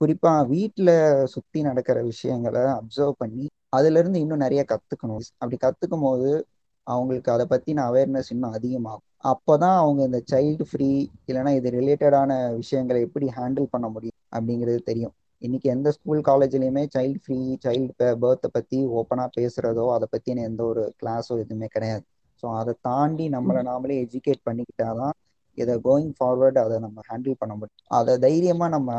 குறிப்பாக 0.00 0.40
வீட்டில் 0.46 0.94
சுற்றி 1.34 1.60
நடக்கிற 1.62 1.98
விஷயங்களை 2.04 2.64
அப்சர்வ் 2.78 3.14
பண்ணி 3.18 3.44
அதுலேருந்து 3.76 4.22
இன்னும் 4.24 4.44
நிறைய 4.46 4.62
கற்றுக்கணும் 4.72 5.22
அப்படி 5.40 5.56
கற்றுக்கும் 5.58 6.04
போது 6.06 6.30
அவங்களுக்கு 6.86 7.30
அதை 7.32 7.44
பற்றின 7.46 7.84
அவேர்னஸ் 7.90 8.30
இன்னும் 8.34 8.54
அதிகமாகும். 8.56 9.04
அப்போ 9.24 9.52
தான் 9.56 9.76
அவங்க 9.76 10.00
இந்த 10.04 10.20
சைல்டு 10.32 10.64
ஃப்ரீ 10.70 10.88
இல்லைன்னா 11.28 11.52
இது 11.58 11.68
ரிலேட்டடான 11.78 12.30
விஷயங்களை 12.56 13.00
எப்படி 13.06 13.26
ஹேண்டில் 13.38 13.72
பண்ண 13.74 13.86
முடியும் 13.88 14.18
அப்படிங்கிறது 14.32 14.80
தெரியும். 14.90 15.14
இன்னைக்கு 15.44 15.68
எந்த 15.72 15.88
ஸ்கூல் 15.96 16.20
காலேஜ்லையுமே 16.28 16.82
சைல்டு 16.94 17.20
ஃப்ரீ 17.24 17.36
சைல்டு 17.64 18.06
பர்த்தை 18.22 18.48
பற்றி 18.52 18.78
ஓப்பனாக 18.98 19.28
பேசுகிறதோ 19.38 19.84
அதை 19.96 20.06
பற்றின 20.12 20.44
எந்த 20.50 20.60
ஒரு 20.64 20.82
கிளாஸோ 21.00 21.34
எதுவுமே 21.44 21.68
கிடையாது. 21.74 22.04
ஸோ 22.42 22.46
அதை 22.60 22.72
தாண்டி 22.80 23.24
நம்மளை 23.28 23.60
நாமளே 23.68 23.96
எஜுகேட் 24.04 24.42
பண்ணிக்கிட்டாதான் 24.48 25.14
இதை 25.58 25.74
கோயிங் 25.84 26.14
ஃபார்வர்டு 26.18 26.58
அதை 26.58 26.76
நம்ம 26.78 27.00
ஹேண்டில் 27.10 27.40
பண்ண 27.42 27.52
முடியும். 27.54 27.82
அதை 27.98 28.14
தைரியமாக 28.18 28.70
நம்ம 28.76 28.90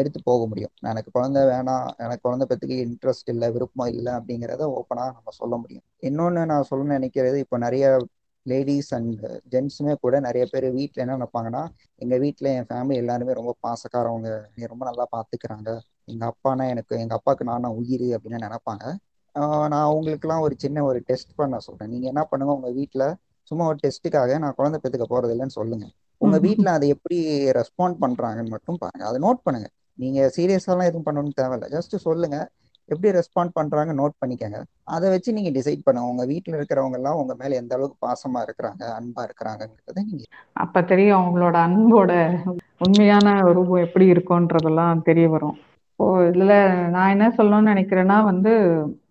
எடுத்து 0.00 0.18
போக 0.24 0.42
முடியும். 0.46 0.72
எனக்கு 0.90 1.10
குழந்தை 1.10 1.40
வேணாம் 1.52 1.86
எனக்கு 2.04 2.24
குழந்தை 2.28 2.46
பற்றிக்கு 2.50 2.76
இன்ட்ரெஸ்ட் 2.86 3.30
இல்லை 3.34 3.48
விருப்பம் 3.56 3.92
இல்லை 3.98 4.12
அப்படிங்கிறத 4.18 4.68
ஓப்பனாக 4.78 5.10
நம்ம 5.16 5.34
சொல்ல 5.40 5.54
முடியும். 5.56 5.84
இன்னொன்று 6.08 6.44
நான் 6.52 6.68
சொல்ல 6.70 6.98
நினைக்கிறது 6.98 7.38
இப்போ 7.44 7.58
நிறைய 7.58 7.86
லேடிஸ் 8.50 8.90
அண்ட் 8.96 9.24
ஜென்ஸுமே 9.52 9.94
கூட 10.04 10.14
நிறைய 10.26 10.44
பேர் 10.52 10.66
வீட்டில் 10.78 11.02
என்ன 11.04 11.16
நினைப்பாங்கன்னா 11.18 11.62
எங்கள் 12.02 12.22
வீட்டில் 12.24 12.48
என் 12.56 12.68
ஃபேமிலி 12.70 12.96
எல்லாருமே 13.02 13.32
ரொம்ப 13.40 13.52
பாசக்காரவங்க. 13.66 14.30
நீ 14.54 14.64
ரொம்ப 14.72 14.84
நல்லா 14.90 15.06
பார்த்துக்கிறாங்க 15.16 15.70
எங்கள் 16.12 16.30
அப்பானா 16.32 16.64
எனக்கு 16.74 16.94
எங்கள் 17.02 17.18
அப்பாவுக்கு 17.18 17.44
நானா 17.50 17.70
உயிர் 17.80 18.06
அப்படின்னு 18.16 18.46
நினைப்பாங்க. 18.48 18.84
நான் 19.72 19.84
அவங்களுக்குலாம் 19.88 20.44
ஒரு 20.46 20.54
சின்ன 20.64 20.82
ஒரு 20.88 20.98
டெஸ்ட் 21.10 21.30
பண்ண 21.40 21.58
சொல்கிறேன் 21.66 21.92
நீங்கள் 21.92 22.10
என்ன 22.12 22.22
பண்ணுங்க 22.30 22.54
உங்கள் 22.58 22.74
வீட்டில் 22.78 23.06
சும்மா 23.50 23.64
ஒரு 23.70 23.78
டெஸ்ட்டுக்காக 23.84 24.38
நான் 24.42 24.56
குழந்தை 24.58 24.78
பெற்றுக்க 24.82 25.06
போகிறது 25.12 25.32
இல்லைன்னு 25.34 25.54
சொல்லுங்க. 25.60 25.86
உங்க 26.24 26.36
வீட்டில் 26.46 26.74
அதை 26.74 26.88
எப்படி 26.94 27.18
ரெஸ்பாண்ட் 27.58 27.96
பண்றாங்கன்னு 28.02 28.52
மட்டும் 28.56 28.80
பாருங்க. 28.82 29.04
அதை 29.10 29.18
நோட் 29.24 29.40
பண்ணுங்க. 29.46 29.68
நீங்க 30.02 30.20
சீரியஸாலாம் 30.36 30.88
எதுவும் 30.90 31.06
பண்ணணும்னு 31.06 31.38
தேவையில்ல. 31.40 31.66
ஜஸ்ட் 31.76 31.94
சொல்லுங்க. 32.06 32.38
எப்படி 32.92 33.10
ரெஸ்பாண்ட் 33.18 33.52
பண்றாங்க 33.52 33.92
நோட் 33.98 34.14
பண்ணிக்கங்க. 34.20 34.58
அதை 34.88 35.06
வச்சு 35.10 35.30
நீங்க 35.32 35.50
டிசைட் 35.50 35.84
பண்ணுங்க. 35.84 36.12
உங்க 36.12 36.24
வீட்டுல 36.32 36.58
இருக்கிறவங்க 36.58 36.98
எல்லாம் 37.00 37.20
உங்க 37.22 37.34
மேல 37.38 37.58
எந்த 37.60 37.74
அளவுக்கு 37.74 37.98
பாசமா 38.06 38.40
இருக்கிறாங்க 38.46 38.82
அன்பா 38.98 39.24
இருக்கிறாங்கிறத 39.28 39.76
நீங்க 40.02 40.24
அப்ப 40.56 40.82
தெரியும் 40.84 41.18
அவங்களோட 41.18 41.56
அன்போட 41.66 42.12
உண்மையான 42.80 43.26
ரூபம் 43.50 43.84
எப்படி 43.86 44.06
இருக்கும்ன்றதெல்லாம் 44.12 45.04
தெரிய 45.08 45.26
வரும். 45.28 45.56
இப்போ 45.88 46.06
இதுல 46.30 46.52
நான் 46.94 47.12
என்ன 47.14 47.26
சொல்லணும்னு 47.36 47.72
நினைக்கிறேன்னா 47.72 48.18
வந்து 48.30 48.52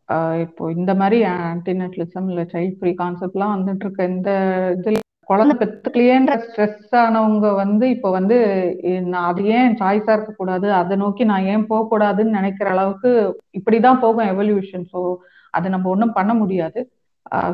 ஆஹ் 0.10 0.40
இப்போ 0.46 0.64
இந்த 0.74 0.92
மாதிரி 0.96 1.18
ஆன்டிநெட்லிசம் 1.46 2.28
இல்ல 2.32 2.42
சைல்ட் 2.52 2.78
ஃப்ரீ 2.80 2.92
கான்செப்ட்லாம் 2.98 3.54
வந்துட்டு 3.56 3.86
இருக்க 3.86 4.10
இந்த 4.12 4.32
இதுல 4.76 4.98
குழந்தை 5.32 5.54
பெத்துக்கலையேன்ற 5.60 6.34
ஸ்ட்ரெஸ் 6.46 6.96
ஆனவங்க 7.02 7.50
வந்து 7.64 7.86
இப்போ 7.96 8.10
வந்து 8.18 8.38
நான் 9.12 9.28
அது 9.32 9.42
ஏன் 9.58 9.78
சாய்ஸா 9.82 10.14
இருக்கக்கூடாது? 10.16 10.68
அதை 10.80 10.96
நோக்கி 11.04 11.24
நான் 11.32 11.48
ஏன் 11.54 11.68
போகக்கூடாதுன்னு 11.72 12.38
நினைக்கிற 12.40 12.70
அளவுக்கு 12.76 13.12
இப்படிதான் 13.60 14.02
போகும் 14.06 14.30
எவல்யூஷன் 14.34 14.86
ஸோ 14.94 15.02
அதை 15.54 15.68
நம்ம 15.76 15.90
ஒன்றும் 15.94 16.18
பண்ண 16.20 16.32
முடியாது. 16.42 16.82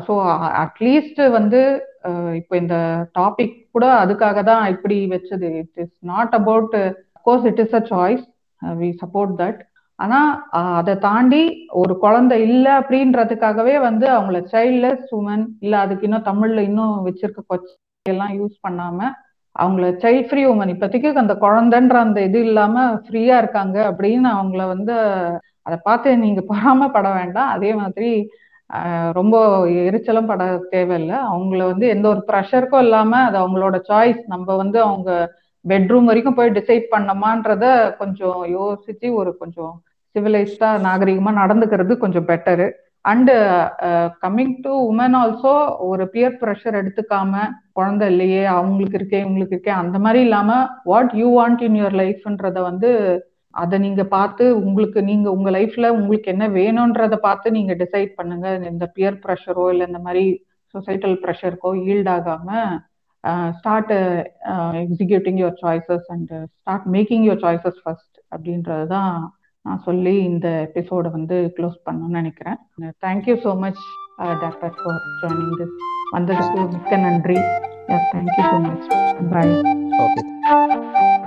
ஸோ 0.06 0.12
அட்லீஸ்ட் 0.64 1.20
வந்து 1.38 1.60
இப்போ 2.40 2.54
இந்த 2.62 2.76
டாபிக் 3.18 3.56
கூட 3.74 3.86
அதுக்காக 4.02 4.42
தான் 4.50 4.64
இப்படி 4.74 4.96
வச்சது. 5.14 5.48
It 5.62 5.78
is 5.84 5.96
not 6.12 6.34
about 6.40 6.74
course 7.26 7.46
it 7.50 7.62
is 7.64 7.76
a 7.80 7.82
choice 7.94 8.24
we 8.82 8.88
support 9.02 9.34
that 9.42 9.60
ஆனா 9.98 10.18
அதை 10.78 10.94
தாண்டி 11.00 11.42
ஒரு 11.80 11.94
குழந்தை 11.98 12.36
இல்லை 12.48 12.72
அப்படின்றதுக்காகவே 12.80 13.74
வந்து 13.86 14.06
அவங்கள 14.16 14.40
சைல்ட்லெஸ் 14.52 15.08
உமன் 15.18 15.44
இல்ல 15.60 15.74
அதுக்கு 15.84 16.06
இன்னும் 16.08 16.28
தமிழ்ல 16.28 16.62
இன்னும் 16.68 16.94
வச்சிருக்க 17.06 17.42
கொச்சை 17.46 17.74
எல்லாம் 18.06 18.34
யூஸ் 18.38 18.56
பண்ணாம 18.66 19.00
அவங்கள 19.56 19.86
சைல்ட் 20.02 20.28
ஃப்ரீ 20.28 20.42
உமன் 20.46 20.72
இப்போதைக்கு 20.74 21.22
அந்த 21.22 21.34
குழந்தைன்ற 21.44 21.96
அந்த 22.06 22.18
இது 22.28 22.40
இல்லாம 22.48 22.74
ஃப்ரீயா 23.06 23.36
இருக்காங்க 23.42 23.76
அப்படின்னு 23.90 24.28
அவங்கள 24.34 24.64
வந்து 24.74 24.94
அதை 25.66 25.76
பார்த்து 25.82 26.10
நீங்க 26.18 26.40
பொறாமப்பட 26.50 27.08
வேண்டாம். 27.16 27.50
அதே 27.56 27.70
மாதிரி 27.80 28.10
ரொம்ப 29.18 29.36
எரிச்சலும் 29.82 30.28
பட 30.30 30.42
தேவையில்லை. 30.72 31.18
அவங்கள 31.28 31.60
வந்து 31.72 31.86
எந்த 31.94 32.06
ஒரு 32.08 32.22
ப்ரெஷருக்கும் 32.30 32.84
இல்லாம 32.86 33.20
அது 33.28 33.36
அவங்களோட 33.42 33.76
சாய்ஸ் 33.88 34.22
நம்ம 34.34 34.56
வந்து 34.62 34.78
அவங்க 34.86 35.10
பெட்ரூம் 35.64 36.08
வரைக்கும் 36.10 36.36
போய் 36.36 36.56
டிசைட் 36.58 36.86
பண்ணமான்றத 36.92 37.64
கொஞ்சம் 38.00 38.40
யோசிச்சு 38.56 39.08
ஒரு 39.20 39.30
கொஞ்சம் 39.42 39.74
சிவிலைஸ்டா 40.14 40.68
நாகரிகமா 40.86 41.32
நடந்துக்கிறது 41.40 41.94
கொஞ்சம் 41.96 42.28
better 42.30 42.66
and 43.04 43.34
coming 44.22 44.54
to 44.64 44.72
woman 44.88 45.16
also 45.18 45.52
ஒரு 45.88 46.04
பியர் 46.06 46.38
ப்ரெஷர் 46.40 46.78
எடுத்துக்காம 46.80 47.42
குழந்தை 47.72 48.06
இல்லையே 48.08 48.42
அவங்களுக்கு 48.56 48.98
இருக்கே 48.98 49.20
இவங்களுக்கு 49.22 49.54
இருக்கே 49.56 49.74
அந்த 49.82 49.96
மாதிரி 49.98 50.20
இல்லாம 50.22 50.50
what 50.84 51.14
you 51.14 51.28
want 51.38 51.62
in 51.62 51.78
your 51.80 51.98
லைஃப்ன்றத 52.02 52.58
வந்து 52.62 52.90
அதை 53.54 53.76
நீங்க 53.78 54.02
பார்த்து 54.08 54.44
உங்களுக்கு 54.64 55.00
நீங்க 55.02 55.28
உங்க 55.30 55.50
லைஃப்ல 55.50 55.86
உங்களுக்கு 55.98 56.28
என்ன 56.34 56.46
வேணும்ன்றத 56.48 57.16
பார்த்து 57.18 57.48
நீங்க 57.50 57.72
டிசைட் 57.74 58.12
பண்ணுங்க. 58.18 58.46
இந்த 58.72 58.86
பியர் 58.96 59.16
ப்ரெஷரோ 59.24 59.64
இல்லை 59.70 59.86
இந்த 59.86 60.00
மாதிரி 60.06 60.24
சொசைட்டல் 60.74 61.16
ப்ரெஷருக்கோ 61.24 61.70
ஈல்ட் 61.86 62.10
ஆகாம 62.16 62.48
start 63.58 63.92
executing 64.82 65.40
your 65.42 65.58
choices 65.62 66.06
and 66.14 66.32
start 66.52 66.86
making 66.96 67.24
your 67.28 67.42
choices 67.46 67.80
first 67.84 68.16
அப்படின்றது 68.32 68.86
தான் 68.96 69.14
நான் 69.64 69.82
சொல்லி 69.84 70.14
இந்த 70.22 70.48
எபிசோடை 70.66 71.10
வந்து 71.10 71.36
க்ளோஸ் 71.56 71.78
பண்ணணும்னு 71.86 72.18
நினைக்கிறேன். 72.20 72.58
Thank you 73.06 73.36
so 73.44 73.52
much 73.58 73.82
doctor 74.44 74.74
for 74.78 75.00
joining 75.22 75.56
this 75.60 75.76
வந்ததுக்கு 76.14 76.60
மிக்க 76.74 76.96
நன்றி. 77.06 77.38
Thank you 78.12 78.44
so 78.50 78.58
much 78.66 78.88
bye 79.32 79.54
okay 80.04 80.22